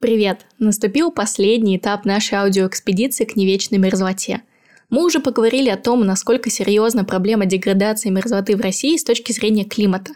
Привет! 0.00 0.46
Наступил 0.60 1.10
последний 1.10 1.76
этап 1.76 2.04
нашей 2.04 2.34
аудиоэкспедиции 2.34 3.24
к 3.24 3.34
невечной 3.34 3.78
мерзлоте. 3.78 4.42
Мы 4.90 5.04
уже 5.04 5.18
поговорили 5.18 5.70
о 5.70 5.76
том, 5.76 6.06
насколько 6.06 6.50
серьезна 6.50 7.04
проблема 7.04 7.46
деградации 7.46 8.08
мерзлоты 8.08 8.56
в 8.56 8.60
России 8.60 8.96
с 8.96 9.02
точки 9.02 9.32
зрения 9.32 9.64
климата. 9.64 10.12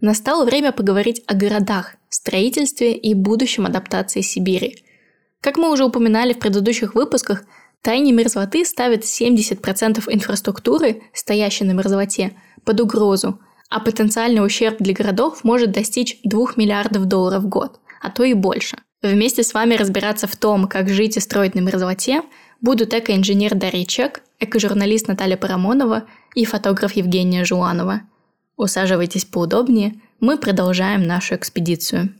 Настало 0.00 0.46
время 0.46 0.72
поговорить 0.72 1.22
о 1.26 1.34
городах, 1.34 1.96
строительстве 2.08 2.94
и 2.94 3.12
будущем 3.12 3.66
адаптации 3.66 4.22
Сибири. 4.22 4.82
Как 5.42 5.58
мы 5.58 5.70
уже 5.70 5.84
упоминали 5.84 6.32
в 6.32 6.38
предыдущих 6.38 6.94
выпусках, 6.94 7.44
тайне 7.82 8.12
мерзлоты 8.12 8.64
ставит 8.64 9.02
70% 9.02 10.02
инфраструктуры, 10.14 11.02
стоящей 11.12 11.66
на 11.66 11.72
мерзлоте, 11.72 12.32
под 12.64 12.80
угрозу, 12.80 13.38
а 13.68 13.80
потенциальный 13.80 14.42
ущерб 14.42 14.78
для 14.78 14.94
городов 14.94 15.44
может 15.44 15.72
достичь 15.72 16.20
2 16.24 16.52
миллиардов 16.56 17.04
долларов 17.04 17.42
в 17.42 17.48
год, 17.48 17.80
а 18.00 18.10
то 18.10 18.24
и 18.24 18.32
больше. 18.32 18.78
Вместе 19.02 19.42
с 19.42 19.52
вами 19.52 19.74
разбираться 19.74 20.26
в 20.26 20.36
том, 20.36 20.66
как 20.66 20.88
жить 20.88 21.18
и 21.18 21.20
строить 21.20 21.54
на 21.54 21.60
мерзлоте, 21.60 22.22
будут 22.62 22.94
эко-инженер 22.94 23.54
Дарья 23.54 23.84
Чек, 23.84 24.22
эко-журналист 24.40 25.06
Наталья 25.06 25.36
Парамонова 25.36 26.04
и 26.34 26.46
фотограф 26.46 26.92
Евгения 26.92 27.44
Жуанова. 27.44 28.00
Усаживайтесь 28.56 29.26
поудобнее, 29.26 30.00
мы 30.18 30.38
продолжаем 30.38 31.02
нашу 31.02 31.34
экспедицию. 31.34 32.14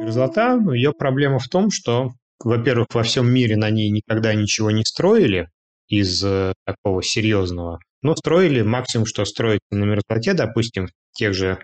Мерзлота, 0.00 0.58
ее 0.72 0.94
проблема 0.94 1.38
в 1.38 1.48
том, 1.48 1.70
что 1.70 2.14
во-первых, 2.40 2.88
во 2.94 3.02
всем 3.02 3.30
мире 3.30 3.56
на 3.56 3.70
ней 3.70 3.90
никогда 3.90 4.34
ничего 4.34 4.70
не 4.70 4.84
строили 4.84 5.48
из 5.88 6.22
э, 6.24 6.52
такого 6.64 7.02
серьезного. 7.02 7.80
Но 8.02 8.14
строили 8.14 8.62
максимум, 8.62 9.06
что 9.06 9.24
строить 9.24 9.60
на 9.70 9.84
мерзлоте, 9.84 10.34
допустим, 10.34 10.88
тех 11.12 11.34
же 11.34 11.58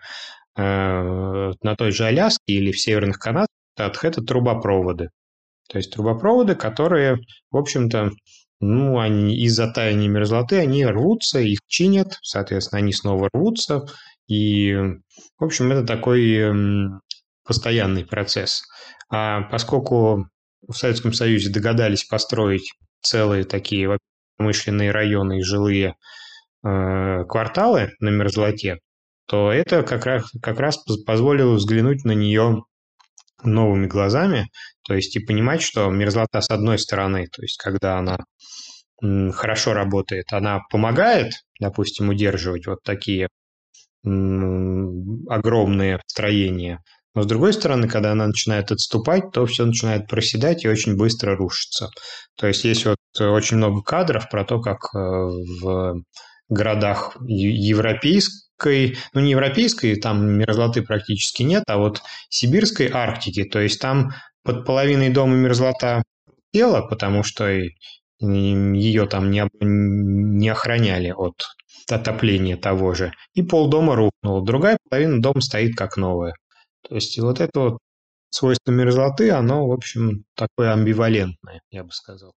э, 0.56 0.62
на 0.62 1.76
той 1.76 1.92
же 1.92 2.04
Аляске 2.04 2.54
или 2.54 2.72
в 2.72 2.80
северных 2.80 3.18
Канадах, 3.18 3.48
это 3.76 4.22
трубопроводы. 4.22 5.10
То 5.68 5.78
есть 5.78 5.92
трубопроводы, 5.92 6.54
которые, 6.54 7.18
в 7.50 7.56
общем-то, 7.56 8.10
ну, 8.60 8.98
они 8.98 9.36
из-за 9.44 9.70
таяния 9.70 10.08
мерзлоты, 10.08 10.58
они 10.58 10.84
рвутся, 10.86 11.40
их 11.40 11.60
чинят, 11.66 12.18
соответственно, 12.22 12.78
они 12.78 12.92
снова 12.92 13.28
рвутся. 13.32 13.86
И, 14.26 14.74
в 15.38 15.44
общем, 15.44 15.70
это 15.72 15.86
такой 15.86 16.40
постоянный 17.44 18.06
процесс. 18.06 18.62
А 19.10 19.42
поскольку 19.42 20.28
в 20.68 20.74
Советском 20.74 21.12
Союзе 21.12 21.50
догадались 21.50 22.04
построить 22.04 22.72
целые 23.02 23.44
такие 23.44 23.98
промышленные 24.36 24.90
районы 24.90 25.38
и 25.38 25.42
жилые 25.42 25.96
э, 26.64 27.24
кварталы 27.24 27.92
на 28.00 28.08
мерзлоте, 28.08 28.78
то 29.26 29.52
это 29.52 29.82
как 29.82 30.06
раз, 30.06 30.30
как 30.42 30.58
раз 30.58 30.78
позволило 31.06 31.54
взглянуть 31.54 32.04
на 32.04 32.12
нее 32.12 32.64
новыми 33.42 33.86
глазами, 33.86 34.48
то 34.82 34.94
есть 34.94 35.16
и 35.16 35.24
понимать, 35.24 35.62
что 35.62 35.88
мерзлота 35.90 36.40
с 36.40 36.50
одной 36.50 36.78
стороны, 36.78 37.26
то 37.26 37.42
есть 37.42 37.58
когда 37.58 37.98
она 37.98 38.18
хорошо 39.00 39.74
работает, 39.74 40.32
она 40.32 40.60
помогает, 40.70 41.32
допустим, 41.60 42.08
удерживать 42.08 42.66
вот 42.66 42.82
такие 42.82 43.28
огромные 44.02 46.00
строения, 46.06 46.80
но 47.14 47.22
с 47.22 47.26
другой 47.26 47.52
стороны, 47.52 47.88
когда 47.88 48.12
она 48.12 48.26
начинает 48.26 48.72
отступать, 48.72 49.30
то 49.32 49.46
все 49.46 49.64
начинает 49.64 50.08
проседать 50.08 50.64
и 50.64 50.68
очень 50.68 50.96
быстро 50.96 51.36
рушится. 51.36 51.90
То 52.36 52.48
есть 52.48 52.64
есть 52.64 52.86
вот 52.86 52.98
очень 53.20 53.56
много 53.56 53.82
кадров 53.82 54.28
про 54.28 54.44
то, 54.44 54.60
как 54.60 54.78
э, 54.94 54.98
в 54.98 56.02
городах 56.48 57.16
европейской, 57.26 58.96
ну 59.12 59.20
не 59.20 59.30
европейской, 59.30 59.96
там 59.96 60.26
мерзлоты 60.26 60.82
практически 60.82 61.42
нет, 61.42 61.64
а 61.68 61.78
вот 61.78 62.02
сибирской 62.28 62.90
Арктики, 62.92 63.44
то 63.44 63.60
есть 63.60 63.80
там 63.80 64.12
под 64.42 64.66
половиной 64.66 65.10
дома 65.10 65.34
мерзлота 65.34 66.02
тела, 66.52 66.82
потому 66.82 67.22
что 67.22 67.48
ее 68.20 69.06
там 69.06 69.30
не, 69.30 69.48
не 69.60 70.48
охраняли 70.48 71.10
от 71.10 71.34
отопления 71.90 72.56
того 72.56 72.94
же, 72.94 73.12
и 73.34 73.42
полдома 73.42 73.94
рухнуло. 73.94 74.44
Другая 74.44 74.78
половина 74.88 75.20
дома 75.20 75.40
стоит 75.40 75.76
как 75.76 75.96
новая. 75.96 76.34
То 76.88 76.94
есть 76.96 77.18
вот 77.18 77.40
это 77.40 77.60
вот 77.60 77.78
свойство 78.30 78.72
мерзлоты, 78.72 79.30
оно, 79.30 79.66
в 79.66 79.72
общем, 79.72 80.24
такое 80.34 80.72
амбивалентное, 80.72 81.62
я 81.70 81.84
бы 81.84 81.90
сказал. 81.90 82.32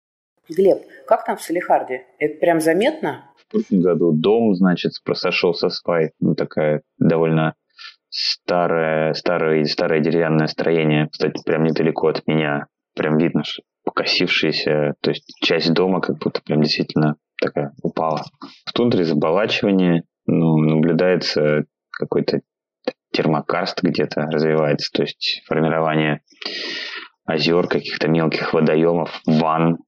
Глеб, 0.50 0.80
как 1.06 1.26
там 1.26 1.38
в 1.38 1.42
Салихарде? 1.42 2.06
Это 2.20 2.40
прям 2.40 2.62
заметно? 2.62 3.32
В 3.36 3.52
прошлом 3.52 3.82
году 3.82 4.14
дом, 4.14 4.56
значит, 4.56 4.94
сошел 5.14 5.54
со 5.54 5.70
свай. 5.70 6.12
Ну, 6.20 6.36
такая 6.36 6.84
довольно 6.98 7.56
старое, 8.10 9.14
старое, 9.14 9.66
старое 9.66 10.00
деревянное 10.00 10.48
строение. 10.48 11.10
Кстати, 11.12 11.42
прям 11.46 11.64
недалеко 11.64 12.08
от 12.08 12.26
меня. 12.28 12.68
Прям 12.96 13.18
видно, 13.18 13.44
что 13.44 13.64
покосившаяся, 13.84 14.96
то 15.02 15.12
есть 15.12 15.26
часть 15.42 15.74
дома 15.74 16.02
как 16.02 16.18
будто 16.18 16.42
прям 16.42 16.62
действительно 16.62 17.16
такая 17.42 17.74
упала. 17.82 18.26
В 18.66 18.74
тундре 18.74 19.06
заболачивание, 19.06 20.04
ну, 20.26 20.58
наблюдается 20.58 21.66
какой-то 21.92 22.42
термокарст 23.18 23.82
где-то 23.82 24.28
развивается, 24.32 24.92
то 24.94 25.02
есть 25.02 25.42
формирование 25.48 26.22
озер, 27.26 27.68
каких-то 27.68 28.08
мелких 28.08 28.54
водоемов, 28.54 29.22
ванн, 29.26 29.80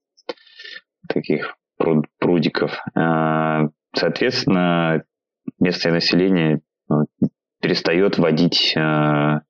таких 1.08 1.56
пруд, 1.78 2.06
прудиков. 2.18 2.80
А, 2.96 3.68
соответственно, 3.96 5.04
местное 5.60 5.94
население 5.94 6.62
ну, 6.90 7.06
перестает 7.62 8.18
водить 8.18 8.74
а, 8.76 9.42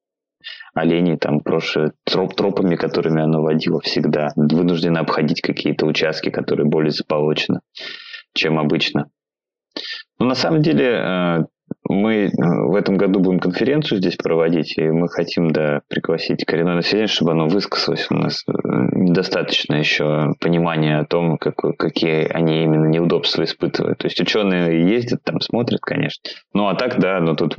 оленей 0.73 1.17
там 1.17 1.39
прошлое 1.39 1.93
троп, 2.03 2.35
тропами, 2.35 2.75
которыми 2.75 3.23
оно 3.23 3.41
водило 3.41 3.79
всегда. 3.79 4.33
Вынуждено 4.35 4.99
обходить 4.99 5.41
какие-то 5.41 5.85
участки, 5.85 6.29
которые 6.29 6.67
более 6.67 6.91
заполочены, 6.91 7.61
чем 8.33 8.59
обычно. 8.59 9.09
Но 10.19 10.25
на 10.25 10.35
самом 10.35 10.61
деле 10.61 10.97
а, 10.97 11.45
мы 11.87 12.25
э, 12.25 12.29
в 12.37 12.75
этом 12.75 12.97
году 12.97 13.19
будем 13.19 13.39
конференцию 13.39 13.99
здесь 13.99 14.15
проводить, 14.15 14.77
и 14.77 14.89
мы 14.89 15.07
хотим, 15.07 15.51
да, 15.51 15.81
пригласить 15.87 16.45
коренное 16.45 16.75
население, 16.75 17.07
чтобы 17.07 17.31
оно 17.31 17.47
высказалось. 17.47 18.07
У 18.09 18.15
нас 18.15 18.43
э, 18.47 18.51
недостаточно 18.93 19.75
еще 19.75 20.33
понимания 20.39 20.99
о 20.99 21.05
том, 21.05 21.37
как, 21.37 21.55
какие 21.77 22.27
они 22.27 22.63
именно 22.63 22.85
неудобства 22.85 23.43
испытывают. 23.43 23.99
То 23.99 24.07
есть 24.07 24.19
ученые 24.19 24.89
ездят 24.89 25.23
там, 25.23 25.39
смотрят, 25.39 25.79
конечно. 25.79 26.21
Ну, 26.53 26.67
а 26.67 26.75
так, 26.75 26.99
да, 26.99 27.19
но 27.21 27.35
тут 27.35 27.55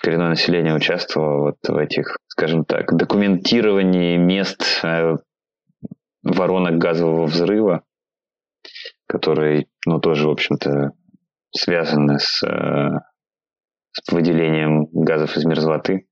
коренное 0.00 0.30
население 0.30 0.74
участвовало 0.74 1.40
вот 1.40 1.56
в 1.66 1.76
этих, 1.76 2.16
скажем 2.28 2.64
так, 2.64 2.96
документировании 2.96 4.16
мест 4.16 4.80
э, 4.82 5.16
воронок 6.22 6.78
газового 6.78 7.26
взрыва, 7.26 7.82
которые, 9.06 9.66
ну, 9.84 9.98
тоже, 9.98 10.28
в 10.28 10.30
общем-то, 10.30 10.92
связаны 11.52 12.18
с 12.18 12.42
с 13.92 14.12
выделением 14.12 14.86
газов 14.92 15.36
из 15.36 15.44
мерзлоты 15.44 16.06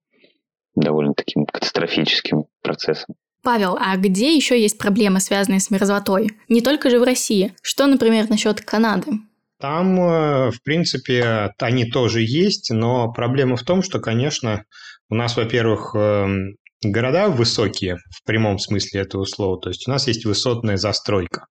довольно 0.75 1.15
таким 1.15 1.47
катастрофическим 1.47 2.44
процессом. 2.62 3.15
Павел, 3.43 3.76
а 3.81 3.97
где 3.97 4.34
еще 4.34 4.60
есть 4.60 4.78
проблемы, 4.78 5.21
связанные 5.21 5.60
с 5.60 5.71
мерзлотой? 5.71 6.31
Не 6.49 6.60
только 6.60 6.91
же 6.91 6.99
в 6.99 7.04
России. 7.04 7.54
Что, 7.62 7.87
например, 7.87 8.28
насчет 8.28 8.60
Канады? 8.60 9.12
Там, 9.60 10.00
э, 10.00 10.50
в 10.50 10.62
принципе, 10.62 11.50
они 11.59 11.84
тоже 11.87 12.20
есть, 12.22 12.70
но 12.70 13.12
проблема 13.12 13.56
в 13.56 13.62
том, 13.62 13.82
что, 13.82 14.00
конечно, 14.00 14.65
у 15.09 15.15
нас, 15.15 15.37
во-первых, 15.37 15.94
эм, 15.97 16.56
города 16.82 17.28
высокие 17.28 17.97
в 18.10 18.25
прямом 18.25 18.59
смысле 18.59 19.00
этого 19.00 19.25
слова, 19.25 19.59
то 19.60 19.70
есть 19.70 19.88
у 19.88 19.91
нас 19.91 20.06
есть 20.06 20.25
высотная 20.25 20.76
застройка. 20.76 21.47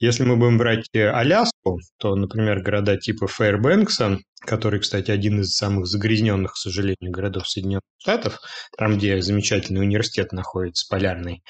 Если 0.00 0.24
мы 0.24 0.36
будем 0.36 0.58
брать 0.58 0.86
э, 0.92 1.08
Аляску, 1.08 1.78
то, 1.98 2.14
например, 2.14 2.62
города 2.62 2.96
типа 2.96 3.26
Фейрбэнкса, 3.26 4.18
который, 4.40 4.80
кстати, 4.80 5.10
один 5.10 5.40
из 5.40 5.54
самых 5.54 5.86
загрязненных, 5.86 6.52
к 6.52 6.56
сожалению, 6.56 7.10
городов 7.10 7.48
Соединенных 7.48 7.82
Штатов, 7.98 8.38
там, 8.76 8.96
где 8.96 9.20
замечательный 9.20 9.80
университет 9.80 10.32
находится, 10.32 10.86
полярный, 10.88 11.42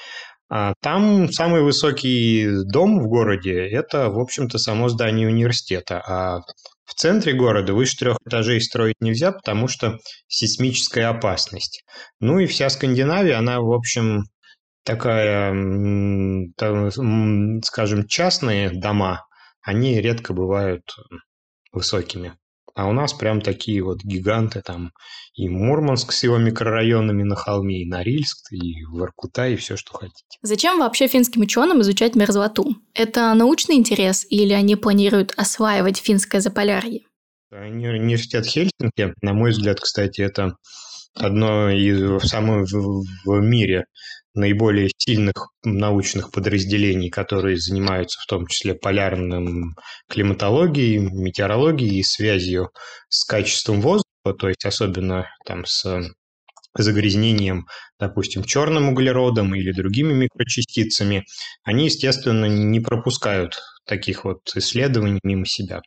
а 0.51 0.73
там 0.81 1.31
самый 1.31 1.61
высокий 1.61 2.63
дом 2.65 2.99
в 2.99 3.07
городе– 3.07 3.53
это, 3.71 4.09
в 4.09 4.19
общем-то, 4.19 4.57
само 4.57 4.89
здание 4.89 5.27
университета. 5.27 6.01
А 6.01 6.39
в 6.85 6.95
центре 6.95 7.33
города 7.33 7.73
выше 7.73 7.97
трех 7.97 8.17
этажей 8.25 8.59
строить 8.59 8.95
нельзя, 8.99 9.31
потому 9.31 9.67
что 9.67 9.99
сейсмическая 10.27 11.09
опасность. 11.09 11.83
Ну 12.19 12.39
и 12.39 12.47
вся 12.47 12.67
Скандинавия, 12.71 13.37
она, 13.37 13.61
в 13.61 13.71
общем, 13.71 14.23
такая, 14.83 15.53
скажем, 17.63 18.07
частные 18.07 18.69
дома, 18.69 19.25
они 19.61 19.99
редко 20.01 20.33
бывают 20.33 20.83
высокими. 21.71 22.35
А 22.75 22.87
у 22.87 22.93
нас 22.93 23.13
прям 23.13 23.41
такие 23.41 23.83
вот 23.83 24.03
гиганты 24.03 24.61
там 24.61 24.91
и 25.33 25.49
Мурманск 25.49 26.11
с 26.13 26.23
его 26.23 26.37
микрорайонами 26.37 27.23
на 27.23 27.35
холме, 27.35 27.81
и 27.81 27.85
Норильск, 27.85 28.53
и 28.53 28.85
Воркута, 28.85 29.49
и 29.49 29.55
все, 29.55 29.75
что 29.75 29.97
хотите. 29.97 30.37
Зачем 30.41 30.79
вообще 30.79 31.07
финским 31.07 31.41
ученым 31.41 31.81
изучать 31.81 32.15
мерзлоту? 32.15 32.75
Это 32.93 33.33
научный 33.33 33.75
интерес 33.75 34.25
или 34.29 34.53
они 34.53 34.75
планируют 34.75 35.33
осваивать 35.35 35.97
финское 35.97 36.41
заполярье? 36.41 37.01
Университет 37.51 38.45
Хельсинки, 38.45 39.13
на 39.21 39.33
мой 39.33 39.51
взгляд, 39.51 39.79
кстати, 39.79 40.21
это 40.21 40.55
одно 41.15 41.69
из 41.69 42.21
самых 42.29 42.71
в, 42.71 43.03
в 43.25 43.41
мире 43.41 43.85
наиболее 44.33 44.89
сильных 44.97 45.49
научных 45.63 46.31
подразделений, 46.31 47.09
которые 47.09 47.57
занимаются 47.57 48.19
в 48.21 48.25
том 48.27 48.47
числе 48.47 48.75
полярным 48.75 49.75
климатологией, 50.07 50.99
метеорологией 50.99 51.99
и 51.99 52.03
связью 52.03 52.71
с 53.09 53.25
качеством 53.25 53.81
воздуха, 53.81 54.33
то 54.37 54.47
есть 54.47 54.65
особенно 54.65 55.27
там 55.45 55.65
с 55.65 56.09
загрязнением, 56.75 57.65
допустим, 57.99 58.43
черным 58.43 58.89
углеродом 58.89 59.55
или 59.55 59.71
другими 59.71 60.13
микрочастицами, 60.13 61.25
они, 61.63 61.85
естественно, 61.85 62.45
не 62.45 62.79
пропускают 62.79 63.59
таких 63.85 64.23
вот 64.23 64.39
исследований 64.55 65.19
мимо 65.23 65.45
себя. 65.45 65.81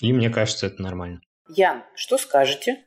И 0.00 0.12
мне 0.12 0.30
кажется, 0.30 0.66
это 0.66 0.82
нормально. 0.82 1.20
Ян, 1.48 1.84
что 1.94 2.18
скажете? 2.18 2.85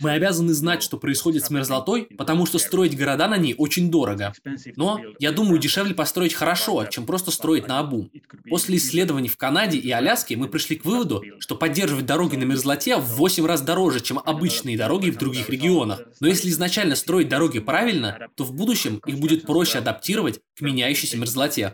Мы 0.00 0.10
обязаны 0.10 0.52
знать, 0.52 0.82
что 0.82 0.96
происходит 0.96 1.44
с 1.44 1.50
мерзлотой, 1.50 2.08
потому 2.16 2.46
что 2.46 2.58
строить 2.58 2.96
города 2.96 3.28
на 3.28 3.36
ней 3.36 3.54
очень 3.58 3.90
дорого. 3.90 4.32
Но, 4.76 5.00
я 5.18 5.32
думаю, 5.32 5.58
дешевле 5.58 5.94
построить 5.94 6.34
хорошо, 6.34 6.84
чем 6.86 7.06
просто 7.06 7.30
строить 7.30 7.68
на 7.68 7.80
обум. 7.80 8.10
После 8.48 8.76
исследований 8.76 9.28
в 9.28 9.36
Канаде 9.36 9.78
и 9.78 9.90
Аляске 9.90 10.36
мы 10.36 10.48
пришли 10.48 10.76
к 10.76 10.84
выводу, 10.84 11.22
что 11.38 11.56
поддерживать 11.56 12.06
дороги 12.06 12.36
на 12.36 12.44
мерзлоте 12.44 12.96
в 12.96 13.16
8 13.16 13.46
раз 13.46 13.62
дороже, 13.62 14.00
чем 14.00 14.18
обычные 14.24 14.78
дороги 14.78 15.10
в 15.10 15.18
других 15.18 15.48
регионах. 15.48 16.02
Но 16.20 16.28
если 16.28 16.48
изначально 16.48 16.94
строить 16.94 17.28
дороги 17.28 17.58
правильно, 17.58 18.28
то 18.36 18.44
в 18.44 18.54
будущем 18.54 19.00
их 19.06 19.18
будет 19.18 19.46
проще 19.46 19.78
адаптировать 19.78 20.40
к 20.56 20.62
меняющейся 20.62 21.18
мерзлоте. 21.18 21.72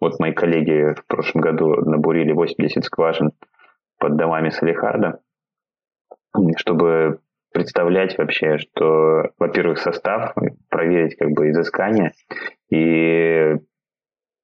Вот 0.00 0.18
мои 0.18 0.32
коллеги 0.32 0.94
в 0.94 1.06
прошлом 1.06 1.40
году 1.40 1.76
набурили 1.76 2.32
80 2.32 2.84
скважин 2.84 3.32
под 4.04 4.16
домами 4.16 4.50
Салихарда, 4.50 5.20
чтобы 6.58 7.20
представлять 7.54 8.18
вообще, 8.18 8.58
что, 8.58 9.30
во-первых, 9.38 9.78
состав, 9.78 10.34
проверить 10.68 11.16
как 11.16 11.30
бы 11.30 11.48
изыскание 11.48 12.12
и 12.68 13.56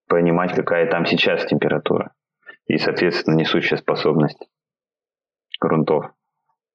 понимать, 0.09 0.55
какая 0.55 0.87
там 0.87 1.05
сейчас 1.05 1.45
температура 1.45 2.15
и, 2.69 2.79
соответственно, 2.79 3.35
несущая 3.35 3.77
способность 3.77 4.49
грунтов. 5.61 6.07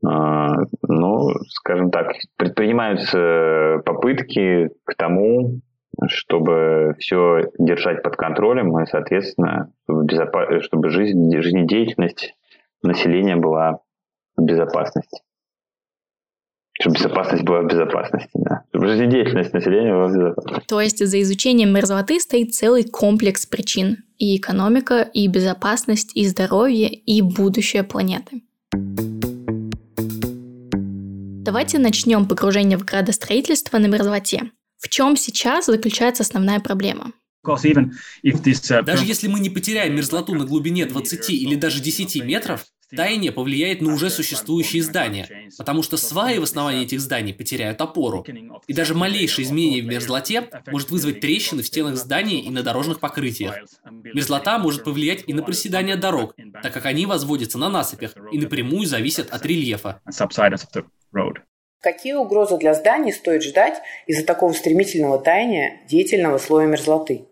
А, 0.06 0.54
ну, 0.88 1.30
скажем 1.50 1.90
так, 1.90 2.14
предпринимаются 2.38 3.82
попытки 3.84 4.70
к 4.84 4.94
тому, 4.96 5.60
чтобы 6.08 6.96
все 7.00 7.50
держать 7.58 8.04
под 8.04 8.16
контролем 8.16 8.80
и, 8.80 8.86
соответственно, 8.86 9.72
чтобы, 9.86 10.06
безопас... 10.06 10.66
чтобы 10.66 10.90
жизнь, 10.90 11.36
жизнедеятельность 11.42 12.36
населения 12.84 13.36
была 13.36 13.80
в 14.36 14.44
безопасности. 14.44 15.22
Чтобы 16.78 16.98
безопасность 16.98 17.44
была 17.44 17.62
в 17.62 17.68
безопасности, 17.68 18.32
да. 18.34 18.64
Чтобы 18.70 18.88
жизнедеятельность 18.88 19.54
населения 19.54 19.94
была 19.94 20.08
в 20.08 20.14
безопасности. 20.14 20.68
То 20.68 20.82
есть 20.82 21.06
за 21.06 21.22
изучением 21.22 21.74
мерзлоты 21.74 22.20
стоит 22.20 22.54
целый 22.54 22.84
комплекс 22.84 23.46
причин. 23.46 24.04
И 24.18 24.38
экономика, 24.38 25.02
и 25.02 25.28
безопасность, 25.28 26.16
и 26.16 26.26
здоровье, 26.26 26.90
и 26.90 27.22
будущее 27.22 27.84
планеты. 27.84 28.42
Давайте 31.44 31.80
начнем 31.80 32.28
погружение 32.28 32.78
в 32.78 32.84
градостроительство 32.84 33.78
на 33.78 33.86
мерзлоте. 33.86 34.52
В 34.78 34.90
чем 34.90 35.16
сейчас 35.16 35.68
заключается 35.68 36.24
основная 36.24 36.60
проблема? 36.60 37.12
Uh, 37.48 38.84
даже 38.84 39.06
если 39.06 39.28
мы 39.28 39.40
не 39.40 39.50
потеряем 39.50 39.96
мерзлоту 39.96 40.34
на 40.36 40.46
глубине 40.46 40.86
20 40.86 41.30
или 41.30 41.56
даже 41.56 41.82
10 41.82 42.24
метров, 42.24 42.66
таяние 42.96 43.32
повлияет 43.32 43.82
на 43.82 43.94
уже 43.94 44.10
существующие 44.10 44.84
здания, 44.84 45.50
потому 45.58 45.84
что 45.84 45.98
сваи 45.98 46.38
в 46.38 46.44
основании 46.44 46.84
этих 46.84 47.02
зданий 47.02 47.34
потеряют 47.34 47.82
опору. 47.82 48.26
И 48.68 48.74
даже 48.74 48.94
малейшее 48.94 49.46
изменение 49.46 49.82
в 49.82 49.86
мерзлоте 49.86 50.50
может 50.68 50.92
вызвать 50.92 51.20
трещины 51.20 51.64
в 51.64 51.68
стенах 51.68 51.96
зданий 51.96 52.40
и 52.40 52.50
на 52.50 52.64
дорожных 52.64 53.00
покрытиях. 53.00 53.56
Мерзлота 53.84 54.58
может 54.60 54.84
повлиять 54.84 55.24
и 55.28 55.34
на 55.34 55.44
проседание 55.44 55.96
дорог, 55.96 56.36
так 56.62 56.74
как 56.74 56.86
они 56.86 57.06
возводятся 57.06 57.58
на 57.58 57.70
насыпях 57.70 58.16
и 58.32 58.38
напрямую 58.38 58.86
зависят 58.86 59.30
от 59.32 59.46
рельефа. 59.46 60.02
Какие 61.82 62.14
угрозы 62.14 62.58
для 62.58 62.74
зданий 62.74 63.14
стоит 63.14 63.44
ждать 63.44 63.80
из-за 64.08 64.26
такого 64.26 64.54
стремительного 64.54 65.20
таяния 65.20 65.86
деятельного 65.88 66.40
слоя 66.40 66.66
мерзлоты? 66.66 67.28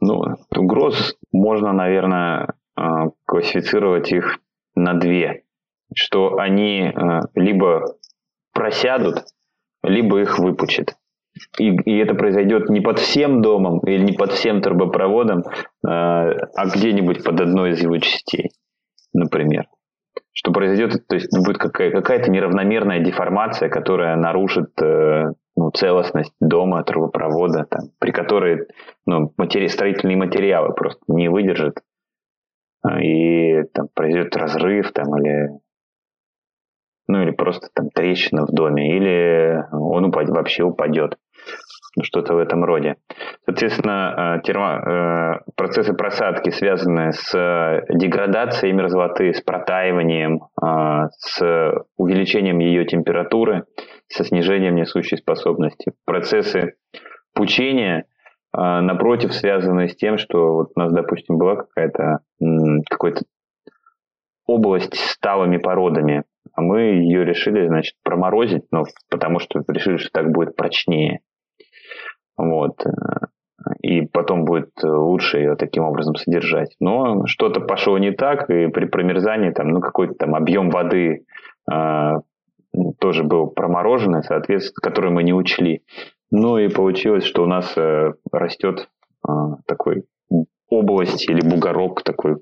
Ну, 0.00 0.22
угроз 0.54 1.16
можно, 1.32 1.72
наверное, 1.72 2.54
э, 2.76 2.82
классифицировать 3.26 4.12
их 4.12 4.38
на 4.74 4.94
две. 4.94 5.44
Что 5.94 6.38
они 6.38 6.82
э, 6.82 7.20
либо 7.34 7.96
просядут, 8.52 9.24
либо 9.82 10.20
их 10.20 10.38
выпучат. 10.38 10.96
И, 11.58 11.68
и 11.68 11.98
это 11.98 12.14
произойдет 12.14 12.70
не 12.70 12.80
под 12.80 12.98
всем 12.98 13.42
домом 13.42 13.80
или 13.80 14.02
не 14.02 14.12
под 14.12 14.32
всем 14.32 14.62
трубопроводом, 14.62 15.40
э, 15.40 15.44
а 15.84 16.66
где-нибудь 16.74 17.22
под 17.24 17.40
одной 17.40 17.72
из 17.72 17.82
его 17.82 17.98
частей, 17.98 18.50
например. 19.12 19.66
Что 20.32 20.52
произойдет, 20.52 21.06
то 21.06 21.14
есть 21.14 21.28
будет 21.36 21.58
какая- 21.58 21.90
какая-то 21.90 22.30
неравномерная 22.30 23.00
деформация, 23.00 23.68
которая 23.68 24.16
нарушит 24.16 24.70
ну, 25.56 25.70
целостность 25.70 26.34
дома, 26.40 26.84
трубопровода, 26.84 27.64
там, 27.64 27.90
при 27.98 28.12
которой 28.12 28.68
ну, 29.06 29.32
матери... 29.36 29.68
строительные 29.68 30.16
материалы 30.16 30.74
просто 30.74 31.00
не 31.08 31.28
выдержат, 31.28 31.82
а, 32.82 33.02
и 33.02 33.64
там 33.72 33.88
произойдет 33.94 34.36
разрыв 34.36 34.92
там, 34.92 35.16
или 35.18 35.48
ну 37.08 37.22
или 37.22 37.30
просто 37.30 37.68
там 37.72 37.88
трещина 37.90 38.46
в 38.46 38.52
доме, 38.52 38.96
или 38.96 39.64
он 39.72 40.06
упадет, 40.06 40.30
вообще 40.30 40.64
упадет. 40.64 41.16
Ну, 41.96 42.04
что-то 42.04 42.34
в 42.34 42.38
этом 42.38 42.62
роде. 42.62 42.96
Соответственно, 43.46 44.34
а, 44.34 44.38
термо, 44.40 45.40
э, 45.46 45.50
процессы 45.56 45.94
просадки, 45.94 46.50
связанные 46.50 47.12
с 47.12 47.32
деградацией 47.88 48.74
мерзлоты, 48.74 49.32
с 49.32 49.40
протаиванием, 49.40 50.42
а, 50.60 51.08
с 51.16 51.84
увеличением 51.96 52.58
ее 52.58 52.84
температуры, 52.84 53.64
со 54.08 54.24
снижением 54.24 54.76
несущей 54.76 55.16
способности. 55.16 55.92
Процессы 56.04 56.74
пучения, 57.34 58.06
а, 58.52 58.80
напротив, 58.80 59.34
связаны 59.34 59.88
с 59.88 59.96
тем, 59.96 60.18
что 60.18 60.54
вот 60.54 60.72
у 60.74 60.80
нас, 60.80 60.92
допустим, 60.92 61.38
была 61.38 61.56
какая-то 61.56 62.20
какой-то 62.88 63.22
область 64.46 64.96
с 64.96 65.18
талыми 65.18 65.58
породами, 65.58 66.24
а 66.54 66.62
мы 66.62 66.80
ее 66.80 67.24
решили, 67.24 67.66
значит, 67.66 67.94
проморозить, 68.02 68.64
ну, 68.70 68.84
потому 69.10 69.40
что 69.40 69.62
решили, 69.68 69.96
что 69.96 70.10
так 70.12 70.30
будет 70.30 70.56
прочнее. 70.56 71.20
Вот. 72.36 72.84
Э, 72.86 73.26
и 73.82 74.02
потом 74.02 74.44
будет 74.44 74.70
лучше 74.82 75.38
ее 75.38 75.56
таким 75.56 75.84
образом 75.84 76.14
содержать. 76.14 76.74
Но 76.80 77.26
что-то 77.26 77.60
пошло 77.60 77.98
не 77.98 78.12
так, 78.12 78.48
и 78.48 78.68
при 78.68 78.86
промерзании 78.86 79.50
там, 79.50 79.68
ну, 79.68 79.80
какой-то 79.80 80.14
там 80.14 80.34
объем 80.34 80.70
воды 80.70 81.24
э, 81.70 82.12
тоже 82.98 83.24
был 83.24 83.48
промороженный, 83.48 84.22
соответственно, 84.22 84.80
который 84.82 85.10
мы 85.10 85.22
не 85.22 85.32
учли. 85.32 85.82
Ну 86.30 86.58
и 86.58 86.68
получилось, 86.68 87.24
что 87.24 87.42
у 87.44 87.46
нас 87.46 87.72
э, 87.76 88.12
растет 88.32 88.88
э, 89.26 89.32
такой 89.66 90.04
область 90.68 91.28
или 91.28 91.40
бугорок 91.40 92.02
такой 92.02 92.36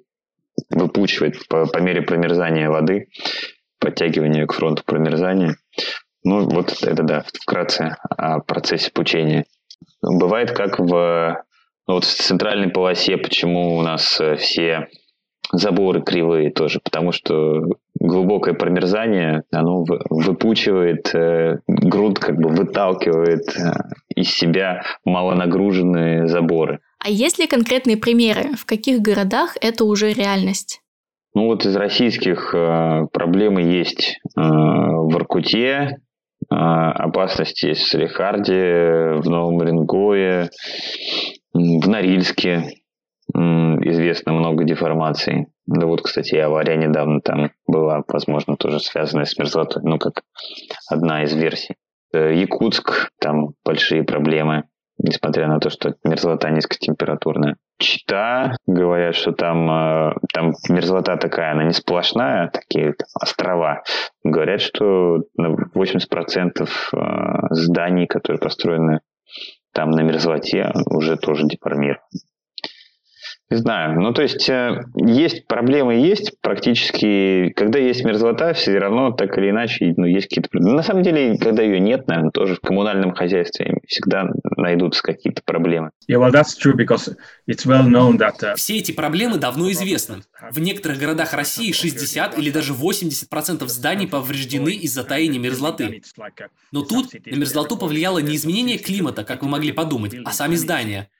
выпучивает 0.71 1.47
по, 1.49 1.67
по 1.67 1.79
мере 1.79 2.03
промерзания 2.03 2.71
воды, 2.71 3.09
подтягивания 3.79 4.47
к 4.47 4.53
фронту 4.53 4.83
промерзания. 4.85 5.57
Ну, 6.23 6.49
вот 6.49 6.83
это 6.83 7.03
да, 7.03 7.25
вкратце 7.41 7.97
о 8.09 8.41
процессе 8.41 8.91
пучения. 8.91 9.45
Бывает 10.00 10.53
как 10.53 10.79
в, 10.79 11.45
ну, 11.87 11.95
вот 11.95 12.05
в 12.05 12.14
центральной 12.14 12.69
полосе, 12.69 13.19
почему 13.19 13.76
у 13.76 13.83
нас 13.83 14.19
э, 14.21 14.37
все 14.37 14.88
заборы 15.53 16.03
кривые 16.03 16.50
тоже, 16.50 16.81
потому 16.83 17.12
что 17.12 17.64
глубокое 18.07 18.55
промерзание, 18.55 19.45
оно 19.51 19.85
выпучивает 20.11 21.15
э, 21.15 21.59
грунт, 21.67 22.19
как 22.19 22.37
бы 22.37 22.51
выталкивает 22.51 23.49
э, 23.57 23.73
из 24.15 24.31
себя 24.31 24.83
малонагруженные 25.05 26.29
заборы. 26.29 26.81
А 26.99 27.11
есть 27.11 27.39
ли 27.39 27.47
конкретные 27.47 27.97
примеры, 27.97 28.55
в 28.57 28.65
каких 28.65 29.01
городах 29.01 29.57
это 29.61 29.85
уже 29.85 30.13
реальность? 30.13 30.81
Ну 31.35 31.47
вот 31.47 31.67
из 31.67 31.75
российских 31.75 32.55
э, 32.55 33.07
проблемы 33.13 33.63
есть 33.63 34.21
э, 34.37 34.41
в 34.41 35.11
Иркуте, 35.17 35.99
э, 36.51 36.55
опасности 36.55 37.67
есть 37.67 37.83
в 37.83 37.89
Салихарде, 37.89 39.15
в 39.17 39.29
Новом 39.29 39.61
Оренгое, 39.61 40.51
в 41.53 41.89
Норильске, 41.89 42.81
известно 43.33 44.33
много 44.33 44.65
деформаций. 44.65 45.47
Да 45.66 45.87
вот, 45.87 46.02
кстати, 46.02 46.35
авария 46.35 46.76
недавно 46.76 47.21
там 47.21 47.50
была, 47.66 48.02
возможно, 48.09 48.56
тоже 48.56 48.80
связанная 48.80 49.25
с 49.25 49.38
мерзлотой, 49.38 49.83
ну, 49.83 49.99
как 49.99 50.23
одна 50.90 51.25
из 51.25 51.35
версий. 51.35 51.76
Э, 52.12 52.35
Якутск, 52.35 53.11
там 53.18 53.54
большие 53.64 54.04
проблемы, 54.04 54.64
несмотря 54.99 55.49
на 55.49 55.61
то, 55.61 55.71
что 55.71 55.94
мерзлота 56.04 56.50
низкотемпературная. 56.50 57.56
Чита, 57.78 58.56
говорят, 58.66 59.14
что 59.14 59.33
там, 59.33 59.71
э, 59.71 60.14
там 60.33 60.52
мерзлота 60.68 61.16
такая, 61.16 61.52
она 61.52 61.64
не 61.64 61.73
сплошная, 61.73 62.50
такие 62.50 62.94
острова. 63.21 63.83
Говорят, 64.23 64.61
что 64.61 65.23
80% 65.38 66.62
э, 66.62 66.99
зданий, 67.50 68.06
которые 68.06 68.38
построены 68.38 69.00
там 69.73 69.90
на 69.90 70.02
мерзлоте, 70.02 70.73
уже 70.87 71.16
тоже 71.16 71.47
деформированы. 71.47 72.00
Не 73.55 73.61
знаю. 73.61 74.01
Ну, 74.01 74.13
то 74.13 74.23
есть, 74.23 74.49
э, 74.49 74.85
есть 74.97 75.47
проблемы, 75.47 75.95
есть 75.95 76.33
практически. 76.41 77.53
Когда 77.55 77.79
есть 77.79 78.05
мерзлота, 78.05 78.53
все 78.53 78.77
равно 78.77 79.13
так 79.13 79.39
или 79.39 79.51
иначе 79.51 79.95
ну, 79.97 80.07
есть 80.07 80.27
какие-то 80.27 80.51
проблемы. 80.51 80.77
На 80.77 80.83
самом 80.83 81.05
деле, 81.05 81.39
когда 81.39 81.63
ее 81.63 81.79
нет, 81.79 82.09
наверное, 82.09 82.33
тоже 82.33 82.57
в 82.57 82.61
коммунальном 82.61 83.15
хозяйстве 83.15 83.79
всегда 83.87 84.29
найдутся 84.57 85.05
какие-то 85.05 85.43
проблемы. 85.45 85.91
Yeah, 86.11 86.19
well, 86.19 86.33
that's 86.33 86.59
true 86.61 86.75
because 86.75 87.17
it's 87.49 87.65
well 87.65 87.87
known 87.87 88.19
that, 88.19 88.43
uh... 88.43 88.57
Все 88.57 88.79
эти 88.79 88.91
проблемы 88.91 89.39
давно 89.39 89.71
известны. 89.71 90.23
В 90.51 90.59
некоторых 90.59 90.99
городах 90.99 91.33
России 91.33 91.71
60 91.71 92.37
или 92.37 92.51
даже 92.51 92.73
80% 92.73 93.69
зданий 93.69 94.09
повреждены 94.09 94.71
из-за 94.71 95.05
таяния 95.05 95.39
мерзлоты. 95.39 96.03
Но 96.73 96.83
тут 96.83 97.13
на 97.25 97.37
мерзлоту 97.37 97.77
повлияло 97.77 98.19
не 98.19 98.35
изменение 98.35 98.79
климата, 98.79 99.23
как 99.23 99.43
вы 99.43 99.49
могли 99.49 99.71
подумать, 99.71 100.13
а 100.25 100.33
сами 100.33 100.57
здания– 100.57 101.09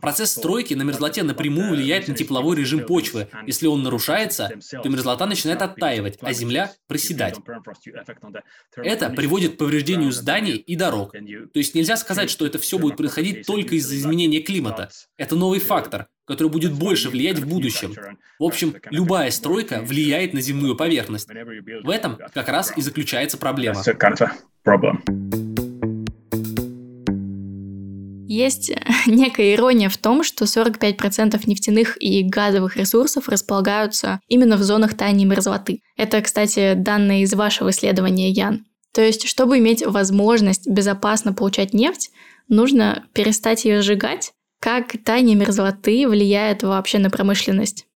Процесс 0.00 0.32
стройки 0.32 0.74
на 0.74 0.82
мерзлоте 0.82 1.22
напрямую 1.22 1.70
влияет 1.72 2.08
на 2.08 2.14
тепловой 2.14 2.56
режим 2.56 2.86
почвы. 2.86 3.28
Если 3.46 3.66
он 3.66 3.82
нарушается, 3.82 4.50
то 4.82 4.88
мерзлота 4.88 5.26
начинает 5.26 5.62
оттаивать, 5.62 6.18
а 6.20 6.32
земля 6.32 6.72
проседать. 6.86 7.36
Это 8.76 9.10
приводит 9.10 9.54
к 9.54 9.58
повреждению 9.58 10.12
зданий 10.12 10.56
и 10.56 10.76
дорог. 10.76 11.12
То 11.12 11.58
есть 11.58 11.74
нельзя 11.74 11.96
сказать, 11.96 12.30
что 12.30 12.46
это 12.46 12.58
все 12.58 12.78
будет 12.78 12.96
происходить 12.96 13.46
только 13.46 13.74
из-за 13.76 13.96
изменения 13.96 14.40
климата. 14.40 14.90
Это 15.16 15.34
новый 15.34 15.58
фактор, 15.60 16.06
который 16.26 16.48
будет 16.48 16.72
больше 16.72 17.10
влиять 17.10 17.38
в 17.38 17.46
будущем. 17.46 17.94
В 18.38 18.44
общем, 18.44 18.74
любая 18.90 19.30
стройка 19.30 19.80
влияет 19.82 20.32
на 20.32 20.40
земную 20.40 20.76
поверхность. 20.76 21.28
В 21.28 21.90
этом 21.90 22.18
как 22.32 22.48
раз 22.48 22.76
и 22.76 22.80
заключается 22.80 23.36
проблема. 23.36 23.82
Есть 28.34 28.72
некая 29.06 29.54
ирония 29.54 29.88
в 29.88 29.96
том, 29.96 30.24
что 30.24 30.44
45% 30.44 31.40
нефтяных 31.46 32.02
и 32.02 32.24
газовых 32.24 32.76
ресурсов 32.76 33.28
располагаются 33.28 34.20
именно 34.26 34.56
в 34.56 34.62
зонах 34.62 34.94
таяния 34.94 35.24
мерзлоты. 35.24 35.82
Это, 35.96 36.20
кстати, 36.20 36.74
данные 36.74 37.22
из 37.22 37.34
вашего 37.34 37.70
исследования, 37.70 38.30
Ян. 38.30 38.64
То 38.92 39.02
есть, 39.02 39.28
чтобы 39.28 39.58
иметь 39.58 39.86
возможность 39.86 40.68
безопасно 40.68 41.32
получать 41.32 41.74
нефть, 41.74 42.10
нужно 42.48 43.06
перестать 43.12 43.64
ее 43.64 43.82
сжигать. 43.82 44.32
Как 44.60 44.96
таяние 45.04 45.36
мерзлоты 45.36 46.08
влияет 46.08 46.64
вообще 46.64 46.98
на 46.98 47.10
промышленность? 47.10 47.86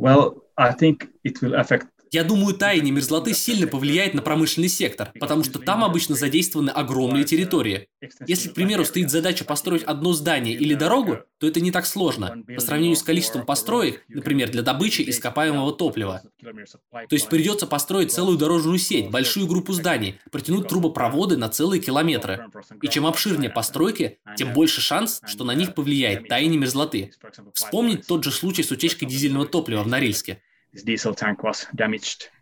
Well, 0.00 0.42
I 0.56 0.72
think 0.74 1.08
it 1.24 1.40
will 1.40 1.54
affect 1.54 1.86
я 2.10 2.24
думаю, 2.24 2.54
таяние 2.54 2.92
мерзлоты 2.92 3.34
сильно 3.34 3.66
повлияет 3.66 4.14
на 4.14 4.22
промышленный 4.22 4.68
сектор, 4.68 5.12
потому 5.18 5.44
что 5.44 5.58
там 5.58 5.84
обычно 5.84 6.14
задействованы 6.14 6.70
огромные 6.70 7.24
территории. 7.24 7.88
Если, 8.26 8.48
к 8.48 8.54
примеру, 8.54 8.84
стоит 8.84 9.10
задача 9.10 9.44
построить 9.44 9.82
одно 9.82 10.12
здание 10.12 10.54
или 10.54 10.74
дорогу, 10.74 11.18
то 11.38 11.46
это 11.46 11.60
не 11.60 11.70
так 11.70 11.86
сложно, 11.86 12.42
по 12.54 12.60
сравнению 12.60 12.96
с 12.96 13.02
количеством 13.02 13.44
построек, 13.44 14.04
например, 14.08 14.50
для 14.50 14.62
добычи 14.62 15.02
ископаемого 15.02 15.72
топлива. 15.72 16.22
То 16.40 17.14
есть 17.14 17.28
придется 17.28 17.66
построить 17.66 18.12
целую 18.12 18.38
дорожную 18.38 18.78
сеть, 18.78 19.10
большую 19.10 19.46
группу 19.46 19.72
зданий, 19.72 20.18
протянуть 20.30 20.68
трубопроводы 20.68 21.36
на 21.36 21.48
целые 21.48 21.80
километры. 21.80 22.46
И 22.82 22.88
чем 22.88 23.06
обширнее 23.06 23.50
постройки, 23.50 24.18
тем 24.36 24.52
больше 24.52 24.80
шанс, 24.80 25.20
что 25.26 25.44
на 25.44 25.54
них 25.54 25.74
повлияет 25.74 26.28
таяние 26.28 26.58
мерзлоты. 26.58 27.12
Вспомнить 27.54 28.06
тот 28.06 28.24
же 28.24 28.30
случай 28.30 28.62
с 28.62 28.70
утечкой 28.70 29.08
дизельного 29.08 29.46
топлива 29.46 29.82
в 29.82 29.88
Норильске. 29.88 30.42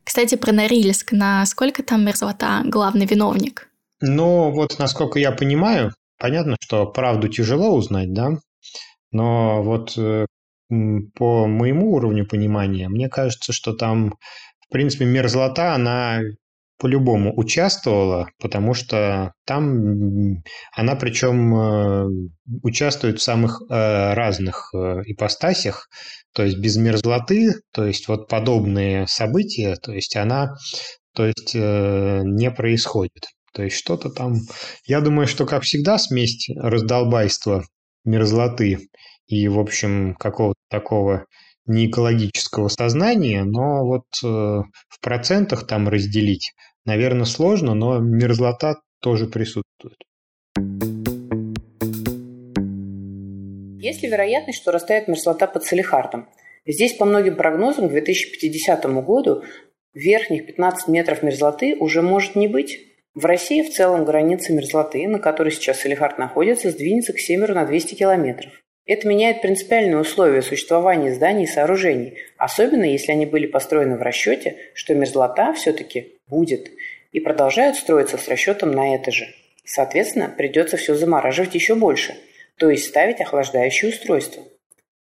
Кстати, 0.05 0.37
про 0.37 0.53
Норильск. 0.53 1.13
Насколько 1.13 1.83
там 1.83 2.05
мерзлота 2.05 2.63
главный 2.65 3.07
виновник? 3.07 3.69
Ну, 4.01 4.51
вот 4.51 4.79
насколько 4.79 5.19
я 5.19 5.33
понимаю, 5.33 5.93
понятно, 6.19 6.57
что 6.61 6.87
правду 6.87 7.29
тяжело 7.29 7.75
узнать, 7.75 8.13
да? 8.13 8.39
Но 9.11 9.63
вот 9.63 9.97
э, 9.97 10.27
по 11.15 11.47
моему 11.47 11.93
уровню 11.93 12.27
понимания, 12.27 12.89
мне 12.89 13.09
кажется, 13.09 13.53
что 13.53 13.73
там, 13.73 14.15
в 14.61 14.73
принципе, 14.73 15.07
мерзлота, 15.07 15.75
она 15.75 16.21
по-любому 16.79 17.35
участвовала, 17.35 18.29
потому 18.39 18.75
что 18.75 19.33
там 19.47 20.43
она 20.75 20.95
причем 20.97 21.57
э, 21.57 22.09
участвует 22.63 23.19
в 23.19 23.23
самых 23.23 23.63
э, 23.63 24.13
разных 24.15 24.75
ипостасях, 24.75 25.89
то 26.37 26.45
есть 26.45 26.59
без 26.59 26.77
мерзлоты, 26.77 27.55
то 27.73 27.87
есть 27.87 28.09
вот 28.09 28.29
подобные 28.29 29.07
события, 29.09 29.77
то 29.77 29.93
есть 29.93 30.15
она 30.17 30.55
то 31.15 31.25
есть 31.25 31.55
не 31.55 32.51
происходит. 32.51 33.25
То 33.55 33.63
есть 33.63 33.79
что-то 33.79 34.11
там... 34.11 34.35
Я 34.85 35.01
думаю, 35.01 35.27
что, 35.27 35.47
как 35.47 35.63
всегда, 35.63 35.97
смесь 35.97 36.51
раздолбайства, 36.55 37.65
мерзлоты 38.05 38.91
и, 39.27 39.49
в 39.49 39.59
общем, 39.59 40.15
какого-то 40.15 40.61
такого 40.69 41.25
не 41.65 41.89
экологического 41.89 42.69
сознания, 42.69 43.45
но 43.45 43.87
вот 43.87 44.05
э, 44.23 44.27
в 44.27 45.01
процентах 45.01 45.67
там 45.67 45.89
разделить, 45.89 46.53
наверное, 46.85 47.25
сложно, 47.25 47.73
но 47.73 47.99
мерзлота 47.99 48.77
тоже 49.01 49.27
присутствует. 49.27 49.97
Есть 53.87 54.03
ли 54.03 54.09
вероятность, 54.09 54.59
что 54.59 54.73
растает 54.73 55.07
мерзлота 55.07 55.47
под 55.47 55.63
Салихардом? 55.63 56.29
Здесь, 56.67 56.95
по 56.95 57.05
многим 57.05 57.37
прогнозам, 57.37 57.87
к 57.87 57.93
2050 57.93 58.85
году 59.05 59.45
верхних 59.95 60.45
15 60.45 60.89
метров 60.89 61.23
мерзлоты 61.23 61.77
уже 61.77 62.03
может 62.03 62.35
не 62.35 62.49
быть. 62.49 62.81
В 63.15 63.25
России 63.25 63.63
в 63.63 63.73
целом 63.73 64.05
граница 64.05 64.53
мерзлоты, 64.53 65.07
на 65.07 65.21
которой 65.21 65.53
сейчас 65.53 65.79
Салихард 65.79 66.19
находится, 66.19 66.73
сдвинется 66.73 67.13
к 67.13 67.21
северу 67.21 67.55
на 67.55 67.65
200 67.65 67.95
километров. 67.95 68.51
Это 68.87 69.07
меняет 69.07 69.41
принципиальные 69.41 69.99
условия 69.99 70.43
существования 70.43 71.15
зданий 71.15 71.45
и 71.45 71.47
сооружений, 71.47 72.15
особенно 72.39 72.85
если 72.85 73.13
они 73.13 73.25
были 73.25 73.47
построены 73.47 73.97
в 73.97 74.03
расчете, 74.03 74.57
что 74.75 74.97
мерзлота 74.97 75.53
все-таки 75.53 76.19
будет, 76.27 76.73
и 77.13 77.21
продолжают 77.21 77.77
строиться 77.77 78.19
с 78.19 78.27
расчетом 78.27 78.73
на 78.73 78.97
это 78.97 79.13
же. 79.13 79.27
Соответственно, 79.65 80.35
придется 80.37 80.77
все 80.77 80.97
замораживать 80.97 81.55
еще 81.55 81.77
больше, 81.77 82.17
то 82.59 82.71
есть 82.71 82.87
ставить 82.87 83.21
охлаждающее 83.21 83.91
устройство. 83.91 84.43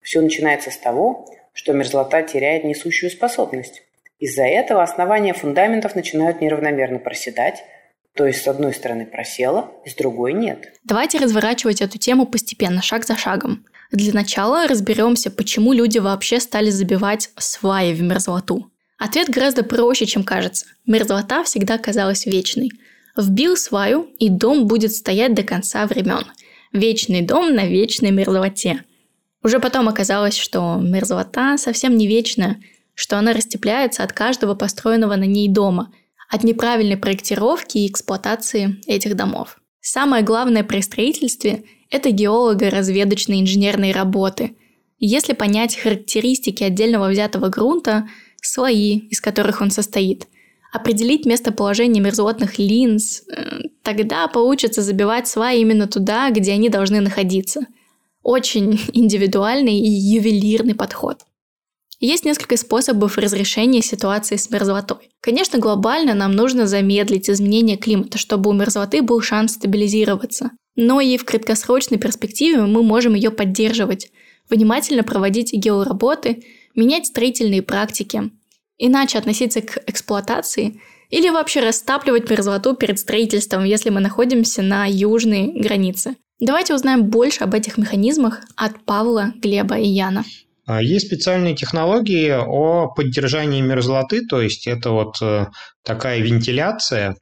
Все 0.01 0.21
начинается 0.21 0.71
с 0.71 0.77
того, 0.77 1.27
что 1.53 1.73
мерзлота 1.73 2.23
теряет 2.23 2.65
несущую 2.65 3.11
способность. 3.11 3.83
Из-за 4.19 4.45
этого 4.45 4.83
основания 4.83 5.33
фундаментов 5.33 5.95
начинают 5.95 6.41
неравномерно 6.41 6.99
проседать, 6.99 7.65
то 8.15 8.27
есть 8.27 8.43
с 8.43 8.49
одной 8.49 8.75
стороны 8.75 9.07
просела, 9.07 9.71
с 9.87 9.95
другой 9.95 10.33
нет. 10.33 10.73
Давайте 10.85 11.19
разворачивать 11.19 11.81
эту 11.81 11.99
тему 11.99 12.27
постепенно, 12.27 12.83
шаг 12.83 13.05
за 13.05 13.17
шагом. 13.17 13.65
Для 13.93 14.13
начала 14.13 14.67
разберемся, 14.67 15.31
почему 15.31 15.73
люди 15.73 15.99
вообще 15.99 16.41
стали 16.41 16.71
забивать 16.71 17.31
сваи 17.37 17.93
в 17.93 18.03
мерзлоту. 18.03 18.71
Ответ 18.99 19.31
гораздо 19.31 19.63
проще, 19.63 20.07
чем 20.07 20.25
кажется. 20.25 20.67
Мерзлота 20.85 21.45
всегда 21.45 21.79
казалась 21.79 22.27
вечной. 22.27 22.71
Вбил 23.17 23.57
сваю, 23.57 24.03
и 24.19 24.29
дом 24.29 24.67
будет 24.67 24.93
стоять 24.93 25.35
до 25.35 25.45
конца 25.45 25.87
времен. 25.87 26.25
Вечный 26.73 27.23
дом 27.23 27.55
на 27.55 27.67
вечной 27.67 28.11
мерзлоте. 28.11 28.85
Уже 29.43 29.61
потом 29.61 29.89
оказалось, 29.89 30.37
что 30.37 30.77
мерзлота 30.77 31.57
совсем 31.59 31.97
не 31.97 32.07
вечная, 32.07 32.61
что 32.95 33.19
она 33.19 33.33
растепляется 33.33 34.03
от 34.03 34.13
каждого 34.13 34.55
построенного 34.55 35.17
на 35.17 35.25
ней 35.25 35.49
дома– 35.49 35.93
от 36.29 36.45
неправильной 36.45 36.97
проектировки 36.97 37.79
и 37.79 37.89
эксплуатации 37.89 38.77
этих 38.87 39.17
домов. 39.17 39.59
Самое 39.81 40.23
главное 40.23 40.63
при 40.63 40.81
строительстве– 40.81 41.65
это 41.91 42.11
геолого-разведочные 42.11 43.41
инженерные 43.41 43.93
работы. 43.93 44.55
если 45.01 45.33
понять 45.33 45.77
характеристики 45.77 46.65
отдельного 46.65 47.09
взятого 47.09 47.49
грунта, 47.49 48.09
слои, 48.43 48.99
из 49.11 49.21
которых 49.21 49.61
он 49.61 49.71
состоит, 49.71 50.27
определить 50.73 51.27
местоположение 51.27 52.03
мерзлотных 52.03 52.59
линз, 52.59 53.23
э, 53.29 53.61
тогда 53.83 54.29
получится 54.29 54.83
забивать 54.83 55.29
сваи 55.29 55.61
именно 55.61 55.87
туда, 55.87 56.31
где 56.31 56.53
они 56.53 56.69
должны 56.69 57.01
находиться. 57.01 57.67
Очень 58.23 58.81
индивидуальный 58.93 59.79
и 59.79 59.89
ювелирный 59.89 60.75
подход. 60.75 61.23
Есть 62.01 62.25
несколько 62.25 62.57
способов 62.57 63.19
разрешения 63.19 63.83
ситуации 63.83 64.37
с 64.37 64.51
мерзлотой. 64.51 65.11
Конечно, 65.21 65.59
глобально 65.59 66.15
нам 66.15 66.33
нужно 66.33 66.69
замедлить 66.69 67.29
изменение 67.29 67.77
климата, 67.77 68.19
чтобы 68.19 68.51
у 68.51 68.53
мерзлоты 68.53 69.03
был 69.03 69.21
шанс 69.21 69.55
стабилизироваться. 69.55 70.53
Но 70.77 71.01
и 71.01 71.17
в 71.17 71.25
краткосрочной 71.25 71.99
перспективе 71.99 72.61
мы 72.61 72.85
можем 72.85 73.15
ее 73.15 73.33
поддерживать, 73.33 74.13
внимательно 74.49 75.03
проводить 75.03 75.53
геоработы, 75.53 76.45
менять 76.77 77.07
строительные 77.07 77.63
практики, 77.63 78.31
иначе 78.79 79.19
относиться 79.19 79.61
к 79.61 79.79
эксплуатации 79.87 80.81
или 81.11 81.31
вообще 81.31 81.61
растапливать 81.61 82.31
мерзлоту 82.31 82.75
перед 82.75 82.99
строительством, 82.99 83.65
если 83.65 83.91
мы 83.91 84.01
находимся 84.01 84.63
на 84.63 84.87
южной 84.87 85.53
границе. 85.55 86.17
Давайте 86.41 86.75
узнаем 86.75 87.05
больше 87.05 87.45
об 87.45 87.55
этих 87.55 87.79
механизмах 87.79 88.41
от 88.57 88.85
Павла, 88.85 89.33
Глеба 89.37 89.77
и 89.77 89.89
Яна. 89.89 90.25
А, 90.67 90.83
есть 90.83 91.07
специальные 91.07 91.57
технологии 91.57 92.31
о 92.31 92.89
поддержании 92.89 93.61
мерзлоты, 93.61 94.27
то 94.27 94.41
есть 94.41 94.67
это 94.67 94.91
вот 94.91 95.17
э, 95.23 95.47
такая 95.83 96.21
вентиляция, 96.21 97.17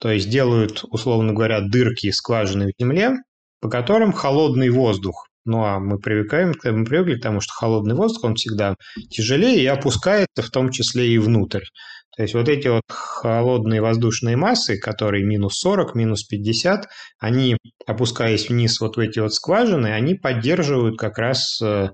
то 0.00 0.10
есть 0.10 0.30
делают, 0.30 0.82
условно 0.90 1.32
говоря, 1.32 1.60
дырки, 1.60 2.10
скважины 2.10 2.66
в 2.66 2.80
земле, 2.80 3.18
по 3.60 3.68
которым 3.68 4.12
холодный 4.12 4.70
воздух. 4.70 5.28
Ну 5.46 5.64
а 5.64 5.78
мы 5.78 5.98
привыкаем, 5.98 6.52
мы 6.64 6.84
привыкли 6.84 7.14
к 7.14 7.22
тому, 7.22 7.40
что 7.40 7.52
холодный 7.54 7.94
воздух, 7.94 8.24
он 8.24 8.34
всегда 8.34 8.74
тяжелее 9.10 9.62
и 9.62 9.66
опускается 9.66 10.42
в 10.42 10.50
том 10.50 10.70
числе 10.70 11.08
и 11.08 11.18
внутрь. 11.18 11.62
То 12.16 12.22
есть 12.22 12.34
вот 12.34 12.48
эти 12.48 12.68
вот 12.68 12.82
холодные 12.88 13.80
воздушные 13.80 14.36
массы, 14.36 14.78
которые 14.78 15.24
минус 15.24 15.58
40, 15.60 15.94
минус 15.94 16.24
50, 16.24 16.88
они, 17.20 17.58
опускаясь 17.86 18.48
вниз 18.48 18.80
вот 18.80 18.96
в 18.96 19.00
эти 19.00 19.20
вот 19.20 19.34
скважины, 19.34 19.88
они 19.88 20.14
поддерживают 20.14 20.98
как 20.98 21.18
раз 21.18 21.60
э, 21.62 21.90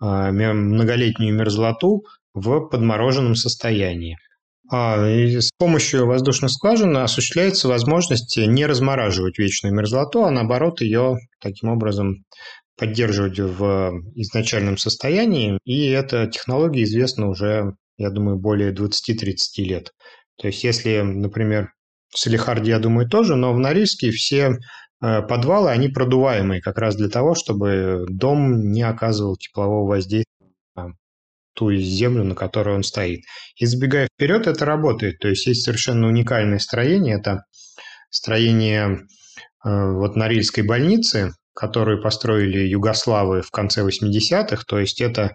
а, 0.00 0.32
многолетнюю 0.32 1.34
мерзлоту 1.34 2.04
в 2.32 2.68
подмороженном 2.68 3.34
состоянии. 3.34 4.16
А, 4.72 5.06
с 5.06 5.50
помощью 5.58 6.06
воздушной 6.06 6.48
скважины 6.48 6.98
осуществляется 6.98 7.68
возможность 7.68 8.36
не 8.38 8.66
размораживать 8.66 9.38
вечную 9.38 9.74
мерзлоту, 9.74 10.24
а 10.24 10.30
наоборот 10.30 10.80
ее 10.80 11.16
таким 11.40 11.68
образом 11.68 12.24
поддерживать 12.76 13.38
в 13.38 14.02
изначальном 14.14 14.76
состоянии. 14.76 15.58
И 15.64 15.88
эта 15.88 16.26
технология 16.26 16.84
известна 16.84 17.28
уже, 17.28 17.74
я 17.96 18.10
думаю, 18.10 18.38
более 18.38 18.72
20-30 18.72 19.36
лет. 19.58 19.92
То 20.38 20.48
есть 20.48 20.62
если, 20.64 21.00
например, 21.00 21.72
в 22.08 22.18
Салихарде, 22.18 22.70
я 22.70 22.78
думаю, 22.78 23.08
тоже, 23.08 23.36
но 23.36 23.52
в 23.52 23.58
Норильске 23.58 24.10
все 24.10 24.58
Э, 25.02 25.22
подвалы, 25.22 25.70
они 25.70 25.88
продуваемые 25.88 26.60
как 26.60 26.78
раз 26.78 26.96
для 26.96 27.08
того, 27.08 27.34
чтобы 27.34 28.06
дом 28.08 28.70
не 28.70 28.82
оказывал 28.82 29.36
теплового 29.36 29.88
воздействия 29.88 30.52
на 30.74 30.94
ту 31.54 31.74
землю, 31.74 32.24
на 32.24 32.34
которой 32.34 32.74
он 32.74 32.82
стоит. 32.82 33.20
И 33.56 33.66
забегая 33.66 34.08
вперед, 34.12 34.46
это 34.46 34.64
работает. 34.64 35.18
То 35.18 35.28
есть 35.28 35.46
есть 35.46 35.64
совершенно 35.64 36.08
уникальное 36.08 36.58
строение. 36.58 37.16
Это 37.18 37.44
строение 38.10 39.06
э, 39.64 39.92
вот 39.92 40.16
Норильской 40.16 40.64
больницы, 40.64 41.32
которую 41.56 42.02
построили 42.02 42.68
югославы 42.68 43.40
в 43.40 43.50
конце 43.50 43.82
80-х. 43.82 44.62
То 44.68 44.78
есть 44.78 45.00
это 45.00 45.34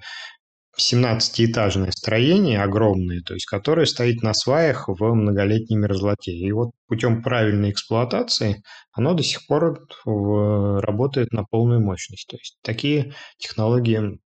17-этажное 0.80 1.92
строение 1.92 2.62
огромное, 2.62 3.22
то 3.22 3.34
есть 3.34 3.46
которое 3.46 3.86
стоит 3.86 4.22
на 4.22 4.34
сваях 4.34 4.88
в 4.88 5.14
многолетней 5.14 5.76
мерзлоте. 5.76 6.32
И 6.32 6.52
вот 6.52 6.70
путем 6.88 7.22
правильной 7.24 7.72
эксплуатации 7.72 8.64
оно 8.94 9.14
до 9.14 9.24
сих 9.24 9.46
пор 9.48 9.86
работает 10.06 11.34
на 11.34 11.44
полную 11.44 11.82
мощность. 11.82 12.28
То 12.30 12.38
есть 12.38 12.58
такие 12.62 13.14
технологии, 13.38 14.20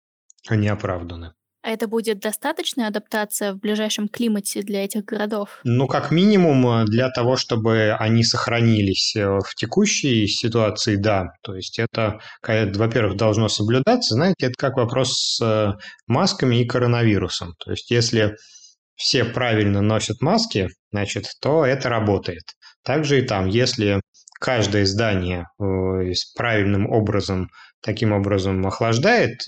они 0.49 0.67
оправданы. 0.67 1.31
А 1.63 1.69
это 1.69 1.87
будет 1.87 2.19
достаточная 2.19 2.89
адаптация 2.89 3.53
в 3.53 3.57
ближайшем 3.57 4.09
климате 4.09 4.61
для 4.63 4.83
этих 4.83 5.05
городов? 5.05 5.61
Ну, 5.63 5.87
как 5.87 6.11
минимум, 6.11 6.67
э, 6.67 6.85
для 6.85 7.09
того, 7.09 7.37
чтобы 7.37 7.95
они 7.97 8.25
сохранились 8.25 9.15
э, 9.15 9.25
в 9.25 9.55
текущей 9.55 10.27
ситуации, 10.27 10.97
да. 10.97 11.29
То 11.41 11.55
есть 11.55 11.79
это, 11.79 12.19
во-первых, 12.41 13.15
должно 13.15 13.47
соблюдаться. 13.47 14.15
Знаете, 14.15 14.47
это 14.47 14.55
как 14.57 14.75
вопрос 14.75 15.13
с 15.13 15.41
э, 15.41 15.71
масками 16.05 16.57
и 16.57 16.67
коронавирусом. 16.67 17.53
То 17.63 17.71
есть 17.71 17.89
если 17.91 18.35
все 18.95 19.23
правильно 19.23 19.79
носят 19.79 20.21
маски, 20.21 20.67
значит, 20.91 21.27
то 21.41 21.65
это 21.65 21.87
работает. 21.87 22.43
Также 22.83 23.19
и 23.19 23.21
там, 23.21 23.47
если 23.47 24.01
каждое 24.41 24.85
здание 24.85 25.45
правильным 26.35 26.91
образом, 26.91 27.47
таким 27.81 28.11
образом 28.11 28.67
охлаждает 28.67 29.39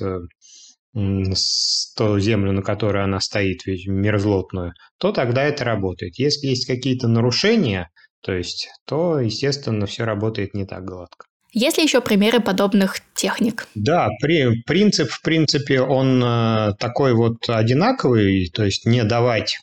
ту 0.96 2.20
землю, 2.20 2.52
на 2.54 2.62
которой 2.62 3.04
она 3.04 3.20
стоит, 3.20 3.66
ведь 3.66 3.88
мерзлотную, 3.88 4.74
то 4.98 5.12
тогда 5.12 5.44
это 5.44 5.66
работает. 5.66 6.18
Если 6.18 6.48
есть 6.48 6.66
какие-то 6.66 7.08
нарушения, 7.08 7.90
то 8.22 8.34
есть, 8.34 8.70
то, 8.86 9.20
естественно, 9.20 9.86
все 9.86 10.06
работает 10.06 10.54
не 10.54 10.66
так 10.66 10.86
гладко. 10.86 11.26
Есть 11.52 11.78
ли 11.78 11.84
еще 11.84 12.02
примеры 12.02 12.42
подобных 12.42 12.98
техник? 13.14 13.68
Да, 13.76 14.10
при, 14.22 14.62
принцип, 14.64 15.10
в 15.10 15.22
принципе, 15.22 15.80
он 15.82 16.22
э, 16.24 16.74
такой 16.80 17.14
вот 17.14 17.38
одинаковый, 17.48 18.50
то 18.54 18.66
есть 18.66 18.86
не 18.86 19.04
давать 19.04 19.58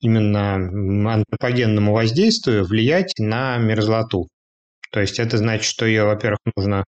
именно 0.00 0.54
антропогенному 1.12 1.92
воздействию 1.92 2.64
влиять 2.64 3.12
на 3.18 3.58
мерзлоту. 3.58 4.28
То 4.92 5.00
есть 5.00 5.18
это 5.18 5.36
значит, 5.36 5.64
что 5.64 5.84
ее, 5.84 6.04
во-первых, 6.04 6.38
нужно 6.56 6.84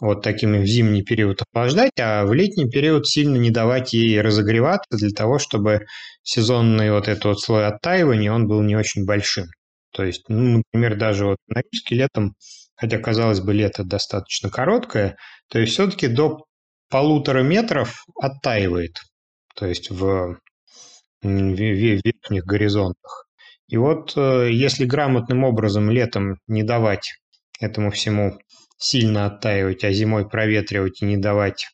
вот 0.00 0.22
такими 0.22 0.58
в 0.58 0.66
зимний 0.66 1.02
период 1.02 1.42
охлаждать, 1.42 1.92
а 1.98 2.24
в 2.24 2.34
летний 2.34 2.68
период 2.68 3.06
сильно 3.06 3.36
не 3.36 3.50
давать 3.50 3.92
ей 3.92 4.20
разогреваться 4.20 4.96
для 4.96 5.10
того, 5.10 5.38
чтобы 5.38 5.86
сезонный 6.22 6.90
вот 6.90 7.08
этот 7.08 7.24
вот 7.24 7.40
слой 7.40 7.66
оттаивания, 7.66 8.32
он 8.32 8.46
был 8.46 8.62
не 8.62 8.76
очень 8.76 9.06
большим. 9.06 9.46
То 9.92 10.04
есть, 10.04 10.24
ну, 10.28 10.58
например, 10.58 10.96
даже 10.96 11.24
вот 11.24 11.38
на 11.48 11.56
Норильске 11.56 11.94
летом, 11.94 12.34
хотя, 12.74 12.98
казалось 12.98 13.40
бы, 13.40 13.54
лето 13.54 13.84
достаточно 13.84 14.50
короткое, 14.50 15.16
то 15.48 15.58
есть 15.58 15.72
все-таки 15.72 16.08
до 16.08 16.44
полутора 16.90 17.42
метров 17.42 18.04
оттаивает, 18.20 19.00
то 19.54 19.66
есть 19.66 19.90
в, 19.90 20.38
в 21.22 21.26
верхних 21.26 22.44
горизонтах. 22.44 23.26
И 23.68 23.78
вот 23.78 24.12
э, 24.16 24.50
если 24.52 24.84
грамотным 24.84 25.44
образом 25.44 25.90
летом 25.90 26.36
не 26.46 26.62
давать 26.62 27.14
этому 27.58 27.90
всему 27.90 28.38
сильно 28.78 29.26
оттаивать, 29.26 29.84
а 29.84 29.92
зимой 29.92 30.28
проветривать 30.28 31.02
и 31.02 31.06
не 31.06 31.16
давать 31.16 31.66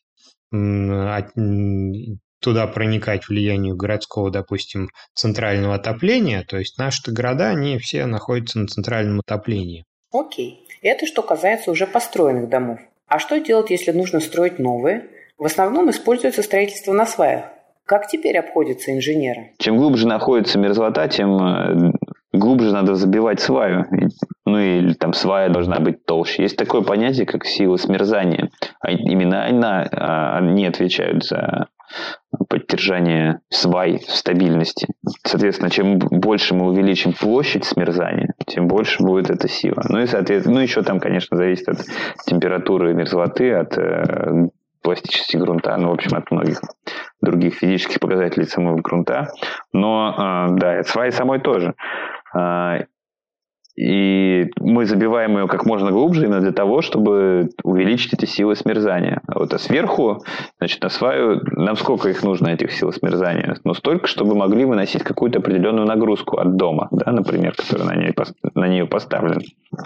туда 2.39 2.67
проникать 2.67 3.27
влиянию 3.27 3.75
городского, 3.75 4.29
допустим, 4.29 4.89
центрального 5.15 5.75
отопления, 5.75 6.43
то 6.43 6.57
есть 6.57 6.77
наши 6.77 7.11
города, 7.11 7.49
они 7.49 7.79
все 7.79 8.05
находятся 8.05 8.59
на 8.59 8.67
центральном 8.67 9.21
отоплении. 9.21 9.85
Окей. 10.11 10.67
Это 10.81 11.07
что 11.07 11.23
касается 11.23 11.71
уже 11.71 11.87
построенных 11.87 12.49
домов. 12.49 12.79
А 13.07 13.19
что 13.19 13.39
делать, 13.39 13.69
если 13.69 13.91
нужно 13.91 14.19
строить 14.19 14.59
новые? 14.59 15.09
В 15.37 15.45
основном 15.45 15.89
используется 15.89 16.43
строительство 16.43 16.93
на 16.93 17.05
сваях. 17.05 17.45
Как 17.85 18.07
теперь 18.07 18.37
обходятся 18.37 18.93
инженеры? 18.93 19.51
Чем 19.57 19.77
глубже 19.77 20.07
находится 20.07 20.59
мерзлота, 20.59 21.07
тем 21.07 21.37
э, 21.37 21.91
глубже 22.31 22.71
надо 22.71 22.95
забивать 22.95 23.39
сваю. 23.41 23.85
Ну 24.53 24.59
или 24.59 24.93
там 24.93 25.13
свая 25.13 25.49
должна 25.49 25.79
быть 25.79 26.05
толще. 26.05 26.43
Есть 26.43 26.57
такое 26.57 26.83
понятие, 26.83 27.25
как 27.25 27.43
сила 27.43 27.75
смерзания. 27.77 28.51
А 28.81 28.91
именно 28.91 29.47
она, 29.47 29.89
а, 29.91 30.37
они 30.37 30.67
отвечают 30.67 31.25
за 31.25 31.69
поддержание 32.49 33.39
свай 33.49 33.97
в 33.97 34.11
стабильности. 34.11 34.89
Соответственно, 35.25 35.71
чем 35.71 35.97
больше 35.97 36.53
мы 36.53 36.67
увеличим 36.67 37.13
площадь 37.13 37.65
смерзания, 37.65 38.35
тем 38.45 38.67
больше 38.67 39.01
будет 39.01 39.31
эта 39.31 39.47
сила. 39.47 39.81
Ну 39.89 40.01
и, 40.01 40.05
соответственно, 40.05 40.57
ну 40.57 40.61
еще 40.61 40.83
там, 40.83 40.99
конечно, 40.99 41.35
зависит 41.35 41.67
от 41.69 41.79
температуры 42.27 42.93
мерзлоты, 42.93 43.53
от 43.53 43.75
э, 43.79 44.49
пластичности 44.83 45.37
грунта, 45.37 45.75
ну, 45.77 45.89
в 45.89 45.93
общем, 45.93 46.15
от 46.15 46.29
многих 46.29 46.61
других 47.21 47.55
физических 47.55 47.99
показателей 47.99 48.45
самого 48.45 48.79
грунта. 48.81 49.29
Но, 49.71 50.13
э, 50.15 50.59
да, 50.59 50.83
свай 50.83 51.11
самой 51.11 51.39
тоже. 51.39 51.73
А, 52.35 52.81
и 53.75 54.51
мы 54.59 54.85
забиваем 54.85 55.37
ее 55.37 55.47
как 55.47 55.65
можно 55.65 55.91
глубже 55.91 56.25
именно 56.25 56.41
для 56.41 56.51
того, 56.51 56.81
чтобы 56.81 57.49
увеличить 57.63 58.13
эти 58.13 58.25
силы 58.25 58.55
смерзания. 58.55 59.21
А 59.27 59.39
вот 59.39 59.53
а 59.53 59.57
сверху, 59.57 60.23
значит, 60.59 60.81
на 60.83 60.89
сваю, 60.89 61.41
нам 61.51 61.75
сколько 61.75 62.09
их 62.09 62.23
нужно, 62.23 62.49
этих 62.49 62.71
сил 62.71 62.91
смерзания? 62.93 63.57
Ну, 63.63 63.73
столько, 63.73 64.07
чтобы 64.07 64.35
могли 64.35 64.65
выносить 64.65 65.03
какую-то 65.03 65.39
определенную 65.39 65.87
нагрузку 65.87 66.37
от 66.37 66.55
дома, 66.55 66.87
да, 66.91 67.11
например, 67.11 67.55
которая 67.55 67.87
на, 67.87 67.95
ней, 67.95 68.13
на 68.53 68.67
нее 68.67 68.85
поставлена. 68.85 69.41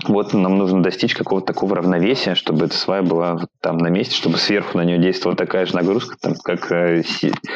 Вот 0.08 0.34
нам 0.34 0.58
нужно 0.58 0.84
достичь 0.84 1.16
какого-то 1.16 1.48
такого 1.48 1.78
равновесия, 1.78 2.36
чтобы 2.36 2.66
эта 2.66 2.76
свая 2.76 3.02
была 3.02 3.46
там 3.62 3.78
на 3.78 3.88
месте, 3.88 4.16
чтобы 4.16 4.38
сверху 4.38 4.78
на 4.78 4.84
нее 4.84 4.98
действовала 4.98 5.38
такая 5.38 5.66
же 5.66 5.76
нагрузка, 5.76 6.18
там, 6.22 6.34
как 6.44 6.70
э, 6.74 7.04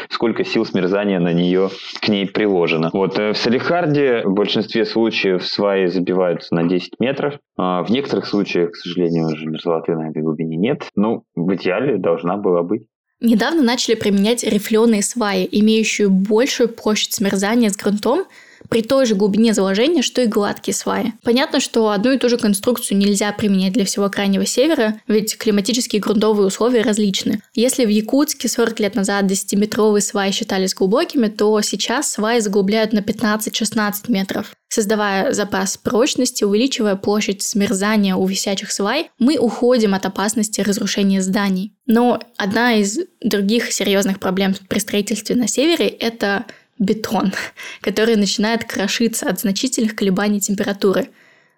сколько 0.09 0.45
сил 0.45 0.65
смерзания 0.65 1.19
на 1.19 1.33
нее 1.33 1.69
к 1.99 2.07
ней 2.07 2.25
приложено. 2.25 2.89
Вот 2.93 3.19
э, 3.19 3.33
в 3.33 3.37
Салихарде 3.37 4.23
в 4.23 4.33
большинстве 4.33 4.85
случаев 4.85 5.45
сваи 5.45 5.87
забивают 5.87 6.20
развиваются 6.21 6.55
на 6.55 6.63
10 6.67 6.99
метров. 6.99 7.35
А 7.57 7.83
в 7.83 7.89
некоторых 7.89 8.25
случаях, 8.25 8.71
к 8.71 8.75
сожалению, 8.75 9.27
уже 9.27 9.45
мерзлоты 9.45 9.95
на 9.95 10.09
этой 10.09 10.21
глубине 10.21 10.57
нет. 10.57 10.89
Ну, 10.95 11.23
в 11.35 11.53
идеале 11.55 11.97
должна 11.97 12.37
была 12.37 12.63
быть. 12.63 12.83
Недавно 13.19 13.61
начали 13.61 13.95
применять 13.95 14.43
рифленые 14.43 15.03
сваи, 15.03 15.47
имеющие 15.51 16.09
большую 16.09 16.69
площадь 16.69 17.13
смерзания 17.13 17.69
с 17.69 17.77
грунтом, 17.77 18.25
при 18.71 18.81
той 18.81 19.05
же 19.05 19.15
глубине 19.15 19.53
заложения, 19.53 20.01
что 20.01 20.21
и 20.21 20.27
гладкие 20.27 20.73
сваи. 20.73 21.11
Понятно, 21.23 21.59
что 21.59 21.89
одну 21.89 22.13
и 22.13 22.17
ту 22.17 22.29
же 22.29 22.37
конструкцию 22.37 22.97
нельзя 22.97 23.33
применять 23.33 23.73
для 23.73 23.83
всего 23.83 24.09
Крайнего 24.09 24.45
Севера, 24.45 25.01
ведь 25.09 25.37
климатические 25.37 26.01
грунтовые 26.01 26.47
условия 26.47 26.81
различны. 26.81 27.41
Если 27.53 27.83
в 27.83 27.89
Якутске 27.89 28.47
40 28.47 28.79
лет 28.79 28.95
назад 28.95 29.25
10-метровые 29.25 29.99
сваи 29.99 30.31
считались 30.31 30.73
глубокими, 30.73 31.27
то 31.27 31.59
сейчас 31.61 32.13
сваи 32.13 32.39
заглубляют 32.39 32.93
на 32.93 32.99
15-16 32.99 33.93
метров. 34.07 34.53
Создавая 34.69 35.33
запас 35.33 35.75
прочности, 35.75 36.45
увеличивая 36.45 36.95
площадь 36.95 37.41
смерзания 37.41 38.15
у 38.15 38.25
висячих 38.25 38.71
свай, 38.71 39.09
мы 39.19 39.37
уходим 39.37 39.93
от 39.93 40.05
опасности 40.05 40.61
разрушения 40.61 41.21
зданий. 41.21 41.75
Но 41.87 42.21
одна 42.37 42.75
из 42.75 42.97
других 43.21 43.73
серьезных 43.73 44.21
проблем 44.21 44.55
при 44.69 44.79
строительстве 44.79 45.35
на 45.35 45.49
севере– 45.49 45.87
это 45.99 46.45
бетон, 46.81 47.31
который 47.79 48.17
начинает 48.17 48.65
крошиться 48.65 49.29
от 49.29 49.39
значительных 49.39 49.95
колебаний 49.95 50.41
температуры. 50.41 51.09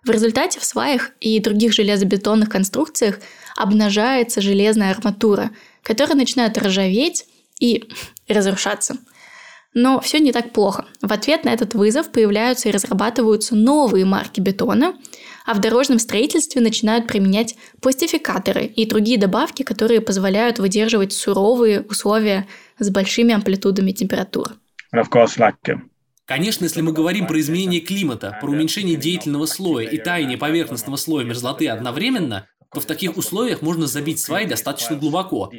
В 0.05 0.09
результате 0.11 0.59
в 0.59 0.65
сваях 0.65 1.11
и 1.19 1.39
других 1.39 1.73
железобетонных 1.73 2.49
конструкциях 2.49 3.19
обнажается 3.55 4.41
железная 4.41 4.91
арматура, 4.91 5.51
которая 5.81 6.17
начинает 6.17 6.57
ржаветь 6.57 7.25
и 7.59 7.89
разрушаться– 8.27 8.97
но 9.73 9.99
все 9.99 10.19
не 10.19 10.31
так 10.31 10.51
плохо. 10.51 10.85
В 11.01 11.11
ответ 11.11 11.45
на 11.45 11.49
этот 11.49 11.73
вызов 11.73 12.11
появляются 12.11 12.69
и 12.69 12.71
разрабатываются 12.71 13.55
новые 13.55 14.05
марки 14.05 14.39
бетона, 14.39 14.95
а 15.45 15.53
в 15.55 15.61
дорожном 15.61 15.99
строительстве 15.99 16.61
начинают 16.61 17.07
применять 17.07 17.55
пластификаторы 17.81 18.65
и 18.65 18.85
другие 18.85 19.17
добавки, 19.17 19.63
которые 19.63 20.01
позволяют 20.01 20.59
выдерживать 20.59 21.11
суровые 21.11 21.81
условия 21.81 22.47
с 22.77 22.89
большими 22.89 23.33
амплитудами 23.33 23.91
температур. 23.91 24.53
Конечно, 26.25 26.65
если 26.65 26.81
мы 26.81 26.93
говорим 26.93 27.25
про 27.25 27.39
изменение 27.39 27.81
климата, 27.81 28.37
про 28.39 28.51
уменьшение 28.51 28.95
деятельного 28.95 29.47
слоя 29.47 29.87
и 29.87 29.97
таяние 29.97 30.37
поверхностного 30.37 30.97
слоя 30.97 31.25
мерзлоты 31.25 31.67
одновременно, 31.67 32.47
то 32.73 32.79
в 32.79 32.85
таких 32.85 33.17
условиях 33.17 33.61
можно 33.61 33.87
забить 33.87 34.19
сваи 34.19 34.45
достаточно 34.45 34.95
глубоко. 34.95 35.51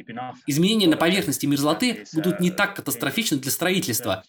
Изменения 0.47 0.87
на 0.87 0.97
поверхности 0.97 1.45
мерзлоты 1.45 2.05
будут 2.13 2.39
не 2.39 2.51
так 2.51 2.75
катастрофичны 2.75 3.37
для 3.37 3.51
строительства. 3.51 4.23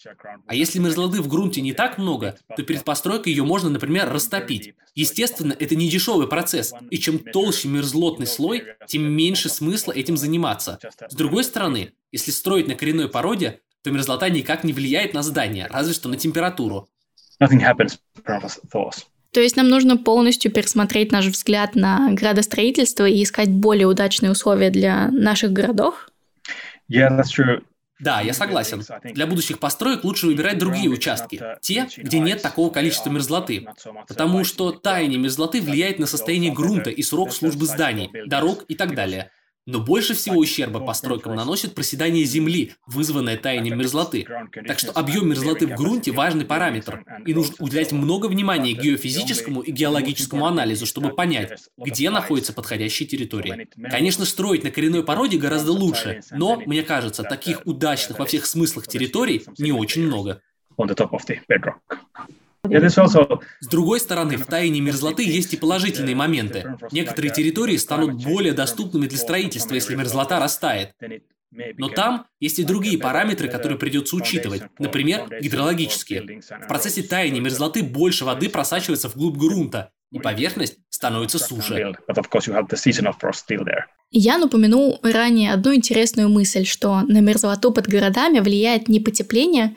А 0.46 0.54
если 0.54 0.78
мерзлоты 0.78 1.20
в 1.20 1.28
грунте 1.28 1.60
не 1.60 1.72
так 1.72 1.98
много, 1.98 2.36
то 2.56 2.62
перед 2.62 2.84
постройкой 2.84 3.32
ее 3.32 3.44
можно, 3.44 3.70
например, 3.70 4.10
растопить. 4.10 4.74
Естественно, 4.94 5.54
это 5.58 5.74
не 5.74 5.88
дешевый 5.88 6.28
процесс, 6.28 6.72
и 6.90 6.98
чем 6.98 7.18
толще 7.18 7.68
мерзлотный 7.68 8.26
слой, 8.26 8.64
тем 8.86 9.10
меньше 9.10 9.48
смысла 9.48 9.92
этим 9.92 10.16
заниматься. 10.16 10.78
С 11.08 11.14
другой 11.14 11.44
стороны, 11.44 11.92
если 12.12 12.30
строить 12.30 12.68
на 12.68 12.74
коренной 12.74 13.08
породе, 13.08 13.60
то 13.86 13.92
мерзлота 13.92 14.28
никак 14.30 14.64
не 14.64 14.72
влияет 14.72 15.14
на 15.14 15.22
здание, 15.22 15.68
разве 15.70 15.94
что 15.94 16.08
на 16.08 16.16
температуру. 16.16 16.88
Nothing 17.40 17.60
happens 17.62 17.98
то 19.32 19.40
есть 19.42 19.54
нам 19.56 19.68
нужно 19.68 19.98
полностью 19.98 20.50
пересмотреть 20.50 21.12
наш 21.12 21.26
взгляд 21.26 21.74
на 21.74 22.10
градостроительство 22.12 23.04
и 23.06 23.22
искать 23.22 23.50
более 23.50 23.86
удачные 23.86 24.32
условия 24.32 24.70
для 24.70 25.08
наших 25.08 25.52
городов? 25.52 26.08
Yeah, 26.90 27.10
that's 27.10 27.28
true. 27.36 27.62
Да, 28.00 28.22
я 28.22 28.32
согласен. 28.32 28.82
Для 29.04 29.26
будущих 29.26 29.58
построек 29.58 30.04
лучше 30.04 30.26
выбирать 30.26 30.58
другие 30.58 30.88
участки, 30.88 31.42
те, 31.60 31.86
где 31.96 32.18
нет 32.18 32.40
такого 32.40 32.70
количества 32.70 33.10
мерзлоты. 33.10 33.66
Потому 34.08 34.42
что 34.44 34.72
таяние 34.72 35.18
мерзлоты 35.18 35.60
влияет 35.60 35.98
на 35.98 36.06
состояние 36.06 36.52
грунта 36.52 36.88
и 36.88 37.02
срок 37.02 37.32
службы 37.32 37.66
зданий, 37.66 38.10
дорог 38.26 38.64
и 38.68 38.74
так 38.74 38.94
далее. 38.94 39.30
Но 39.66 39.80
больше 39.80 40.14
всего 40.14 40.36
ущерба 40.38 40.78
постройкам 40.78 41.34
наносит 41.34 41.74
проседание 41.74 42.24
земли, 42.24 42.74
вызванное 42.86 43.36
таянием 43.36 43.76
мерзлоты. 43.78 44.24
Так 44.66 44.78
что 44.78 44.92
объем 44.92 45.28
мерзлоты 45.28 45.66
в 45.66 45.74
грунте– 45.74 46.10
важный 46.12 46.44
параметр, 46.44 47.04
и 47.26 47.34
нужно 47.34 47.56
уделять 47.58 47.90
много 47.90 48.26
внимания 48.26 48.72
геофизическому 48.72 49.62
и 49.62 49.72
геологическому 49.72 50.46
анализу, 50.46 50.86
чтобы 50.86 51.10
понять, 51.10 51.58
где 51.76 52.10
находится 52.10 52.52
подходящая 52.52 53.08
территория. 53.08 53.66
Конечно, 53.90 54.24
строить 54.24 54.62
на 54.62 54.70
коренной 54.70 55.02
породе 55.02 55.36
гораздо 55.36 55.72
лучше, 55.72 56.20
но, 56.30 56.60
мне 56.64 56.82
кажется, 56.82 57.24
таких 57.24 57.66
удачных 57.66 58.20
во 58.20 58.26
всех 58.26 58.46
смыслах 58.46 58.86
территорий 58.86 59.42
не 59.58 59.72
очень 59.72 60.06
много. 60.06 60.42
С 63.60 63.66
другой 63.66 64.00
стороны, 64.00 64.36
в 64.36 64.46
тайне 64.46 64.80
мерзлоты 64.80 65.24
есть 65.24 65.54
и 65.54 65.56
положительные 65.56 66.14
моменты. 66.14 66.76
Некоторые 66.92 67.32
территории 67.32 67.76
станут 67.76 68.22
более 68.22 68.52
доступными 68.52 69.06
для 69.06 69.18
строительства, 69.18 69.74
если 69.74 69.94
мерзлота 69.94 70.38
растает. 70.38 70.92
Но 71.78 71.88
там 71.88 72.26
есть 72.40 72.58
и 72.58 72.64
другие 72.64 72.98
параметры, 72.98 73.48
которые 73.48 73.78
придется 73.78 74.16
учитывать, 74.16 74.62
например, 74.78 75.28
гидрологические. 75.40 76.40
В 76.40 76.68
процессе 76.68 77.02
таяния 77.02 77.40
мерзлоты 77.40 77.82
больше 77.82 78.24
воды 78.24 78.48
просачивается 78.48 79.08
вглубь 79.08 79.36
грунта, 79.36 79.90
и 80.12 80.18
поверхность 80.18 80.78
становится 80.88 81.38
суше. 81.38 81.94
Я 84.10 84.42
упомянул 84.42 85.00
ранее 85.02 85.52
одну 85.52 85.74
интересную 85.74 86.28
мысль, 86.28 86.64
что 86.64 87.00
на 87.02 87.20
мерзлоту 87.20 87.72
под 87.72 87.88
городами 87.88 88.38
влияет 88.38 88.88
не 88.88 89.00
потепление, 89.00 89.76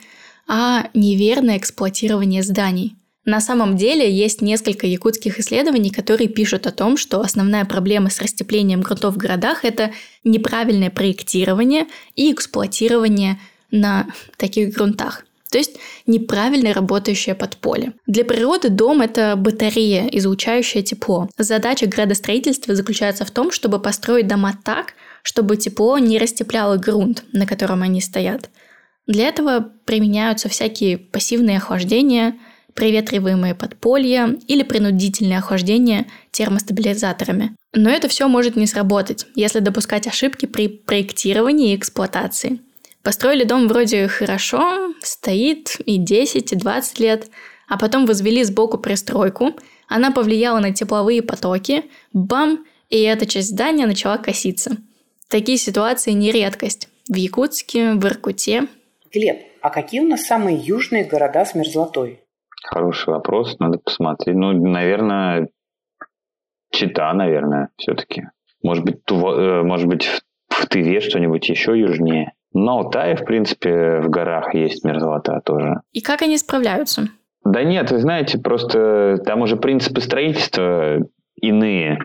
а 0.49 0.89
неверное 0.95 1.57
эксплуатирование 1.57 2.41
зданий. 2.41 2.95
На 3.23 3.39
самом 3.39 3.77
деле 3.77 4.11
есть 4.11 4.41
несколько 4.41 4.87
якутских 4.87 5.39
исследований, 5.39 5.91
которые 5.91 6.27
пишут 6.27 6.65
о 6.65 6.71
том, 6.71 6.97
что 6.97 7.21
основная 7.21 7.63
проблема 7.63 8.09
с 8.09 8.19
растеплением 8.19 8.81
грунтов 8.81 9.13
в 9.13 9.17
городах– 9.17 9.59
это 9.63 9.91
неправильное 10.23 10.89
проектирование 10.89 11.85
и 12.15 12.33
эксплуатирование 12.33 13.39
на 13.69 14.07
таких 14.37 14.73
грунтах. 14.73 15.25
То 15.51 15.59
есть 15.59 15.77
неправильно 16.07 16.73
работающее 16.73 17.35
подполье. 17.35 17.93
Для 18.07 18.25
природы 18.25 18.69
дом– 18.69 19.01
это 19.03 19.35
батарея, 19.35 20.07
излучающая 20.07 20.81
тепло. 20.81 21.29
Задача 21.37 21.85
градостроительства 21.85 22.73
заключается 22.73 23.25
в 23.25 23.31
том, 23.31 23.51
чтобы 23.51 23.79
построить 23.79 24.27
дома 24.27 24.57
так, 24.63 24.93
чтобы 25.21 25.57
тепло 25.57 25.99
не 25.99 26.17
растепляло 26.17 26.77
грунт, 26.77 27.23
на 27.33 27.45
котором 27.45 27.83
они 27.83 28.01
стоят– 28.01 28.49
для 29.09 29.27
этого 29.27 29.71
применяются 29.85 30.49
всякие 30.49 30.99
пассивные 30.99 31.57
охлаждения, 31.57 32.37
приветриваемые 32.75 33.55
подполья 33.55 34.37
или 34.47 34.61
принудительное 34.61 35.39
охлаждение 35.39 36.05
термостабилизаторами. 36.29 37.55
Но 37.73 37.89
это 37.89 38.07
все 38.07 38.27
может 38.27 38.55
не 38.55 38.67
сработать, 38.67 39.25
если 39.33 39.61
допускать 39.61 40.05
ошибки 40.05 40.45
при 40.45 40.67
проектировании 40.67 41.73
и 41.73 41.75
эксплуатации. 41.75 42.59
Построили 43.01 43.45
дом 43.45 43.67
вроде 43.67 44.07
хорошо, 44.07 44.93
стоит 45.01 45.77
и 45.83 45.97
10, 45.97 46.53
и 46.53 46.55
20 46.55 46.99
лет, 46.99 47.31
а 47.67 47.79
потом 47.79 48.05
возвели 48.05 48.43
сбоку 48.43 48.77
пристройку, 48.77 49.55
она 49.87 50.11
повлияла 50.11 50.59
на 50.59 50.71
тепловые 50.71 51.23
потоки, 51.23 51.85
бам, 52.13 52.63
и 52.91 53.01
эта 53.01 53.25
часть 53.25 53.49
здания 53.49 53.87
начала 53.87 54.17
коситься. 54.17 54.77
Такие 55.29 55.57
ситуации 55.57 56.11
не 56.11 56.31
редкость. 56.31 56.89
В 57.07 57.15
Якутске, 57.15 57.93
в 57.93 58.05
Иркуте 58.05 58.67
Глеб, 59.11 59.37
а 59.61 59.69
какие 59.69 60.01
у 60.01 60.07
нас 60.07 60.23
самые 60.25 60.57
южные 60.57 61.03
города 61.03 61.43
с 61.45 61.55
мерзлотой? 61.55 62.21
Хороший 62.63 63.13
вопрос, 63.13 63.57
надо 63.59 63.79
посмотреть. 63.79 64.35
Ну, 64.35 64.53
наверное, 64.53 65.49
Чита, 66.71 67.11
наверное, 67.13 67.69
все-таки. 67.77 68.27
Может 68.61 68.83
быть, 68.83 69.03
Тува, 69.05 69.33
э, 69.33 69.63
может 69.63 69.87
быть, 69.87 70.05
в 70.49 70.67
Тыве 70.67 70.99
что-нибудь 70.99 71.47
еще 71.49 71.79
южнее. 71.79 72.33
Но 72.53 72.79
Алтай, 72.79 73.15
в 73.15 73.25
принципе, 73.25 73.99
в 74.01 74.09
горах 74.09 74.53
есть 74.53 74.83
мерзлота 74.83 75.41
тоже. 75.41 75.81
И 75.91 76.01
как 76.01 76.21
они 76.21 76.37
справляются? 76.37 77.07
Да 77.45 77.63
нет, 77.63 77.91
вы 77.91 77.99
знаете, 77.99 78.37
просто 78.37 79.17
там 79.25 79.41
уже 79.41 79.55
принципы 79.55 80.01
строительства 80.01 80.97
иные. 81.41 81.99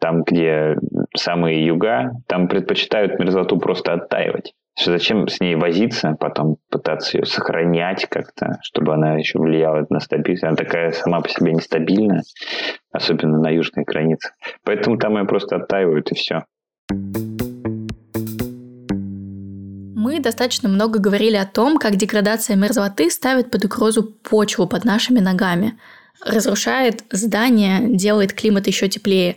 Там, 0.00 0.22
где 0.22 0.76
самые 1.16 1.64
юга, 1.64 2.12
там 2.26 2.48
предпочитают 2.48 3.18
мерзлоту 3.18 3.58
просто 3.58 3.94
оттаивать. 3.94 4.52
Что 4.78 4.92
зачем 4.92 5.26
с 5.26 5.40
ней 5.40 5.54
возиться, 5.54 6.16
потом 6.20 6.58
пытаться 6.70 7.16
ее 7.16 7.24
сохранять 7.24 8.06
как-то, 8.10 8.58
чтобы 8.62 8.92
она 8.92 9.14
еще 9.14 9.38
влияла 9.38 9.86
на 9.88 10.00
стабильность. 10.00 10.44
Она 10.44 10.54
такая 10.54 10.92
сама 10.92 11.22
по 11.22 11.30
себе 11.30 11.52
нестабильная, 11.52 12.22
особенно 12.92 13.38
на 13.38 13.48
южной 13.48 13.86
границе. 13.86 14.32
Поэтому 14.64 14.98
там 14.98 15.16
ее 15.16 15.24
просто 15.24 15.56
оттаивают 15.56 16.12
и 16.12 16.14
все. 16.14 16.44
Мы 19.94 20.20
достаточно 20.20 20.68
много 20.68 20.98
говорили 20.98 21.36
о 21.36 21.46
том, 21.46 21.78
как 21.78 21.96
деградация 21.96 22.54
мерзлоты 22.54 23.10
ставит 23.10 23.50
под 23.50 23.64
угрозу 23.64 24.04
почву 24.04 24.66
под 24.66 24.84
нашими 24.84 25.20
ногами, 25.20 25.78
разрушает 26.22 27.02
здания, 27.10 27.80
делает 27.80 28.34
климат 28.34 28.66
еще 28.66 28.88
теплее. 28.88 29.36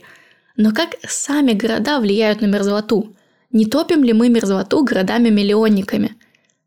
Но 0.56 0.72
как 0.72 0.90
сами 1.08 1.52
города 1.52 1.98
влияют 1.98 2.42
на 2.42 2.46
мерзлоту? 2.46 3.16
Не 3.50 3.66
топим 3.66 4.04
ли 4.04 4.12
мы 4.12 4.28
мерзлоту 4.28 4.82
городами-миллионниками? 4.84 6.16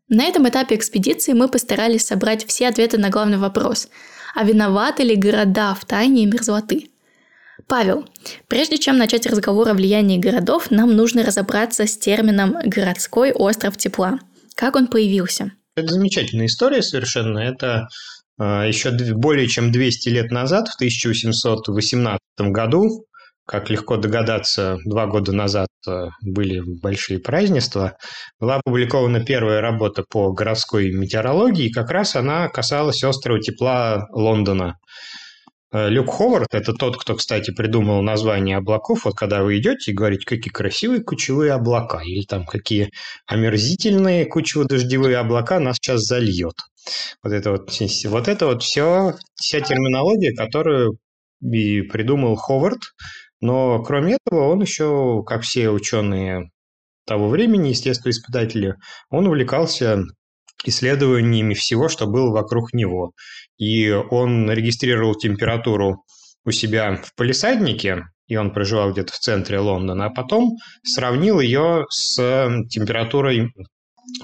На 0.08 0.24
этом 0.24 0.48
этапе 0.48 0.74
экспедиции 0.74 1.32
мы 1.32 1.48
постарались 1.48 2.06
собрать 2.06 2.46
все 2.46 2.68
ответы 2.68 2.98
на 2.98 3.10
главный 3.10 3.38
вопрос– 3.38 3.88
а 4.34 4.42
виноваты 4.42 5.04
ли 5.04 5.14
города 5.14 5.74
в 5.74 5.84
тайне 5.84 6.26
мерзлоты? 6.26 6.88
Павел, 7.68 8.04
прежде 8.48 8.78
чем 8.78 8.98
начать 8.98 9.26
разговор 9.26 9.68
о 9.68 9.74
влиянии 9.74 10.18
городов, 10.18 10.70
нам 10.70 10.94
нужно 10.96 11.22
разобраться 11.24 11.86
с 11.86 11.96
термином 11.96 12.56
«городской 12.64 13.32
остров 13.32 13.76
тепла». 13.76 14.18
Как 14.56 14.74
он 14.74 14.88
появился? 14.88 15.52
Это 15.76 15.92
замечательная 15.92 16.46
история 16.46 16.82
совершенно. 16.82 17.38
Это 17.38 17.88
еще 18.38 18.90
более 19.14 19.46
чем 19.46 19.70
200 19.70 20.08
лет 20.08 20.30
назад, 20.32 20.68
в 20.68 20.74
1818 20.74 22.18
году, 22.38 23.06
как 23.46 23.70
легко 23.70 23.96
догадаться, 23.96 24.78
два 24.84 25.06
года 25.06 25.32
назад 25.32 25.68
э, 25.86 26.08
были 26.22 26.60
большие 26.60 27.18
празднества, 27.18 27.96
была 28.40 28.56
опубликована 28.56 29.24
первая 29.24 29.60
работа 29.60 30.04
по 30.08 30.32
городской 30.32 30.92
метеорологии, 30.92 31.66
и 31.66 31.72
как 31.72 31.90
раз 31.90 32.16
она 32.16 32.48
касалась 32.48 33.04
острого 33.04 33.40
тепла 33.40 34.08
Лондона. 34.12 34.78
Э, 35.72 35.90
Люк 35.90 36.10
Ховард– 36.10 36.48
это 36.54 36.72
тот, 36.72 36.96
кто, 36.96 37.16
кстати, 37.16 37.50
придумал 37.50 38.00
название 38.02 38.56
облаков. 38.56 39.04
Вот 39.04 39.14
когда 39.14 39.42
вы 39.42 39.58
идете 39.58 39.90
и 39.90 39.94
говорите, 39.94 40.24
какие 40.24 40.50
красивые 40.50 41.02
кучевые 41.02 41.52
облака, 41.52 42.00
или 42.02 42.24
там 42.24 42.46
какие 42.46 42.90
омерзительные 43.26 44.24
кучево-дождевые 44.24 45.16
облака 45.16 45.60
нас 45.60 45.76
сейчас 45.76 46.00
зальет. 46.02 46.54
Вот 47.22 47.32
это 47.32 47.50
вот, 47.50 47.70
вот 48.06 48.28
это 48.28 48.46
вот 48.46 48.62
все, 48.62 49.14
вся 49.34 49.60
терминология, 49.60 50.34
которую 50.34 50.98
и 51.42 51.82
придумал 51.82 52.36
Ховард, 52.36 52.80
но 53.40 53.82
кроме 53.82 54.16
этого 54.26 54.48
он 54.48 54.60
еще, 54.62 55.22
как 55.26 55.42
все 55.42 55.70
ученые 55.70 56.50
того 57.06 57.28
времени, 57.28 57.68
естествоиспытатели, 57.68 58.76
он 59.10 59.26
увлекался 59.26 60.04
исследованиями 60.64 61.54
всего, 61.54 61.88
что 61.88 62.06
было 62.06 62.30
вокруг 62.30 62.72
него. 62.72 63.12
И 63.58 63.90
он 63.90 64.50
регистрировал 64.50 65.14
температуру 65.14 66.04
у 66.44 66.50
себя 66.50 66.96
в 66.96 67.14
полисаднике, 67.14 68.04
и 68.26 68.36
он 68.36 68.52
проживал 68.52 68.92
где-то 68.92 69.12
в 69.12 69.18
центре 69.18 69.58
Лондона, 69.58 70.06
а 70.06 70.10
потом 70.10 70.56
сравнил 70.82 71.40
ее 71.40 71.84
с 71.90 72.16
температурой, 72.70 73.52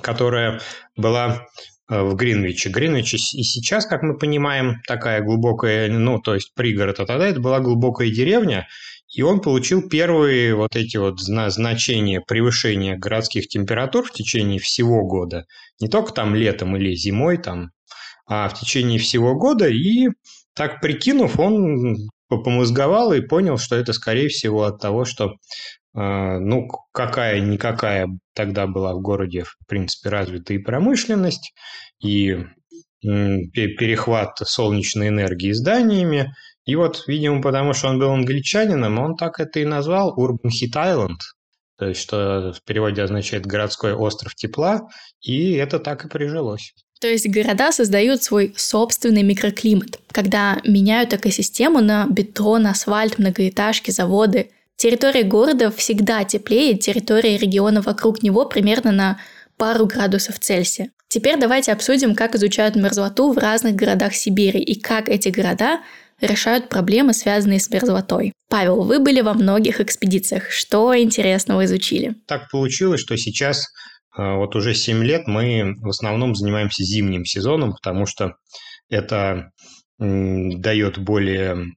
которая 0.03 0.61
была 0.96 1.46
э, 1.90 2.03
в 2.03 2.14
Гринвиче. 2.14 2.70
Гринвич 2.70 3.14
и 3.14 3.18
сейчас, 3.18 3.87
как 3.87 4.03
мы 4.03 4.16
понимаем, 4.16 4.81
такая 4.87 5.23
глубокая, 5.23 5.90
ну, 5.90 6.18
то 6.18 6.35
есть 6.35 6.55
пригород, 6.55 7.01
а 7.01 7.07
тогда 7.07 7.27
это 7.27 7.40
была 7.40 7.61
глубокая 7.61 8.11
деревня, 8.11 8.66
и 9.12 9.23
он 9.23 9.40
получил 9.40 9.88
первые 9.88 10.55
вот 10.55 10.77
эти 10.77 10.96
вот 10.96 11.20
значения 11.20 12.20
превышения 12.20 12.96
городских 12.96 13.49
температур 13.49 14.05
в 14.05 14.12
течение 14.12 14.61
всего 14.61 15.05
года. 15.05 15.46
Не 15.81 15.88
только 15.88 16.12
там 16.12 16.35
летом 16.35 16.77
или 16.77 16.94
зимой, 16.94 17.38
там, 17.38 17.70
а 18.27 18.49
в 18.49 18.59
течение 18.59 19.01
всего 19.01 19.35
года. 19.35 19.68
И 19.68 20.09
так 20.55 20.81
прикинув, 20.81 21.40
он 21.40 21.96
помозговал 22.29 23.12
и 23.12 23.20
понял, 23.20 23.59
что 23.59 23.75
это, 23.75 23.92
скорее 23.92 24.29
всего, 24.29 24.62
от 24.62 24.81
того, 24.81 25.05
что 25.05 25.35
э, 25.96 26.38
ну, 26.38 26.68
какая-никакая 26.92 28.09
тогда 28.35 28.68
была 28.68 28.94
в 28.94 29.01
городе, 29.01 29.42
в 29.42 29.57
принципе, 29.66 30.11
развита 30.11 30.55
и 30.55 30.59
промышленность, 30.59 31.53
и 31.99 32.38
перехват 33.03 34.38
солнечной 34.44 35.09
энергии 35.09 35.53
зданиями, 35.53 36.35
и 36.70 36.76
вот, 36.76 37.02
видимо, 37.09 37.42
потому 37.42 37.72
что 37.74 37.88
он 37.88 37.98
был 37.98 38.12
англичанином, 38.12 39.00
он 39.00 39.16
так 39.16 39.40
это 39.40 39.59
и 39.59 39.64
назвал 39.64 40.14
Urban 40.16 40.50
Heat 40.50 40.76
Island, 40.76 41.18
то 41.76 41.88
есть 41.88 42.00
что 42.00 42.52
в 42.56 42.62
переводе 42.62 43.02
означает 43.02 43.44
«городской 43.44 43.92
остров 43.92 44.37
тепла», 44.37 44.83
и 45.20 45.54
это 45.54 45.80
так 45.80 46.04
и 46.04 46.09
прижилось. 46.09 46.72
То 47.00 47.09
есть 47.09 47.28
города 47.28 47.72
создают 47.72 48.22
свой 48.22 48.54
собственный 48.56 49.24
микроклимат, 49.24 49.98
когда 50.12 50.61
меняют 50.64 51.12
экосистему 51.12 51.80
на 51.80 52.06
бетон, 52.09 52.68
асфальт, 52.68 53.18
многоэтажки, 53.18 53.90
заводы. 53.90 54.50
Территория 54.76 55.24
города 55.24 55.72
всегда 55.72 56.22
теплее 56.22 56.78
территории 56.78 57.37
региона 57.37 57.83
вокруг 57.83 58.22
него 58.22 58.44
примерно 58.44 58.92
на 58.92 59.18
пару 59.56 59.87
градусов 59.87 60.38
Цельсия. 60.38 60.92
Теперь 61.09 61.37
давайте 61.37 61.72
обсудим, 61.72 62.14
как 62.14 62.37
изучают 62.37 62.76
мерзлоту 62.76 63.33
в 63.33 63.38
разных 63.38 63.74
городах 63.74 64.14
Сибири 64.14 64.61
и 64.61 64.78
как 64.78 65.09
эти 65.09 65.30
города 65.30 65.80
решают 66.20 66.68
проблемы, 66.68 67.12
связанные 67.12 67.61
с 67.61 67.70
мерзлотой. 67.70 68.33
Павел, 68.48 68.83
вы 68.83 68.98
были 68.98 69.20
во 69.20 69.35
многих 69.35 69.80
экспедициях. 69.80 70.50
Что 70.50 70.96
интересного 70.98 71.64
изучили? 71.64 72.14
Так 72.26 72.50
получилось, 72.50 73.00
что 73.00 73.16
сейчас 73.16 73.66
э, 74.16 74.22
вот 74.37 74.56
уже 74.56 74.74
7 74.74 75.02
лет 75.04 75.26
мы 75.26 75.74
в 75.78 75.88
основном 75.88 76.35
занимаемся 76.35 76.85
зимним 76.85 77.24
сезоном, 77.24 77.72
потому 77.72 78.06
что 78.06 78.35
это 78.88 79.52
дает 79.98 80.98
более 80.98 81.74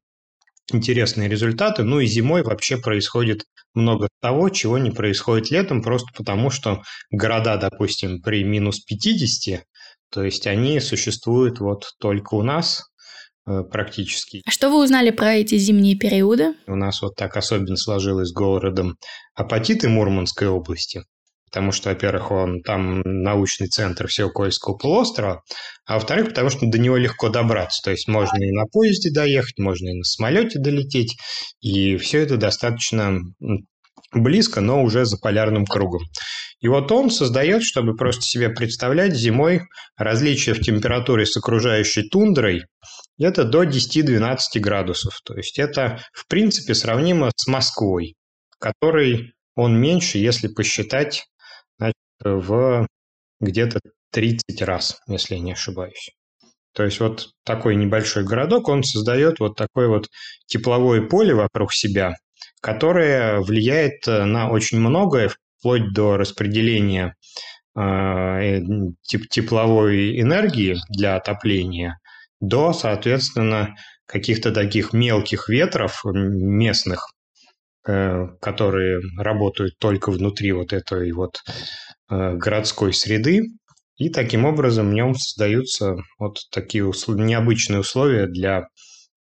интересные 0.71 1.29
результаты. 1.29 1.83
Ну 1.83 1.99
и 1.99 2.05
зимой 2.05 2.41
вообще 2.41 2.77
происходит 2.77 3.43
много 3.73 4.07
того, 4.21 4.49
чего 4.49 4.77
не 4.77 4.91
происходит 4.91 5.51
летом, 5.51 5.81
просто 5.81 6.07
потому 6.15 6.49
что 6.49 6.83
города, 7.11 7.57
допустим, 7.57 8.21
при 8.21 8.43
минус 8.43 8.79
50, 8.79 9.63
то 10.09 10.23
есть 10.23 10.47
они 10.47 10.79
существуют 10.79 11.59
вот 11.59 11.93
только 11.99 12.35
у 12.35 12.43
нас, 12.43 12.83
практически. 13.45 14.41
А 14.45 14.51
что 14.51 14.69
вы 14.69 14.83
узнали 14.83 15.11
про 15.11 15.35
эти 15.35 15.57
зимние 15.57 15.95
периоды? 15.97 16.53
У 16.67 16.75
нас 16.75 17.01
вот 17.01 17.15
так 17.15 17.37
особенно 17.37 17.77
сложилось 17.77 18.29
с 18.29 18.33
городом 18.33 18.95
апатиты 19.35 19.89
Мурманской 19.89 20.47
области, 20.47 21.03
потому 21.49 21.71
что, 21.71 21.89
во-первых, 21.89 22.31
он 22.31 22.61
там 22.61 23.01
научный 23.01 23.67
центр 23.67 24.07
всего 24.07 24.29
Кольского 24.29 24.75
полуострова, 24.75 25.41
а 25.85 25.95
во-вторых, 25.95 26.29
потому 26.29 26.49
что 26.49 26.65
до 26.65 26.79
него 26.79 26.97
легко 26.97 27.29
добраться. 27.29 27.81
То 27.83 27.91
есть 27.91 28.07
можно 28.07 28.37
и 28.37 28.51
на 28.51 28.65
поезде 28.65 29.11
доехать, 29.11 29.57
можно 29.59 29.89
и 29.89 29.97
на 29.97 30.03
самолете 30.03 30.59
долететь, 30.59 31.15
и 31.61 31.97
все 31.97 32.19
это 32.19 32.37
достаточно 32.37 33.19
близко, 34.11 34.61
но 34.61 34.83
уже 34.83 35.05
за 35.05 35.17
полярным 35.17 35.65
кругом. 35.65 36.01
И 36.59 36.67
вот 36.67 36.91
он 36.91 37.09
создает, 37.09 37.63
чтобы 37.63 37.95
просто 37.95 38.21
себе 38.21 38.49
представлять 38.49 39.15
зимой 39.15 39.61
различия 39.97 40.53
в 40.53 40.61
температуре 40.61 41.25
с 41.25 41.35
окружающей 41.35 42.07
тундрой 42.09 42.63
это 43.19 43.43
до 43.43 43.63
10-12 43.63 44.37
градусов. 44.55 45.19
То 45.23 45.35
есть 45.35 45.59
это, 45.59 46.01
в 46.13 46.27
принципе, 46.27 46.73
сравнимо 46.73 47.31
с 47.35 47.47
Москвой, 47.47 48.15
который 48.59 49.33
он 49.55 49.79
меньше, 49.79 50.17
если 50.17 50.47
посчитать, 50.47 51.25
значит, 51.77 51.95
в 52.23 52.87
где-то 53.39 53.79
30 54.11 54.61
раз, 54.61 54.99
если 55.07 55.35
я 55.35 55.41
не 55.41 55.51
ошибаюсь. 55.53 56.11
То 56.73 56.83
есть 56.83 56.99
вот 56.99 57.29
такой 57.45 57.75
небольшой 57.75 58.23
городок, 58.23 58.67
он 58.67 58.83
создает 58.83 59.39
вот 59.39 59.55
такое 59.55 59.87
вот 59.87 60.07
тепловое 60.47 61.07
поле 61.07 61.35
вокруг 61.35 61.71
себя, 61.71 62.15
которое 62.61 63.39
влияет 63.41 64.05
на 64.07 64.49
очень 64.49 64.79
многое, 64.79 65.31
вплоть 65.59 65.93
до 65.93 66.17
распределения 66.17 67.15
э, 67.75 68.59
тепловой 69.29 70.19
энергии 70.19 70.77
для 70.89 71.15
отопления 71.15 71.99
до, 72.41 72.73
соответственно, 72.73 73.75
каких-то 74.05 74.51
таких 74.51 74.91
мелких 74.91 75.47
ветров 75.47 76.01
местных, 76.03 77.07
э, 77.87 78.27
которые 78.41 78.99
работают 79.17 79.77
только 79.79 80.11
внутри 80.11 80.51
вот 80.51 80.73
этой 80.73 81.11
вот 81.13 81.41
э, 82.09 82.33
городской 82.33 82.93
среды, 82.93 83.47
и 83.95 84.09
таким 84.09 84.43
образом 84.43 84.89
в 84.89 84.93
нем 84.93 85.15
создаются 85.15 85.95
вот 86.19 86.39
такие 86.51 86.83
необычные 87.07 87.79
условия 87.79 88.27
для 88.27 88.67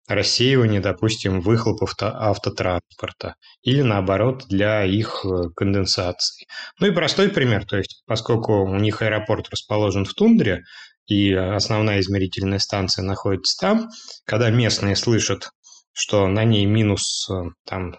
рассеивания, 0.07 0.81
допустим, 0.81 1.41
выхлопов 1.41 1.93
автотранспорта 1.99 3.35
или, 3.61 3.81
наоборот, 3.81 4.45
для 4.47 4.85
их 4.85 5.25
э, 5.25 5.49
конденсации. 5.55 6.47
Ну 6.79 6.87
и 6.87 6.91
простой 6.91 7.29
пример, 7.29 7.65
то 7.65 7.77
есть 7.77 8.03
поскольку 8.07 8.63
у 8.63 8.75
них 8.77 9.01
аэропорт 9.01 9.49
расположен 9.49 10.05
в 10.05 10.13
тундре, 10.13 10.63
и 11.07 11.33
основная 11.33 11.99
измерительная 11.99 12.59
станция 12.59 13.03
находится 13.03 13.57
там, 13.59 13.89
когда 14.25 14.49
местные 14.49 14.95
слышат, 14.95 15.49
что 15.93 16.27
на 16.27 16.43
ней 16.43 16.65
минус 16.65 17.27
э, 17.29 17.49
там, 17.65 17.95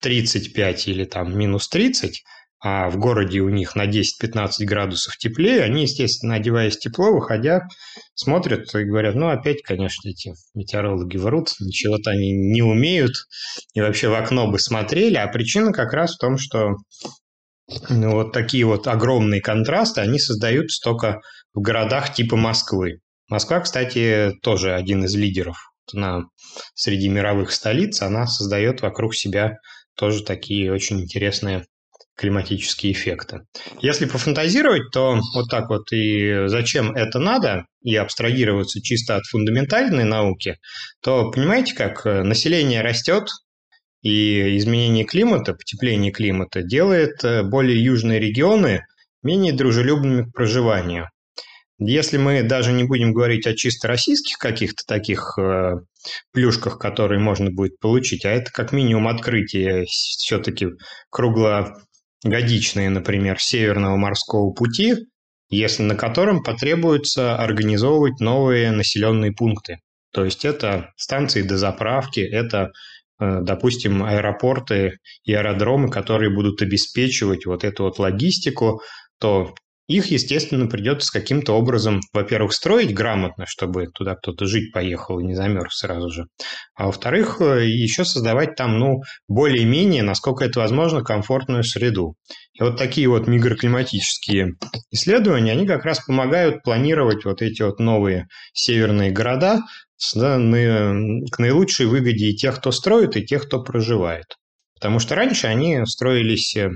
35 0.00 0.88
или 0.88 1.04
там 1.04 1.36
минус 1.36 1.68
30, 1.68 2.22
а 2.62 2.90
в 2.90 2.98
городе 2.98 3.40
у 3.40 3.48
них 3.48 3.74
на 3.74 3.86
10-15 3.86 4.64
градусов 4.64 5.16
теплее, 5.16 5.62
они, 5.62 5.82
естественно, 5.82 6.34
одеваясь 6.34 6.78
тепло, 6.78 7.12
выходя, 7.12 7.66
смотрят 8.14 8.74
и 8.74 8.84
говорят, 8.84 9.14
ну, 9.14 9.28
опять, 9.28 9.62
конечно, 9.62 10.08
эти 10.08 10.34
метеорологи 10.54 11.16
врут, 11.16 11.52
ничего-то 11.58 12.10
они 12.10 12.32
не 12.32 12.62
умеют, 12.62 13.12
и 13.74 13.80
вообще 13.80 14.08
в 14.08 14.14
окно 14.14 14.50
бы 14.50 14.58
смотрели, 14.58 15.16
а 15.16 15.26
причина 15.28 15.72
как 15.72 15.94
раз 15.94 16.14
в 16.14 16.18
том, 16.18 16.36
что 16.36 16.76
ну, 17.88 18.12
вот 18.12 18.32
такие 18.32 18.64
вот 18.66 18.86
огромные 18.88 19.40
контрасты, 19.40 20.00
они 20.00 20.18
создаются 20.18 20.82
только 20.82 21.20
в 21.54 21.60
городах 21.60 22.12
типа 22.12 22.36
Москвы. 22.36 23.00
Москва, 23.28 23.60
кстати, 23.60 24.32
тоже 24.42 24.74
один 24.74 25.04
из 25.04 25.14
лидеров 25.14 25.56
на, 25.92 26.24
среди 26.74 27.08
мировых 27.08 27.52
столиц. 27.52 28.02
Она 28.02 28.26
создает 28.26 28.82
вокруг 28.82 29.14
себя 29.14 29.54
тоже 29.96 30.24
такие 30.24 30.72
очень 30.72 31.00
интересные 31.00 31.64
климатические 32.20 32.92
эффекты. 32.92 33.40
Если 33.80 34.04
пофантазировать, 34.04 34.90
то 34.92 35.18
вот 35.34 35.48
так 35.48 35.70
вот 35.70 35.90
и 35.90 36.44
зачем 36.48 36.92
это 36.92 37.18
надо, 37.18 37.64
и 37.82 37.96
абстрагироваться 37.96 38.82
чисто 38.82 39.16
от 39.16 39.24
фундаментальной 39.24 40.04
науки, 40.04 40.58
то 41.02 41.30
понимаете, 41.30 41.74
как 41.74 42.04
население 42.04 42.82
растет, 42.82 43.24
и 44.02 44.56
изменение 44.58 45.04
климата, 45.04 45.54
потепление 45.54 46.12
климата 46.12 46.62
делает 46.62 47.22
э, 47.22 47.42
более 47.42 47.82
южные 47.82 48.18
регионы 48.18 48.82
менее 49.22 49.52
дружелюбными 49.52 50.22
к 50.24 50.32
проживанию. 50.32 51.10
Если 51.78 52.16
мы 52.16 52.42
даже 52.42 52.72
не 52.72 52.84
будем 52.84 53.12
говорить 53.12 53.46
о 53.46 53.54
чисто 53.54 53.88
российских 53.88 54.38
каких-то 54.38 54.84
таких 54.86 55.38
э, 55.38 55.80
плюшках, 56.32 56.78
которые 56.78 57.20
можно 57.20 57.50
будет 57.50 57.78
получить, 57.78 58.24
а 58.24 58.30
это 58.30 58.50
как 58.50 58.72
минимум 58.72 59.08
открытие 59.08 59.84
все-таки 59.86 60.68
круглогодичное, 62.22 62.90
например, 62.90 63.38
Северного 63.40 63.96
морского 63.96 64.52
пути, 64.52 64.94
если 65.48 65.82
на 65.82 65.96
котором 65.96 66.42
потребуется 66.42 67.36
организовывать 67.36 68.20
новые 68.20 68.70
населенные 68.70 69.32
пункты. 69.32 69.78
То 70.12 70.24
есть 70.24 70.44
это 70.44 70.90
станции 70.96 71.42
дозаправки, 71.42 72.20
это, 72.20 72.70
э, 73.20 73.40
допустим, 73.42 74.02
аэропорты 74.02 74.98
и 75.24 75.32
аэродромы, 75.32 75.90
которые 75.90 76.34
будут 76.34 76.62
обеспечивать 76.62 77.46
вот 77.46 77.64
эту 77.64 77.84
вот 77.84 77.98
логистику, 77.98 78.80
то 79.18 79.54
их, 79.90 80.06
естественно, 80.06 80.68
придется 80.68 81.10
каким-то 81.12 81.54
образом, 81.54 82.00
во-первых, 82.12 82.52
строить 82.52 82.94
грамотно, 82.94 83.44
чтобы 83.48 83.88
туда 83.88 84.14
кто-то 84.14 84.46
жить 84.46 84.72
поехал 84.72 85.18
и 85.18 85.24
не 85.24 85.34
замерз 85.34 85.78
сразу 85.78 86.10
же. 86.10 86.26
А 86.76 86.86
во-вторых, 86.86 87.40
э, 87.40 87.66
еще 87.66 88.04
создавать 88.04 88.54
там, 88.54 88.78
ну, 88.78 89.00
более-менее, 89.26 90.04
насколько 90.04 90.44
это 90.44 90.60
возможно, 90.60 91.02
комфортную 91.02 91.64
среду. 91.64 92.14
И 92.54 92.62
вот 92.62 92.78
такие 92.78 93.08
вот 93.08 93.26
микроклиматические 93.26 94.52
исследования, 94.92 95.52
они 95.52 95.66
как 95.66 95.84
раз 95.84 96.04
помогают 96.04 96.62
планировать 96.62 97.24
вот 97.24 97.42
эти 97.42 97.62
вот 97.62 97.80
новые 97.80 98.28
северные 98.52 99.10
города 99.10 99.60
к 100.14 101.38
наилучшей 101.38 101.86
выгоде 101.86 102.26
и 102.26 102.36
тех, 102.36 102.58
кто 102.58 102.70
строит, 102.70 103.16
и 103.16 103.26
тех, 103.26 103.46
кто 103.46 103.60
проживает. 103.60 104.36
Потому 104.74 105.00
что 105.00 105.16
раньше 105.16 105.48
они 105.48 105.84
строились 105.84 106.54
э, 106.56 106.70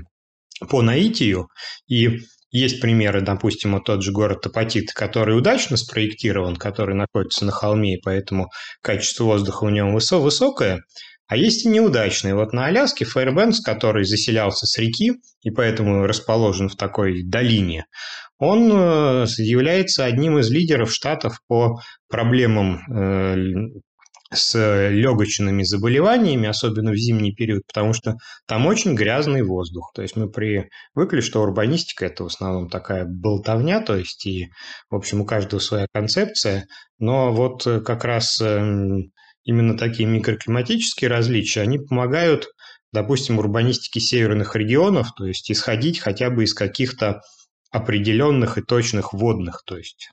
по 0.69 0.81
наитию, 0.81 1.47
и 1.87 2.19
есть 2.55 2.81
примеры, 2.81 3.21
допустим, 3.21 3.73
вот 3.73 3.85
тот 3.85 4.01
же 4.03 4.11
город 4.11 4.41
Топотит, 4.41 4.91
который 4.93 5.37
удачно 5.37 5.77
спроектирован, 5.77 6.55
который 6.55 6.95
находится 6.95 7.45
на 7.45 7.51
холме, 7.51 7.95
и 7.95 8.01
поэтому 8.01 8.49
качество 8.81 9.25
воздуха 9.25 9.65
у 9.65 9.69
него 9.69 9.91
высокое, 9.91 10.83
а 11.27 11.37
есть 11.37 11.65
и 11.65 11.69
неудачные. 11.69 12.35
Вот 12.35 12.53
на 12.53 12.67
Аляске 12.67 13.03
Фейрбенс, 13.05 13.61
который 13.61 14.05
заселялся 14.05 14.65
с 14.67 14.77
реки 14.77 15.13
и 15.41 15.49
поэтому 15.49 16.05
расположен 16.05 16.69
в 16.69 16.75
такой 16.75 17.23
долине, 17.23 17.85
он 18.37 18.71
э, 18.71 19.25
является 19.37 20.05
одним 20.05 20.39
из 20.39 20.51
лидеров 20.51 20.93
штатов 20.93 21.39
по 21.47 21.79
проблемам 22.09 22.79
э, 22.89 23.35
с 24.35 24.89
легочными 24.89 25.63
заболеваниями, 25.63 26.47
особенно 26.47 26.91
в 26.91 26.97
зимний 26.97 27.33
период, 27.33 27.63
потому 27.67 27.93
что 27.93 28.15
там 28.45 28.67
очень 28.67 28.95
грязный 28.95 29.41
воздух. 29.43 29.91
То 29.95 30.01
есть 30.01 30.15
мы 30.15 30.29
привыкли, 30.29 31.21
что 31.21 31.41
урбанистика– 31.41 32.05
это 32.07 32.23
в 32.23 32.27
основном 32.27 32.69
такая 32.69 33.05
болтовня, 33.05 33.81
то 33.81 33.95
есть 33.95 34.25
и, 34.25 34.49
в 34.89 34.95
общем, 34.95 35.21
у 35.21 35.25
каждого 35.25 35.59
своя 35.59 35.87
концепция, 35.93 36.67
но 36.99 37.33
вот 37.33 37.63
как 37.63 38.03
раз 38.03 38.39
эм, 38.41 39.11
именно 39.43 39.77
такие 39.77 40.07
микроклиматические 40.07 41.09
различия, 41.09 41.61
они 41.61 41.79
помогают, 41.79 42.47
допустим, 42.91 43.39
урбанистике 43.39 43.99
северных 43.99 44.55
регионов, 44.55 45.09
то 45.17 45.25
есть 45.25 45.49
исходить 45.51 45.99
хотя 45.99 46.29
бы 46.29 46.43
из 46.43 46.53
каких-то 46.53 47.21
определенных 47.71 48.57
и 48.57 48.61
точных 48.61 49.13
водных, 49.13 49.63
то 49.65 49.77
есть 49.77 50.09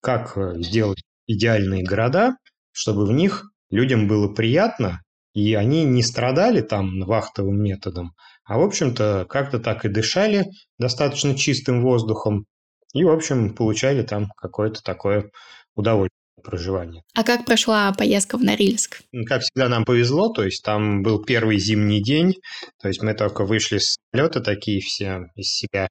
как 0.00 0.36
э, 0.36 0.54
сделать 0.58 1.02
идеальные 1.26 1.84
города, 1.84 2.36
чтобы 2.72 3.06
в 3.06 3.12
них 3.12 3.44
людям 3.72 4.06
было 4.06 4.32
приятно, 4.32 5.00
и 5.34 5.54
они 5.54 5.84
не 5.84 6.02
страдали 6.02 6.60
там 6.60 7.00
вахтовым 7.00 7.60
методом, 7.60 8.12
а, 8.44 8.58
в 8.58 8.62
общем-то, 8.62 9.26
как-то 9.28 9.58
так 9.58 9.84
и 9.84 9.88
дышали 9.88 10.46
достаточно 10.78 11.34
чистым 11.34 11.82
воздухом, 11.82 12.46
и, 12.92 13.02
в 13.02 13.10
общем, 13.10 13.54
получали 13.54 14.02
там 14.02 14.28
какое-то 14.36 14.82
такое 14.82 15.30
удовольствие 15.74 16.21
проживания. 16.42 17.02
А 17.14 17.24
как 17.24 17.44
прошла 17.44 17.92
поездка 17.92 18.38
в 18.38 18.42
Норильск? 18.42 19.02
Как 19.26 19.42
всегда, 19.42 19.68
нам 19.68 19.84
повезло, 19.84 20.28
то 20.28 20.44
есть 20.44 20.64
там 20.64 21.02
был 21.02 21.22
первый 21.22 21.58
зимний 21.58 22.02
день, 22.02 22.34
то 22.80 22.88
есть 22.88 23.02
мы 23.02 23.14
только 23.14 23.44
вышли 23.44 23.78
с 23.78 23.96
самолета 24.12 24.40
такие 24.40 24.80
все 24.80 25.26
из 25.36 25.54
себя 25.54 25.88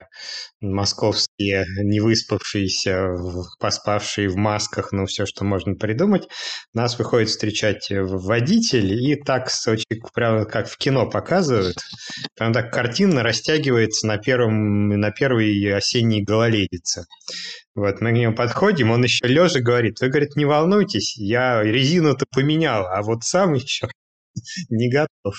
московские, 0.60 1.66
не 1.84 2.00
выспавшиеся, 2.00 3.08
поспавшие 3.60 4.30
в 4.30 4.36
масках, 4.36 4.92
ну, 4.92 5.06
все, 5.06 5.26
что 5.26 5.44
можно 5.44 5.76
придумать. 5.76 6.28
Нас 6.74 6.98
выходит 6.98 7.30
встречать 7.30 7.88
водитель, 7.90 8.94
и 8.94 9.16
так, 9.16 9.50
очень, 9.68 10.02
прямо 10.14 10.46
как 10.46 10.70
в 10.70 10.78
кино 10.78 11.10
показывают, 11.10 11.78
прям 12.36 12.54
так 12.54 12.72
картинно 12.72 13.24
растягивается 13.24 14.08
на, 14.08 14.18
первом, 14.18 14.90
на 14.90 15.12
первой 15.12 15.74
осенней 15.74 16.24
гололедице. 16.24 17.06
Вот, 17.74 18.02
мы 18.02 18.12
к 18.12 18.16
нему 18.16 18.36
подходим, 18.36 18.92
он 18.92 19.04
еще 19.04 19.28
лежа 19.28 19.62
говорит, 19.62 20.02
вы, 20.02 20.10
говорит, 20.10 20.36
не 20.36 20.46
волнуйтесь, 20.46 21.18
я 21.18 21.64
резину-то 21.64 22.26
поменял, 22.30 22.86
а 22.86 23.02
вот 23.02 23.24
сам 23.24 23.54
еще 23.54 23.88
не 24.70 24.90
готов. 24.90 25.36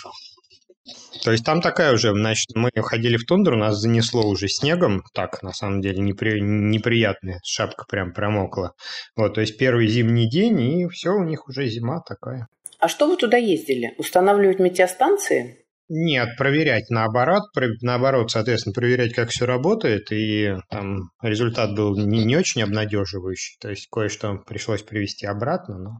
То 1.23 1.31
есть 1.31 1.45
там 1.45 1.61
такая 1.61 1.92
уже, 1.92 2.12
значит, 2.12 2.49
мы 2.55 2.71
ходили 2.77 3.16
в 3.16 3.25
тундру, 3.27 3.57
нас 3.57 3.77
занесло 3.77 4.27
уже 4.27 4.49
снегом, 4.49 5.05
так, 5.12 5.42
на 5.42 5.53
самом 5.53 5.81
деле, 5.81 6.01
непри... 6.01 6.40
неприятная, 6.40 7.40
шапка 7.45 7.85
прям 7.88 8.12
промокла. 8.12 8.73
Вот, 9.14 9.35
то 9.35 9.40
есть 9.40 9.59
первый 9.59 9.87
зимний 9.87 10.29
день, 10.29 10.61
и 10.61 10.88
все, 10.88 11.11
у 11.11 11.23
них 11.23 11.49
уже 11.49 11.66
зима 11.68 12.01
такая. 12.01 12.49
А 12.79 12.88
что 12.88 13.07
вы 13.07 13.16
туда 13.16 13.37
ездили? 13.37 13.95
Устанавливать 13.99 14.59
метеостанции? 14.59 15.62
Нет, 15.95 16.39
проверять 16.39 16.89
наоборот, 16.89 17.43
наоборот, 17.83 18.31
соответственно, 18.31 18.73
проверять, 18.73 19.13
как 19.13 19.29
все 19.29 19.45
работает, 19.45 20.11
и 20.11 20.57
там 20.71 21.11
результат 21.21 21.75
был 21.75 21.95
не, 21.99 22.25
не 22.25 22.35
очень 22.35 22.63
обнадеживающий, 22.63 23.59
то 23.61 23.69
есть 23.69 23.89
кое-что 23.93 24.39
пришлось 24.39 24.83
привести 24.83 25.27
обратно, 25.27 25.77
но 25.77 25.91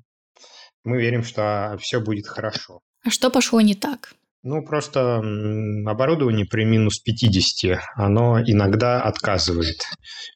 мы 0.83 0.99
верим, 0.99 1.23
что 1.23 1.77
все 1.79 2.01
будет 2.01 2.27
хорошо. 2.27 2.81
А 3.05 3.11
что 3.11 3.29
пошло 3.29 3.61
не 3.61 3.75
так? 3.75 4.15
Ну, 4.43 4.65
просто 4.65 5.19
оборудование 5.19 6.47
при 6.47 6.65
минус 6.65 6.99
50, 7.01 7.79
оно 7.95 8.41
иногда 8.41 9.03
отказывает. 9.03 9.77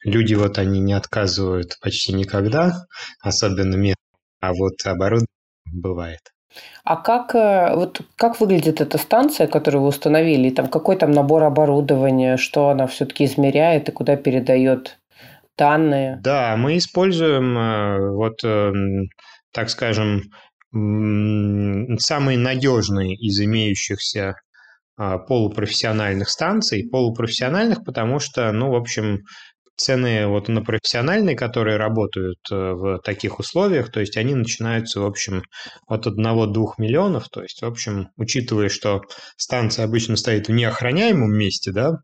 Люди 0.03 0.35
вот 0.35 0.59
они 0.59 0.79
не 0.79 0.93
отказывают 0.93 1.79
почти 1.81 2.13
никогда, 2.13 2.85
особенно 3.21 3.73
местные, 3.73 3.95
а 4.39 4.53
вот 4.53 4.75
оборудование 4.85 5.25
бывает. 5.65 6.21
А 6.83 6.95
как, 6.95 7.35
э, 7.35 7.75
вот, 7.75 8.01
как 8.15 8.39
выглядит 8.39 8.81
эта 8.81 8.97
станция, 8.97 9.47
которую 9.47 9.83
вы 9.83 9.89
установили? 9.89 10.49
Там, 10.49 10.67
какой 10.67 10.95
там 10.95 11.11
набор 11.11 11.43
оборудования, 11.43 12.37
что 12.37 12.69
она 12.69 12.87
все-таки 12.87 13.25
измеряет 13.25 13.89
и 13.89 13.91
куда 13.91 14.15
передает 14.15 14.99
данные? 15.57 16.19
Да, 16.23 16.55
мы 16.57 16.77
используем, 16.77 17.57
э, 17.57 18.11
вот, 18.11 18.43
эм, 18.43 19.09
так 19.51 19.69
скажем, 19.69 20.23
самые 20.71 22.37
надежные 22.37 23.15
из 23.15 23.39
имеющихся 23.39 24.35
а, 24.97 25.19
полупрофессиональных 25.19 26.29
станций. 26.29 26.89
Полупрофессиональных, 26.89 27.83
потому 27.85 28.19
что, 28.19 28.51
ну, 28.51 28.71
в 28.71 28.75
общем, 28.75 29.19
цены 29.77 30.27
вот 30.27 30.47
на 30.47 30.61
профессиональные, 30.61 31.35
которые 31.35 31.77
работают 31.77 32.39
э, 32.51 32.55
в 32.55 32.99
таких 32.99 33.39
условиях, 33.39 33.91
то 33.91 33.99
есть 33.99 34.17
они 34.17 34.35
начинаются, 34.35 34.99
в 34.99 35.05
общем, 35.05 35.43
от 35.87 36.07
1-2 36.07 36.73
миллионов, 36.77 37.29
то 37.29 37.41
есть, 37.41 37.61
в 37.61 37.65
общем, 37.65 38.09
учитывая, 38.17 38.69
что 38.69 39.01
станция 39.37 39.85
обычно 39.85 40.15
стоит 40.15 40.47
в 40.47 40.51
неохраняемом 40.51 41.31
месте, 41.31 41.71
да, 41.71 41.97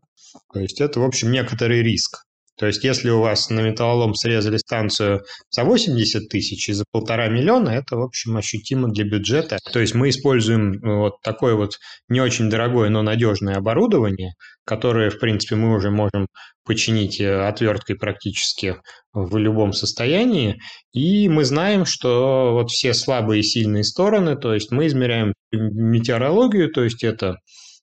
то 0.52 0.60
есть 0.60 0.80
это, 0.80 1.00
в 1.00 1.04
общем, 1.04 1.30
некоторый 1.30 1.82
риск. 1.82 2.24
То 2.56 2.66
есть, 2.66 2.84
если 2.84 3.10
у 3.10 3.20
вас 3.20 3.50
на 3.50 3.60
металлолом 3.60 4.14
срезали 4.14 4.58
станцию 4.58 5.22
за 5.50 5.64
80 5.64 6.28
тысяч 6.28 6.68
и 6.68 6.72
за 6.72 6.84
полтора 6.90 7.28
миллиона, 7.28 7.70
это, 7.70 7.96
в 7.96 8.02
общем, 8.02 8.36
ощутимо 8.36 8.88
для 8.88 9.04
бюджета. 9.04 9.58
То 9.72 9.80
есть, 9.80 9.94
мы 9.94 10.08
используем 10.10 10.74
э, 10.74 10.98
вот 10.98 11.14
такое 11.22 11.54
вот 11.54 11.78
не 12.08 12.20
очень 12.20 12.48
дорогое, 12.48 12.90
но 12.90 13.02
надежное 13.02 13.56
оборудование, 13.56 14.34
которое, 14.64 15.10
в 15.10 15.18
принципе, 15.18 15.56
мы 15.56 15.74
уже 15.74 15.90
можем 15.90 16.28
починить 16.64 17.20
э, 17.20 17.46
отверткой 17.46 17.96
практически 17.96 18.76
в 19.12 19.36
любом 19.36 19.72
состоянии. 19.72 20.60
И 20.92 21.28
мы 21.28 21.44
знаем, 21.44 21.84
что 21.84 22.52
вот 22.52 22.70
все 22.70 22.94
слабые 22.94 23.40
и 23.40 23.44
сильные 23.44 23.84
стороны, 23.84 24.36
то 24.36 24.54
есть 24.54 24.70
мы 24.70 24.86
измеряем 24.86 25.34
метеорологию, 25.52 26.70
то 26.72 26.84
есть 26.84 27.02
это 27.02 27.36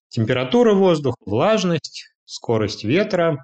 температура 0.10 0.74
воздуха, 0.74 1.18
влажность, 1.26 2.06
скорость 2.26 2.84
ветра, 2.84 3.38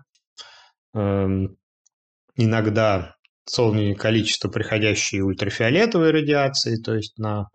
иногда 2.36 3.15
солнечное 3.45 3.95
количество 3.95 4.50
приходящей 4.50 5.21
ультрафиолетовой 5.21 6.12
радиации, 6.12 6.82
то 6.82 6.95
есть 6.95 7.17
на 7.17 7.47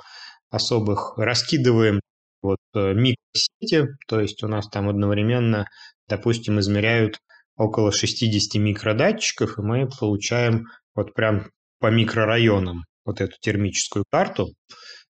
особых 0.51 1.14
раскидываем 1.16 2.01
вот 2.43 2.59
э, 2.74 2.93
микросети, 2.93 3.89
то 4.09 4.20
есть 4.20 4.43
у 4.43 4.49
нас 4.49 4.68
там 4.68 4.89
одновременно, 4.89 5.66
допустим, 6.09 6.59
измеряют 6.61 7.18
около 7.57 7.93
60 7.93 8.61
микродатчиков, 8.61 9.59
и 9.59 9.62
мы 9.62 9.89
получаем 9.89 10.66
вот 10.95 11.14
прям 11.14 11.51
по 11.78 11.89
микрорайонам 11.89 12.85
вот 13.05 13.20
эту 13.20 13.35
термическую 13.41 14.05
карту. 14.11 14.53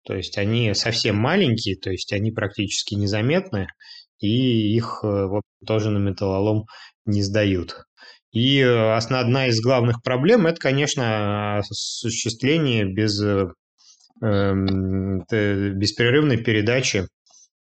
То 0.05 0.15
есть 0.15 0.37
они 0.37 0.75
совсем 0.75 1.17
маленькие, 1.17 1.77
то 1.77 1.91
есть 1.91 2.13
они 2.13 2.31
практически 2.31 2.95
незаметны, 2.95 3.69
и 4.21 4.75
их 4.75 5.01
э, 5.03 5.27
вот, 5.27 5.43
тоже 5.67 5.91
на 5.91 5.99
металлолом 5.99 6.67
не 7.07 7.23
сдают. 7.23 7.85
И 8.35 8.61
одна 8.61 9.47
из 9.47 9.61
главных 9.61 10.03
проблем– 10.03 10.47
это, 10.49 10.61
конечно, 10.61 11.59
осуществление 11.59 12.85
без 12.85 13.23
эм, 13.23 15.21
беспрерывной 15.21 16.39
передачи, 16.39 17.07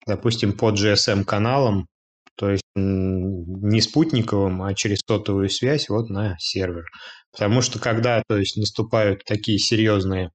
допустим, 0.04 0.52
по 0.52 0.72
GSM-каналам, 0.72 1.86
то 2.36 2.50
есть 2.50 2.64
не 2.74 3.80
спутниковым, 3.80 4.64
а 4.64 4.74
через 4.74 4.98
сотовую 5.06 5.48
связь 5.48 5.88
вот 5.88 6.10
на 6.10 6.36
сервер. 6.40 6.84
Потому 7.30 7.62
что 7.62 7.78
когда 7.78 8.24
то 8.26 8.36
есть, 8.36 8.56
наступают 8.56 9.24
такие 9.24 9.58
серьезные 9.58 10.30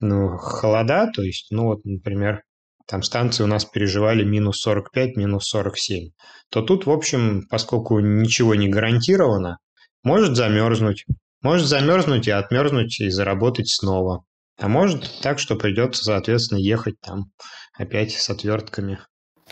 ну, 0.00 0.38
холода, 0.38 1.10
то 1.14 1.20
есть, 1.20 1.48
ну 1.50 1.64
вот, 1.64 1.84
например, 1.84 2.44
там 2.86 3.02
станции 3.02 3.44
у 3.44 3.46
нас 3.46 3.66
переживали 3.66 4.24
минус 4.24 4.58
45, 4.62 5.16
минус 5.16 5.48
47, 5.48 6.12
то 6.48 6.62
тут, 6.62 6.86
в 6.86 6.90
общем, 6.90 7.46
поскольку 7.50 8.00
ничего 8.00 8.54
не 8.54 8.68
гарантировано, 8.68 9.58
может 10.06 10.36
замерзнуть. 10.36 11.04
Может 11.42 11.66
замерзнуть 11.66 12.28
и 12.28 12.30
отмерзнуть 12.30 13.00
и 13.00 13.10
заработать 13.10 13.68
снова. 13.68 14.24
А 14.58 14.68
может 14.68 15.10
так, 15.20 15.38
что 15.40 15.56
придется, 15.56 16.04
соответственно, 16.04 16.58
ехать 16.58 16.94
там 17.00 17.32
опять 17.76 18.12
с 18.12 18.30
отвертками. 18.30 19.00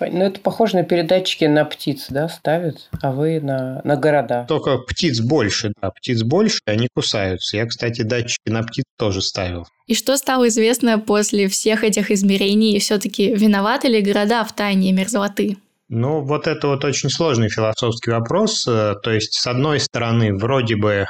Ну, 0.00 0.24
это 0.24 0.40
похоже 0.40 0.76
на 0.76 0.84
передатчики 0.84 1.44
на 1.44 1.64
птиц, 1.64 2.06
да, 2.08 2.28
ставят, 2.28 2.88
а 3.00 3.12
вы 3.12 3.40
на, 3.40 3.80
на 3.84 3.96
города. 3.96 4.44
Только 4.48 4.78
птиц 4.78 5.20
больше, 5.20 5.72
да, 5.80 5.90
птиц 5.90 6.22
больше, 6.22 6.60
они 6.66 6.88
кусаются. 6.94 7.56
Я, 7.56 7.66
кстати, 7.66 8.02
датчики 8.02 8.48
на 8.48 8.62
птиц 8.62 8.84
тоже 8.96 9.22
ставил. 9.22 9.66
И 9.86 9.94
что 9.94 10.16
стало 10.16 10.48
известно 10.48 10.98
после 10.98 11.48
всех 11.48 11.84
этих 11.84 12.10
измерений? 12.10 12.78
Все-таки 12.78 13.34
виноваты 13.34 13.88
ли 13.88 14.00
города 14.02 14.44
в 14.44 14.52
тайне 14.52 14.92
мерзлоты? 14.92 15.58
Ну, 15.88 16.22
вот 16.22 16.46
это 16.46 16.68
вот 16.68 16.84
очень 16.84 17.10
сложный 17.10 17.50
философский 17.50 18.10
вопрос. 18.10 18.64
То 18.64 19.10
есть, 19.10 19.34
с 19.34 19.46
одной 19.46 19.80
стороны, 19.80 20.34
вроде 20.36 20.76
бы 20.76 21.06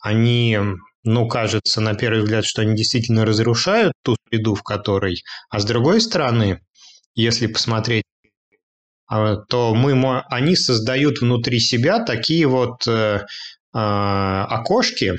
они 0.00 0.58
ну, 1.04 1.28
кажется, 1.28 1.80
на 1.80 1.94
первый 1.94 2.22
взгляд, 2.22 2.44
что 2.44 2.62
они 2.62 2.74
действительно 2.74 3.24
разрушают 3.24 3.94
ту 4.02 4.16
среду, 4.28 4.54
в 4.54 4.62
которой, 4.62 5.22
а 5.48 5.58
с 5.58 5.64
другой 5.64 6.00
стороны, 6.00 6.60
если 7.14 7.46
посмотреть, 7.46 8.04
а, 9.06 9.36
то 9.36 9.74
мы, 9.74 10.20
они 10.30 10.56
создают 10.56 11.20
внутри 11.20 11.58
себя 11.58 12.04
такие 12.04 12.46
вот 12.46 12.86
э, 12.86 13.24
а, 13.72 14.44
окошки, 14.44 15.14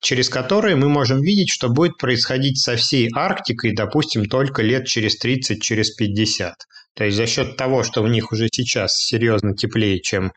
через 0.00 0.28
которые 0.28 0.76
мы 0.76 0.88
можем 0.88 1.20
видеть, 1.20 1.50
что 1.50 1.68
будет 1.68 1.96
происходить 1.96 2.58
со 2.58 2.76
всей 2.76 3.08
Арктикой, 3.14 3.74
допустим, 3.74 4.26
только 4.26 4.62
лет 4.62 4.86
через 4.86 5.16
30, 5.18 5.62
через 5.62 5.90
50. 5.94 6.54
То 6.94 7.04
есть 7.04 7.16
за 7.16 7.26
счет 7.26 7.56
того, 7.56 7.84
что 7.84 8.02
в 8.02 8.08
них 8.08 8.32
уже 8.32 8.48
сейчас 8.52 8.96
серьезно 8.96 9.56
теплее, 9.56 10.00
чем 10.00 10.32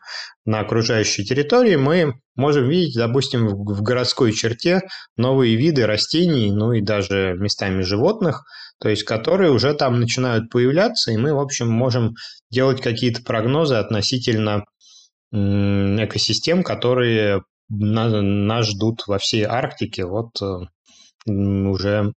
на 0.46 0.60
окружающей 0.60 1.24
территории, 1.24 1.76
мы 1.76 2.14
можем 2.34 2.68
видеть, 2.68 2.96
допустим, 2.96 3.48
в 3.48 3.82
городской 3.82 4.32
черте 4.32 4.80
новые 5.16 5.56
виды 5.56 5.86
растений, 5.86 6.50
ну 6.50 6.72
и 6.72 6.80
даже 6.80 7.34
местами 7.38 7.82
животных, 7.82 8.44
то 8.80 8.88
есть 8.88 9.04
которые 9.04 9.50
уже 9.50 9.74
там 9.74 10.00
начинают 10.00 10.48
появляться, 10.50 11.12
и 11.12 11.18
мы, 11.18 11.34
в 11.34 11.40
общем, 11.40 11.68
можем 11.68 12.14
делать 12.50 12.80
какие-то 12.80 13.22
прогнозы 13.22 13.74
относительно 13.74 14.64
экосистем, 15.32 16.62
которые 16.62 17.42
нас 17.68 18.66
ждут 18.66 19.06
во 19.06 19.18
всей 19.18 19.44
Арктике 19.44 20.04
вот 20.04 20.30
э, 20.40 20.66
уже 21.26 22.12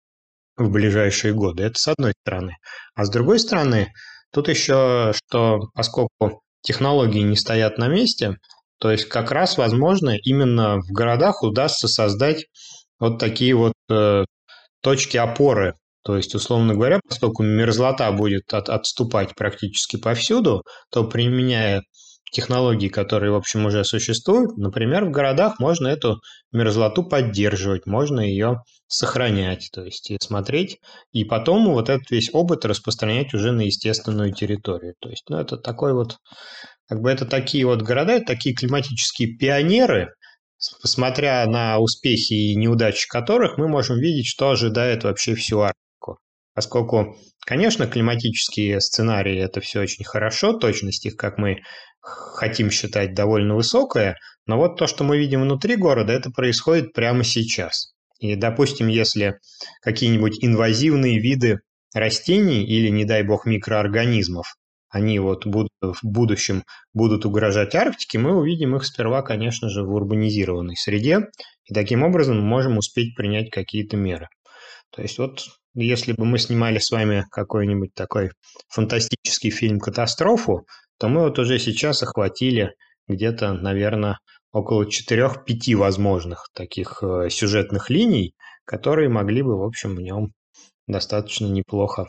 в 0.56 0.70
ближайшие 0.70 1.34
годы. 1.34 1.64
Это 1.64 1.78
с 1.78 1.88
одной 1.88 2.12
стороны. 2.22 2.56
А 2.94 3.04
с 3.04 3.10
другой 3.10 3.38
стороны, 3.38 3.92
тут 4.32 4.48
еще, 4.48 5.12
что 5.14 5.68
поскольку 5.74 6.42
технологии 6.62 7.20
не 7.20 7.36
стоят 7.36 7.78
на 7.78 7.88
месте, 7.88 8.36
то 8.78 8.90
есть 8.90 9.06
как 9.06 9.30
раз, 9.30 9.56
возможно, 9.56 10.16
именно 10.16 10.78
в 10.80 10.92
городах 10.92 11.42
удастся 11.42 11.88
создать 11.88 12.46
вот 12.98 13.18
такие 13.18 13.54
вот 13.54 13.74
э, 13.90 14.24
точки 14.82 15.16
опоры. 15.16 15.74
То 16.02 16.16
есть, 16.16 16.34
условно 16.34 16.74
говоря, 16.74 17.00
поскольку 17.06 17.42
мерзлота 17.42 18.10
будет 18.12 18.52
от, 18.52 18.68
отступать 18.68 19.34
практически 19.34 19.96
повсюду, 19.96 20.62
то 20.90 21.04
применяя 21.04 21.82
технологий, 22.30 22.88
которые, 22.88 23.32
в 23.32 23.36
общем, 23.36 23.66
уже 23.66 23.84
существуют. 23.84 24.56
Например, 24.56 25.04
в 25.04 25.10
городах 25.10 25.58
можно 25.58 25.88
эту 25.88 26.20
мерзлоту 26.52 27.04
поддерживать, 27.04 27.86
можно 27.86 28.20
ее 28.20 28.62
сохранять, 28.88 29.70
то 29.72 29.84
есть 29.84 30.10
и 30.10 30.18
смотреть, 30.20 30.78
и 31.12 31.24
потом 31.24 31.66
вот 31.72 31.88
этот 31.88 32.10
весь 32.10 32.30
опыт 32.32 32.64
распространять 32.64 33.34
уже 33.34 33.52
на 33.52 33.62
естественную 33.62 34.32
территорию. 34.32 34.94
То 35.00 35.08
есть, 35.08 35.24
ну, 35.28 35.38
это 35.38 35.56
такой 35.56 35.92
вот, 35.92 36.18
как 36.88 37.00
бы 37.00 37.10
это 37.10 37.26
такие 37.26 37.66
вот 37.66 37.82
города, 37.82 38.12
это 38.12 38.26
такие 38.26 38.54
климатические 38.54 39.36
пионеры, 39.36 40.10
смотря 40.58 41.46
на 41.46 41.78
успехи 41.78 42.32
и 42.32 42.56
неудачи 42.56 43.08
которых, 43.08 43.58
мы 43.58 43.68
можем 43.68 43.98
видеть, 43.98 44.26
что 44.26 44.50
ожидает 44.50 45.04
вообще 45.04 45.34
всю 45.34 45.60
Арктику. 45.60 46.18
Поскольку, 46.54 47.16
конечно, 47.44 47.86
климатические 47.86 48.80
сценарии– 48.80 49.38
это 49.42 49.60
все 49.60 49.80
очень 49.80 50.04
хорошо, 50.04 50.54
точность 50.54 51.06
их, 51.06 51.16
как 51.16 51.38
мы 51.38 51.58
хотим 52.06 52.70
считать 52.70 53.14
довольно 53.14 53.56
высокая, 53.56 54.16
но 54.46 54.56
вот 54.56 54.76
то, 54.76 54.86
что 54.86 55.04
мы 55.04 55.18
видим 55.18 55.42
внутри 55.42 55.76
города, 55.76 56.12
это 56.12 56.30
происходит 56.30 56.92
прямо 56.92 57.24
сейчас. 57.24 57.92
И, 58.20 58.34
допустим, 58.36 58.88
если 58.88 59.38
какие-нибудь 59.82 60.42
инвазивные 60.42 61.18
виды 61.18 61.60
растений 61.94 62.64
или, 62.64 62.88
не 62.88 63.04
дай 63.04 63.22
бог, 63.22 63.44
микроорганизмов, 63.44 64.54
они 64.88 65.18
вот 65.18 65.46
будут, 65.46 65.72
в 65.82 65.98
будущем 66.02 66.62
будут 66.94 67.26
угрожать 67.26 67.74
Арктике, 67.74 68.18
мы 68.18 68.36
увидим 68.36 68.76
их 68.76 68.86
сперва, 68.86 69.22
конечно 69.22 69.68
же, 69.68 69.82
в 69.82 69.92
урбанизированной 69.92 70.76
среде, 70.76 71.26
и 71.64 71.74
таким 71.74 72.02
образом 72.04 72.40
можем 72.40 72.78
успеть 72.78 73.16
принять 73.16 73.50
какие-то 73.50 73.96
меры. 73.96 74.28
То 74.90 75.02
есть 75.02 75.18
вот 75.18 75.44
если 75.74 76.12
бы 76.12 76.24
мы 76.24 76.38
снимали 76.38 76.78
с 76.78 76.90
вами 76.90 77.26
какой-нибудь 77.30 77.92
такой 77.94 78.30
фантастический 78.68 79.50
фильм 79.50 79.78
«Катастрофу», 79.78 80.66
то 80.98 81.08
мы 81.08 81.22
вот 81.22 81.38
уже 81.38 81.58
сейчас 81.58 82.02
охватили 82.02 82.74
где-то, 83.08 83.52
наверное, 83.52 84.18
около 84.52 84.86
4-5 84.86 85.74
возможных 85.76 86.48
таких 86.54 87.02
э, 87.02 87.28
сюжетных 87.30 87.90
линий, 87.90 88.34
которые 88.64 89.08
могли 89.08 89.42
бы, 89.42 89.58
в 89.58 89.62
общем, 89.62 89.94
в 89.94 90.00
нем 90.00 90.32
достаточно 90.86 91.46
неплохо 91.46 92.08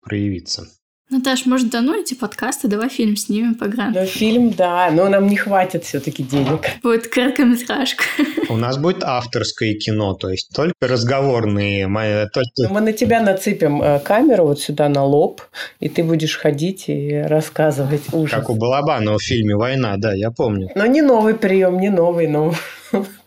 проявиться. 0.00 0.66
Наташ, 1.12 1.44
может, 1.44 1.68
да 1.68 1.82
ну 1.82 2.00
эти 2.00 2.14
подкасты, 2.14 2.68
давай 2.68 2.88
фильм 2.88 3.16
снимем 3.16 3.54
по 3.54 3.66
гранту. 3.66 4.00
Да, 4.00 4.06
фильм, 4.06 4.50
да, 4.50 4.90
но 4.90 5.10
нам 5.10 5.26
не 5.26 5.36
хватит 5.36 5.84
все-таки 5.84 6.22
денег. 6.22 6.62
Будет 6.82 7.08
короткометражка. 7.08 8.04
У 8.48 8.56
нас 8.56 8.78
будет 8.78 9.04
авторское 9.04 9.74
кино, 9.74 10.14
то 10.14 10.30
есть 10.30 10.48
только 10.54 10.74
разговорные. 10.80 11.86
Мои, 11.86 12.26
только... 12.32 12.72
Мы 12.72 12.80
на 12.80 12.94
тебя 12.94 13.20
нацепим 13.20 13.82
э, 13.82 14.00
камеру 14.00 14.46
вот 14.46 14.60
сюда 14.60 14.88
на 14.88 15.04
лоб, 15.04 15.42
и 15.80 15.90
ты 15.90 16.02
будешь 16.02 16.38
ходить 16.38 16.84
и 16.88 17.22
рассказывать 17.28 18.04
ужас. 18.14 18.30
Как 18.30 18.48
у 18.48 18.54
Балабанова 18.54 19.18
в 19.18 19.22
фильме 19.22 19.54
«Война», 19.54 19.96
да, 19.98 20.14
я 20.14 20.30
помню. 20.30 20.70
Но 20.74 20.86
не 20.86 21.02
новый 21.02 21.34
прием, 21.34 21.78
не 21.78 21.90
новый, 21.90 22.26
но 22.26 22.54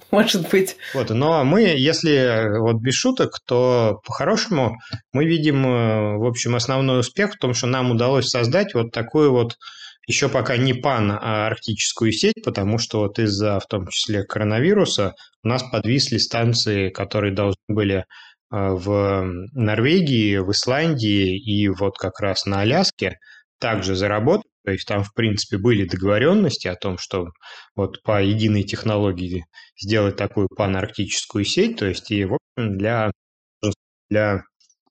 может 0.11 0.49
быть. 0.49 0.77
Вот, 0.93 1.09
но 1.09 1.43
мы, 1.43 1.61
если 1.61 2.59
вот 2.59 2.77
без 2.77 2.95
шуток, 2.95 3.39
то 3.45 3.99
по-хорошему 4.05 4.77
мы 5.13 5.25
видим, 5.25 5.65
э, 5.65 6.17
в 6.17 6.25
общем, 6.25 6.55
основной 6.55 6.99
успех 6.99 7.33
в 7.33 7.37
том, 7.37 7.53
что 7.53 7.67
нам 7.67 7.91
удалось 7.91 8.29
создать 8.29 8.73
вот 8.73 8.91
такую 8.91 9.31
вот 9.31 9.55
еще 10.07 10.29
пока 10.29 10.57
не 10.57 10.73
пан, 10.73 11.11
а 11.11 11.47
арктическую 11.47 12.11
сеть, 12.11 12.43
потому 12.43 12.77
что 12.77 12.99
вот 12.99 13.17
из-за, 13.19 13.59
в 13.59 13.65
том 13.65 13.87
числе, 13.87 14.23
коронавируса 14.23 15.15
у 15.43 15.47
нас 15.47 15.63
подвисли 15.63 16.17
станции, 16.17 16.89
которые 16.89 17.33
должны 17.33 17.63
были 17.67 17.97
э, 17.97 18.03
в 18.51 19.23
Норвегии, 19.53 20.37
в 20.37 20.51
Исландии 20.51 21.37
и 21.37 21.67
вот 21.69 21.97
как 21.97 22.19
раз 22.19 22.45
на 22.45 22.61
Аляске 22.61 23.17
также 23.59 23.95
заработать. 23.95 24.51
То 24.65 24.71
есть 24.71 24.87
там, 24.87 25.03
в 25.03 25.13
принципе, 25.13 25.57
были 25.57 25.87
договоренности 25.87 26.67
о 26.67 26.75
том, 26.75 26.97
что 26.97 27.27
вот 27.75 28.01
по 28.03 28.21
единой 28.21 28.63
технологии 28.63 29.45
сделать 29.79 30.15
такую 30.15 30.47
панарктическую 30.49 31.45
сеть, 31.45 31.77
то 31.77 31.85
есть 31.85 32.09
и, 32.09 32.25
в 32.25 32.33
общем, 32.33 32.77
для, 32.77 33.11
для 34.09 34.41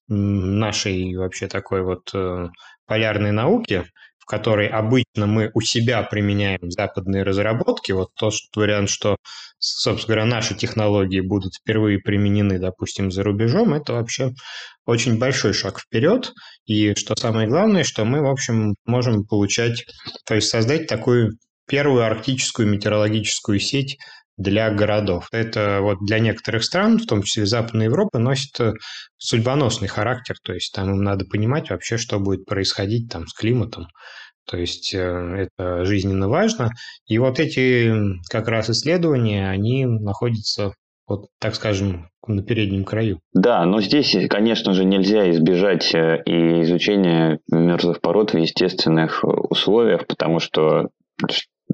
нашей 0.08 1.16
вообще 1.16 1.48
такой 1.48 1.82
вот 1.82 2.10
э, 2.14 2.48
полярной 2.86 3.32
науки, 3.32 3.84
в 4.24 4.30
которой 4.30 4.68
обычно 4.68 5.26
мы 5.26 5.50
у 5.52 5.60
себя 5.60 6.02
применяем 6.02 6.70
западные 6.70 7.24
разработки, 7.24 7.92
вот 7.92 8.08
тот 8.18 8.32
вариант, 8.56 8.88
что, 8.88 9.16
собственно 9.58 10.16
говоря, 10.16 10.24
наши 10.24 10.54
технологии 10.54 11.20
будут 11.20 11.56
впервые 11.56 11.98
применены, 11.98 12.58
допустим, 12.58 13.10
за 13.10 13.22
рубежом, 13.22 13.74
это 13.74 13.92
вообще 13.92 14.32
очень 14.86 15.18
большой 15.18 15.52
шаг 15.52 15.78
вперед. 15.78 16.32
И 16.64 16.94
что 16.94 17.14
самое 17.16 17.46
главное, 17.46 17.84
что 17.84 18.06
мы, 18.06 18.22
в 18.22 18.30
общем, 18.30 18.76
можем 18.86 19.26
получать, 19.26 19.84
то 20.24 20.34
есть 20.34 20.48
создать 20.48 20.86
такую 20.86 21.32
первую 21.66 22.04
арктическую 22.04 22.66
метеорологическую 22.68 23.60
сеть 23.60 23.98
для 24.36 24.70
городов. 24.70 25.28
Это 25.32 25.78
вот 25.80 25.98
для 26.00 26.18
некоторых 26.18 26.64
стран, 26.64 26.98
в 26.98 27.06
том 27.06 27.22
числе 27.22 27.46
Западной 27.46 27.86
Европы, 27.86 28.18
носит 28.18 28.58
э, 28.60 28.72
судьбоносный 29.16 29.88
характер. 29.88 30.36
То 30.42 30.52
есть 30.52 30.72
там 30.74 30.90
им 30.90 31.02
надо 31.02 31.24
понимать 31.24 31.70
вообще, 31.70 31.96
что 31.96 32.18
будет 32.18 32.44
происходить 32.44 33.10
там 33.10 33.26
с 33.26 33.32
климатом 33.32 33.86
То 34.46 34.56
есть 34.56 34.92
э, 34.92 34.98
это 34.98 35.84
жизненно 35.84 36.28
важно. 36.28 36.70
И 37.06 37.18
вот 37.18 37.38
эти 37.38 37.92
как 38.28 38.48
раз 38.48 38.70
исследования, 38.70 39.48
они 39.48 39.86
находятся, 39.86 40.74
вот, 41.06 41.28
так 41.38 41.54
скажем, 41.54 42.08
на 42.26 42.42
переднем 42.42 42.84
краю. 42.84 43.20
Да, 43.34 43.64
но 43.66 43.80
здесь, 43.80 44.16
конечно 44.28 44.72
же, 44.72 44.84
нельзя 44.84 45.30
избежать 45.30 45.94
э, 45.94 46.22
и 46.26 46.62
изучения 46.62 47.38
мерзлых 47.52 48.00
пород 48.00 48.32
в 48.32 48.38
естественных 48.38 49.22
условиях, 49.22 50.08
потому 50.08 50.40
что 50.40 50.88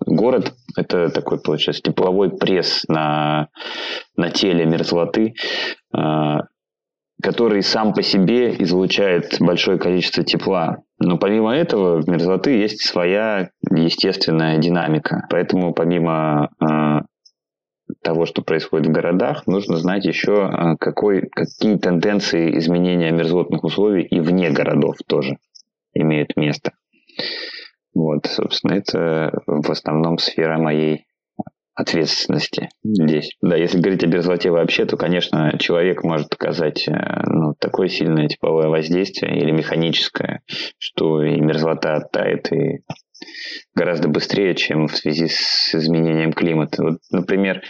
город– 0.07 0.55
это 0.77 1.09
такой, 1.11 1.41
получается, 1.41 1.83
тепловой 1.83 2.31
пресс 2.31 2.85
на, 2.89 3.49
на 4.17 4.31
теле 4.31 4.67
мерзлоты, 4.67 5.35
а, 5.93 6.43
который 7.23 7.63
сам 7.63 7.93
по 7.93 8.03
себе 8.03 8.55
излучает 8.63 9.37
большое 9.41 9.79
количество 9.79 10.25
тепла. 10.25 10.79
Но 10.99 11.19
помимо 11.19 11.55
этого 11.55 12.01
в 12.01 12.09
мерзлоты 12.09 12.57
есть 12.57 12.83
своя 12.83 13.51
естественная 13.71 14.59
динамика. 14.59 15.27
Поэтому 15.31 15.75
помимо 15.75 16.51
э, 16.61 17.01
того, 18.03 18.27
что 18.27 18.43
происходит 18.43 18.87
в 18.89 18.93
городах, 18.93 19.47
нужно 19.47 19.77
знать 19.77 20.05
еще, 20.05 20.51
э, 20.51 20.77
какой, 20.79 21.29
какие 21.29 21.77
тенденции 21.77 22.57
изменения 22.59 23.11
мерзлотных 23.11 23.65
условий 23.65 24.03
и 24.03 24.21
вне 24.21 24.51
городов 24.51 24.97
тоже 25.07 25.37
имеют 25.95 26.37
место. 26.37 26.73
Вот, 27.95 28.27
собственно, 28.27 28.75
это 28.75 29.33
в 29.47 29.71
основном 29.71 30.19
сфера 30.19 30.59
моей 30.59 31.07
ответственности 31.75 32.69
здесь. 32.85 33.37
Да, 33.41 33.57
если 33.57 33.79
говорить 33.79 34.05
о 34.05 34.07
мерзлоте 34.07 34.51
вообще, 34.51 34.85
то, 34.85 34.97
конечно, 34.97 35.57
человек 35.59 36.05
может 36.05 36.33
оказать 36.33 36.87
э, 36.87 36.93
ну, 37.27 37.55
такое 37.59 37.89
сильное 37.89 38.29
тепловое 38.29 38.69
воздействие 38.69 39.39
или 39.39 39.51
механическое, 39.51 40.43
что 40.79 41.23
и 41.23 41.41
мерзлота 41.41 41.95
оттает, 41.95 42.53
и 42.53 42.83
гораздо 43.75 44.09
быстрее, 44.09 44.55
чем 44.55 44.89
в 44.89 44.97
связи 44.97 45.29
с 45.29 45.75
изменением 45.75 46.33
климата. 46.33 46.83
Вот, 46.83 46.99
например, 47.11 47.63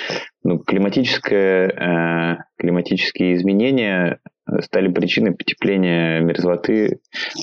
ну, 0.43 0.59
климатическое, 0.59 1.69
э, 1.69 2.37
климатические 2.59 3.35
изменения 3.35 4.21
стали 4.63 4.93
причиной 4.93 5.33
потепления 5.33 6.21
мерзлоты 6.21 7.01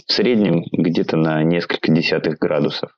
в 0.07 0.11
среднем 0.11 0.63
где-то 0.71 1.17
на 1.17 1.43
несколько 1.43 1.91
десятых 1.91 2.37
градусов 2.37 2.91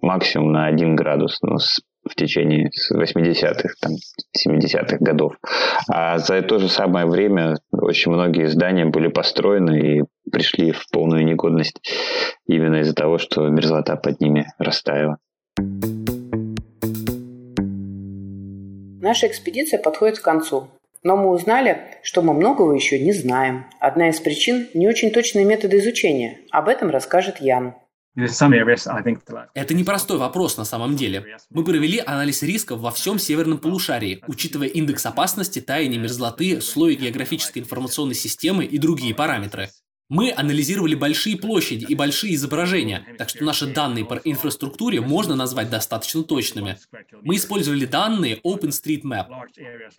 максимум 0.00 0.52
на 0.52 0.66
1 0.66 0.96
градус. 0.96 1.38
Ну, 1.42 1.58
с 1.58 1.80
в 2.08 2.14
течение 2.14 2.70
80-х, 2.92 3.68
там, 3.80 3.92
70-х 4.36 4.96
годов. 5.00 5.34
А 5.88 6.18
за 6.18 6.42
то 6.42 6.58
же 6.58 6.68
самое 6.68 7.06
время 7.06 7.56
очень 7.70 8.12
многие 8.12 8.48
здания 8.48 8.86
были 8.86 9.08
построены 9.08 9.98
и 9.98 10.02
пришли 10.30 10.72
в 10.72 10.86
полную 10.90 11.24
негодность 11.24 11.80
именно 12.46 12.76
из-за 12.76 12.94
того, 12.94 13.18
что 13.18 13.46
мерзлота 13.48 13.96
под 13.96 14.20
ними 14.20 14.46
растаяла. 14.58 15.18
Наша 19.00 19.26
экспедиция 19.26 19.78
подходит 19.78 20.18
к 20.18 20.22
концу. 20.22 20.68
Но 21.02 21.16
мы 21.16 21.30
узнали, 21.30 21.98
что 22.02 22.22
мы 22.22 22.34
многого 22.34 22.74
еще 22.74 22.98
не 22.98 23.12
знаем. 23.12 23.66
Одна 23.80 24.10
из 24.10 24.20
причин– 24.20 24.68
не 24.74 24.88
очень 24.88 25.10
точные 25.10 25.44
методы 25.44 25.78
изучения. 25.78 26.38
Об 26.50 26.68
этом 26.68 26.90
расскажет 26.90 27.40
Ян. 27.40 27.74
Это 29.54 29.74
непростой 29.74 30.18
вопрос 30.18 30.56
на 30.56 30.64
самом 30.64 30.96
деле. 30.96 31.24
Мы 31.50 31.64
провели 31.64 32.02
анализ 32.04 32.42
рисков 32.42 32.80
во 32.80 32.90
всем 32.90 33.18
северном 33.18 33.58
полушарии, 33.58 34.22
учитывая 34.26 34.66
индекс 34.66 35.06
опасности, 35.06 35.60
таяние 35.60 36.00
мерзлоты, 36.00 36.60
слой 36.60 36.96
географической 36.96 37.62
информационной 37.62 38.16
системы 38.16 38.64
и 38.64 38.78
другие 38.78 39.14
параметры. 39.14 39.68
Мы 40.08 40.32
анализировали 40.34 40.94
большие 40.94 41.36
площади 41.36 41.84
и 41.84 41.94
большие 41.94 42.34
изображения, 42.34 43.04
так 43.18 43.28
что 43.28 43.44
наши 43.44 43.66
данные 43.66 44.06
по 44.06 44.14
инфраструктуре 44.14 45.00
можно 45.02 45.34
назвать 45.34 45.68
достаточно 45.68 46.22
точными. 46.22 46.78
Мы 47.22 47.36
использовали 47.36 47.84
данные 47.84 48.36
OpenStreetMap. 48.36 49.26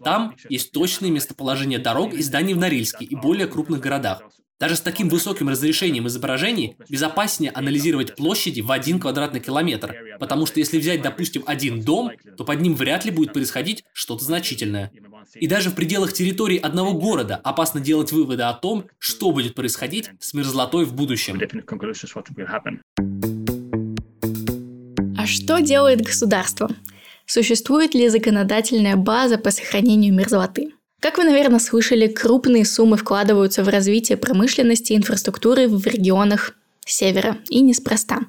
Там 0.03 0.36
есть 0.49 0.72
точные 0.72 1.12
местоположения 1.12 1.78
дорог 1.78 2.14
и 2.14 2.24
зданий 2.24 2.55
в 2.55 2.57
Норильске 2.57 3.05
и 3.05 3.16
более 3.16 3.47
крупных 3.47 3.82
городах. 3.82 4.24
Даже 4.60 4.76
с 4.76 4.82
таким 4.82 5.07
высоким 5.07 5.47
разрешением 5.47 6.07
изображений 6.07 6.76
безопаснее 6.89 7.51
анализировать 7.51 8.16
площади 8.16 8.60
в 8.60 8.72
один 8.72 8.99
квадратный 8.99 9.39
километр, 9.39 9.95
потому 10.20 10.45
что 10.45 10.60
если 10.60 10.78
взять, 10.78 11.01
допустим, 11.01 11.43
один 11.45 11.82
дом, 11.82 12.12
то 12.38 12.43
под 12.43 12.60
ним 12.60 12.76
вряд 12.76 13.05
ли 13.05 13.12
будет 13.12 13.32
происходить 13.32 13.86
что-то 13.93 14.26
значительное. 14.26 14.91
И 15.36 15.47
даже 15.47 15.70
в 15.70 15.76
пределах 15.76 16.12
территории 16.12 16.57
одного 16.57 16.93
города 16.93 17.38
опасно 17.38 17.80
делать 17.80 18.12
выводы 18.12 18.43
о 18.43 18.53
том, 18.53 18.86
что 18.97 19.32
будет 19.32 19.55
происходить 19.55 20.10
с 20.20 20.34
мерзлотой 20.34 20.84
в 20.84 20.93
будущем. 20.93 21.39
А 25.18 25.26
что 25.26 25.60
делает 25.60 26.01
государство? 26.01 26.70
Существует 27.26 27.93
ли 27.93 28.10
законодательная 28.10 28.95
база 28.95 29.38
по 29.38 29.51
сохранению 29.51 30.14
мерзлоты? 30.14 30.74
Как 31.00 31.18
вы, 31.18 31.24
наверное, 31.24 31.60
слышали, 31.60 32.08
крупные 32.08 32.66
суммы 32.66 32.97
вкладываются 32.97 33.64
в 33.64 33.70
развитие 33.70 34.18
промышленности 34.18 34.93
и 34.93 34.97
инфраструктуры 34.97 35.68
в 35.68 35.86
регионах 35.88 36.56
севера, 36.86 37.38
и 37.50 37.62
неспроста. 37.62 38.22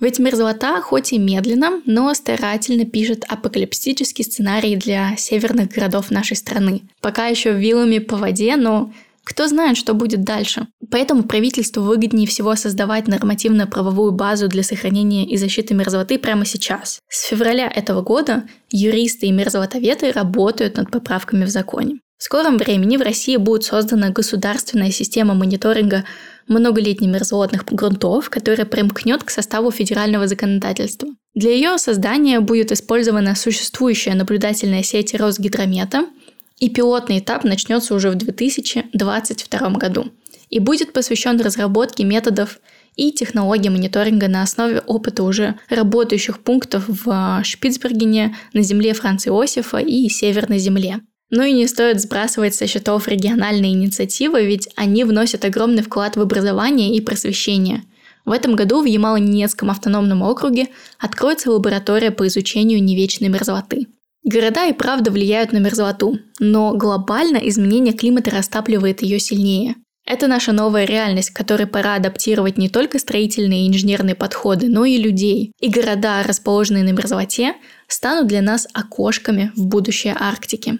Ведь 0.00 0.18
мерзлота, 0.18 0.80
хоть 0.80 1.12
и 1.12 1.18
медленно, 1.18 1.80
но 1.86 2.12
старательно 2.14 2.84
пишет 2.84 3.24
апокалиптический 3.28 4.24
сценарий 4.24 4.76
для 4.76 5.16
северных 5.16 5.68
городов 5.68 6.10
нашей 6.10 6.36
страны. 6.36 6.82
Пока 7.00 7.26
еще 7.26 7.52
вилами 7.52 7.98
по 7.98 8.16
воде, 8.16 8.56
но 8.56 8.92
кто 9.24 9.46
знает, 9.48 9.76
что 9.76 9.94
будет 9.94 10.22
дальше. 10.22 10.68
Поэтому 10.90 11.24
правительству 11.24 11.82
выгоднее 11.82 12.28
всего 12.28 12.54
создавать 12.54 13.08
нормативно-правовую 13.08 14.12
базу 14.12 14.48
для 14.48 14.62
сохранения 14.62 15.26
и 15.26 15.36
защиты 15.36 15.74
мерзлоты 15.74 16.18
прямо 16.18 16.44
сейчас. 16.44 17.00
С 17.08 17.26
февраля 17.26 17.68
этого 17.68 18.02
года 18.02 18.44
юристы 18.70 19.26
и 19.26 19.32
мерзлотоветы 19.32 20.12
работают 20.12 20.76
над 20.76 20.90
поправками 20.90 21.44
в 21.44 21.48
законе. 21.48 22.00
В 22.16 22.22
скором 22.22 22.58
времени 22.58 22.96
в 22.96 23.02
России 23.02 23.36
будет 23.36 23.64
создана 23.64 24.10
государственная 24.10 24.90
система 24.90 25.34
мониторинга 25.34 26.04
многолетних 26.46 27.08
мерзлотных 27.08 27.64
грунтов, 27.64 28.30
которая 28.30 28.66
примкнет 28.66 29.24
к 29.24 29.30
составу 29.30 29.70
федерального 29.70 30.28
законодательства. 30.28 31.08
Для 31.34 31.50
ее 31.50 31.78
создания 31.78 32.40
будет 32.40 32.70
использована 32.70 33.34
существующая 33.34 34.14
наблюдательная 34.14 34.82
сеть 34.82 35.14
Росгидромета– 35.14 36.06
и 36.58 36.68
пилотный 36.68 37.18
этап 37.18 37.44
начнется 37.44 37.94
уже 37.94 38.10
в 38.10 38.14
2022 38.14 39.70
году 39.70 40.12
и 40.50 40.58
будет 40.60 40.92
посвящен 40.92 41.40
разработке 41.40 42.04
методов 42.04 42.60
и 42.96 43.10
технологий 43.10 43.70
мониторинга 43.70 44.28
на 44.28 44.42
основе 44.42 44.80
опыта 44.86 45.24
уже 45.24 45.56
работающих 45.68 46.38
пунктов 46.38 46.84
в 46.86 47.42
Шпицбергене, 47.42 48.36
на 48.52 48.62
земле 48.62 48.94
Франца 48.94 49.30
Иосифа 49.30 49.78
и 49.78 50.08
Северной 50.08 50.58
земле. 50.58 51.00
Ну 51.30 51.42
и 51.42 51.52
не 51.52 51.66
стоит 51.66 52.00
сбрасывать 52.00 52.54
со 52.54 52.68
счетов 52.68 53.08
региональные 53.08 53.72
инициативы, 53.72 54.46
ведь 54.46 54.68
они 54.76 55.02
вносят 55.02 55.44
огромный 55.44 55.82
вклад 55.82 56.16
в 56.16 56.20
образование 56.20 56.94
и 56.94 57.00
просвещение. 57.00 57.82
В 58.24 58.30
этом 58.30 58.54
году 58.54 58.80
в 58.80 58.86
Ямало-Ненецком 58.86 59.70
автономном 59.70 60.22
округе 60.22 60.68
откроется 60.98 61.50
лаборатория 61.50 62.12
по 62.12 62.26
изучению 62.28 62.82
невечной 62.82 63.28
мерзлоты. 63.28 63.88
Города 64.24 64.64
и 64.66 64.72
правда 64.72 65.10
влияют 65.10 65.52
на 65.52 65.58
мерзлоту, 65.58 66.18
но 66.40 66.74
глобально 66.74 67.36
изменение 67.36 67.92
климата 67.92 68.30
растапливает 68.30 69.02
ее 69.02 69.18
сильнее. 69.18 69.74
Это 70.06 70.28
наша 70.28 70.52
новая 70.52 70.86
реальность, 70.86 71.28
которой 71.28 71.66
пора 71.66 71.96
адаптировать 71.96 72.56
не 72.56 72.70
только 72.70 72.98
строительные 72.98 73.66
и 73.66 73.68
инженерные 73.68 74.14
подходы, 74.14 74.68
но 74.68 74.86
и 74.86 74.96
людей. 74.96 75.52
И 75.60 75.68
города, 75.68 76.22
расположенные 76.22 76.84
на 76.84 76.92
мерзлоте, 76.92 77.54
станут 77.86 78.26
для 78.26 78.40
нас 78.40 78.66
окошками 78.72 79.52
в 79.56 79.66
будущее 79.66 80.16
Арктики. 80.18 80.78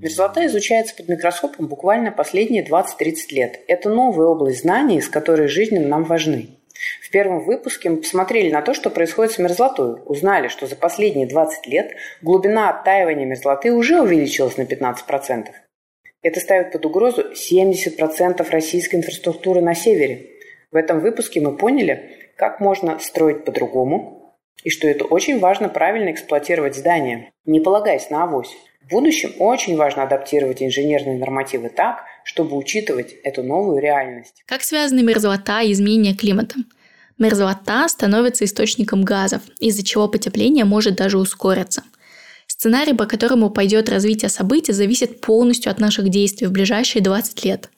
Мерзлота 0.00 0.46
изучается 0.46 0.94
под 0.94 1.08
микроскопом 1.08 1.66
буквально 1.66 2.12
последние 2.12 2.64
20-30 2.64 3.14
лет. 3.30 3.60
Это 3.66 3.88
новая 3.88 4.26
область 4.26 4.60
знаний, 4.60 5.00
с 5.00 5.08
которой 5.08 5.48
жизненно 5.48 5.88
нам 5.88 6.04
важны. 6.04 6.58
Первом 7.14 7.44
выпуске 7.44 7.90
мы 7.90 7.98
посмотрели 7.98 8.50
на 8.50 8.60
то, 8.60 8.74
что 8.74 8.90
происходит 8.90 9.30
с 9.30 9.38
мерзлотой. 9.38 10.02
Узнали, 10.04 10.48
что 10.48 10.66
за 10.66 10.74
последние 10.74 11.28
20 11.28 11.64
лет 11.68 11.92
глубина 12.22 12.70
оттаивания 12.70 13.24
мерзлоты 13.24 13.72
уже 13.72 14.00
увеличилась 14.00 14.56
на 14.56 14.62
15%. 14.62 15.46
Это 16.22 16.40
ставит 16.40 16.72
под 16.72 16.84
угрозу 16.86 17.26
70% 17.30 18.50
российской 18.50 18.96
инфраструктуры 18.96 19.60
на 19.60 19.76
севере. 19.76 20.30
В 20.72 20.76
этом 20.76 20.98
выпуске 20.98 21.40
мы 21.40 21.56
поняли, 21.56 22.32
как 22.34 22.58
можно 22.58 22.98
строить 22.98 23.44
по-другому, 23.44 24.36
и 24.64 24.70
что 24.70 24.88
это 24.88 25.04
очень 25.04 25.38
важно 25.38 25.68
правильно 25.68 26.10
эксплуатировать 26.10 26.74
здания, 26.74 27.30
не 27.44 27.60
полагаясь 27.60 28.10
на 28.10 28.24
авось. 28.24 28.56
В 28.82 28.88
будущем 28.88 29.34
очень 29.38 29.76
важно 29.76 30.02
адаптировать 30.02 30.64
инженерные 30.64 31.16
нормативы 31.16 31.68
так, 31.68 32.06
чтобы 32.24 32.56
учитывать 32.56 33.12
эту 33.22 33.44
новую 33.44 33.80
реальность. 33.80 34.42
Как 34.46 34.62
связаны 34.62 35.04
мерзлота 35.04 35.62
и 35.62 35.70
изменение 35.70 36.16
климата? 36.16 36.56
Мерзлота 37.18 37.88
становится 37.88 38.44
источником 38.44 39.04
газов, 39.04 39.42
из-за 39.60 39.84
чего 39.84 40.08
потепление 40.08 40.64
может 40.64 40.96
даже 40.96 41.18
ускориться. 41.18 41.82
Сценарий, 42.46 42.94
по 42.94 43.06
которому 43.06 43.50
пойдет 43.50 43.88
развитие 43.88 44.28
событий, 44.28 44.72
зависит 44.72 45.20
полностью 45.20 45.70
от 45.70 45.80
наших 45.80 46.08
действий 46.08 46.46
в 46.46 46.52
ближайшие 46.52 47.02
20 47.02 47.44
лет. 47.44 47.70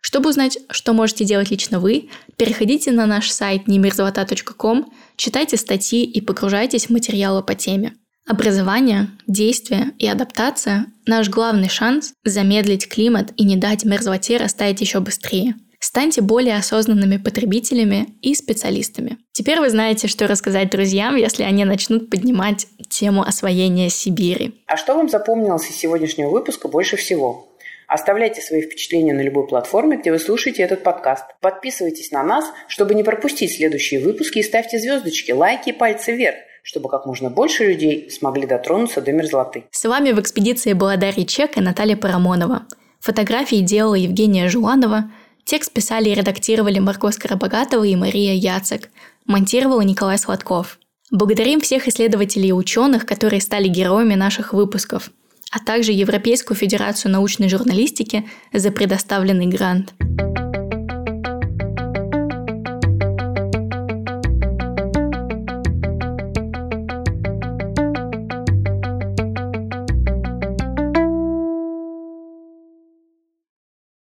Чтобы 0.00 0.30
узнать, 0.30 0.58
что 0.70 0.92
можете 0.92 1.24
делать 1.24 1.50
лично 1.50 1.78
вы, 1.78 2.10
переходите 2.36 2.90
на 2.90 3.06
наш 3.06 3.30
сайт 3.30 3.68
немерзлота.ком, 3.68 4.92
читайте 5.16 5.56
статьи 5.56 6.04
и 6.04 6.20
погружайтесь 6.20 6.86
в 6.86 6.90
материалы 6.90 7.42
по 7.42 7.54
теме. 7.54 7.94
Образование, 8.26 9.10
действие 9.26 9.92
и 9.98 10.06
адаптация– 10.06 10.86
наш 11.06 11.28
главный 11.28 11.68
шанс 11.68 12.12
замедлить 12.24 12.88
климат 12.88 13.32
и 13.36 13.44
не 13.44 13.56
дать 13.56 13.84
мерзлоте 13.84 14.36
растаять 14.36 14.80
еще 14.80 15.00
быстрее. 15.00 15.56
Станьте 15.82 16.20
более 16.20 16.58
осознанными 16.58 17.16
потребителями 17.16 18.14
и 18.22 18.36
специалистами. 18.36 19.18
Теперь 19.32 19.58
вы 19.58 19.68
знаете, 19.68 20.06
что 20.06 20.28
рассказать 20.28 20.70
друзьям, 20.70 21.16
если 21.16 21.42
они 21.42 21.64
начнут 21.64 22.08
поднимать 22.08 22.68
тему 22.88 23.22
освоения 23.22 23.90
Сибири. 23.90 24.62
А 24.68 24.76
что 24.76 24.94
вам 24.94 25.08
запомнилось 25.08 25.68
из 25.68 25.74
сегодняшнего 25.74 26.30
выпуска 26.30 26.68
больше 26.68 26.96
всего? 26.96 27.48
Оставляйте 27.88 28.40
свои 28.40 28.62
впечатления 28.62 29.12
на 29.12 29.22
любой 29.22 29.48
платформе, 29.48 29.96
где 29.96 30.12
вы 30.12 30.20
слушаете 30.20 30.62
этот 30.62 30.84
подкаст. 30.84 31.24
Подписывайтесь 31.40 32.12
на 32.12 32.22
нас, 32.22 32.44
чтобы 32.68 32.94
не 32.94 33.02
пропустить 33.02 33.56
следующие 33.56 33.98
выпуски 33.98 34.38
и 34.38 34.44
ставьте 34.44 34.78
звездочки, 34.78 35.32
лайки 35.32 35.70
и 35.70 35.72
пальцы 35.72 36.12
вверх 36.12 36.36
чтобы 36.64 36.88
как 36.88 37.06
можно 37.06 37.28
больше 37.28 37.64
людей 37.64 38.08
смогли 38.08 38.46
дотронуться 38.46 39.00
до 39.00 39.10
мерзлоты. 39.10 39.64
С 39.72 39.84
вами 39.84 40.12
в 40.12 40.20
экспедиции 40.20 40.74
была 40.74 40.96
Дарья 40.96 41.24
Чек 41.24 41.56
и 41.56 41.60
Наталья 41.60 41.96
Парамонова. 41.96 42.68
Фотографии 43.00 43.56
делала 43.56 43.96
Евгения 43.96 44.48
Жуанова, 44.48 45.10
текст 45.44 45.72
писали 45.72 46.10
и 46.10 46.14
редактировали 46.14 46.78
Марго 46.78 47.10
Скоробогатова 47.10 47.84
и 47.84 47.96
Мария 47.96 48.34
Яцек, 48.34 48.90
монтировала 49.26 49.82
Николай 49.82 50.18
Сладков. 50.18 50.78
Благодарим 51.10 51.60
всех 51.60 51.88
исследователей 51.88 52.48
и 52.48 52.52
ученых, 52.52 53.06
которые 53.06 53.40
стали 53.40 53.68
героями 53.68 54.14
наших 54.14 54.52
выпусков– 54.52 55.10
а 55.52 55.58
также 55.58 55.92
Европейскую 55.92 56.56
федерацию 56.56 57.12
научной 57.12 57.50
журналистики 57.50 58.26
за 58.54 58.72
предоставленный 58.72 59.46
грант. 59.46 59.92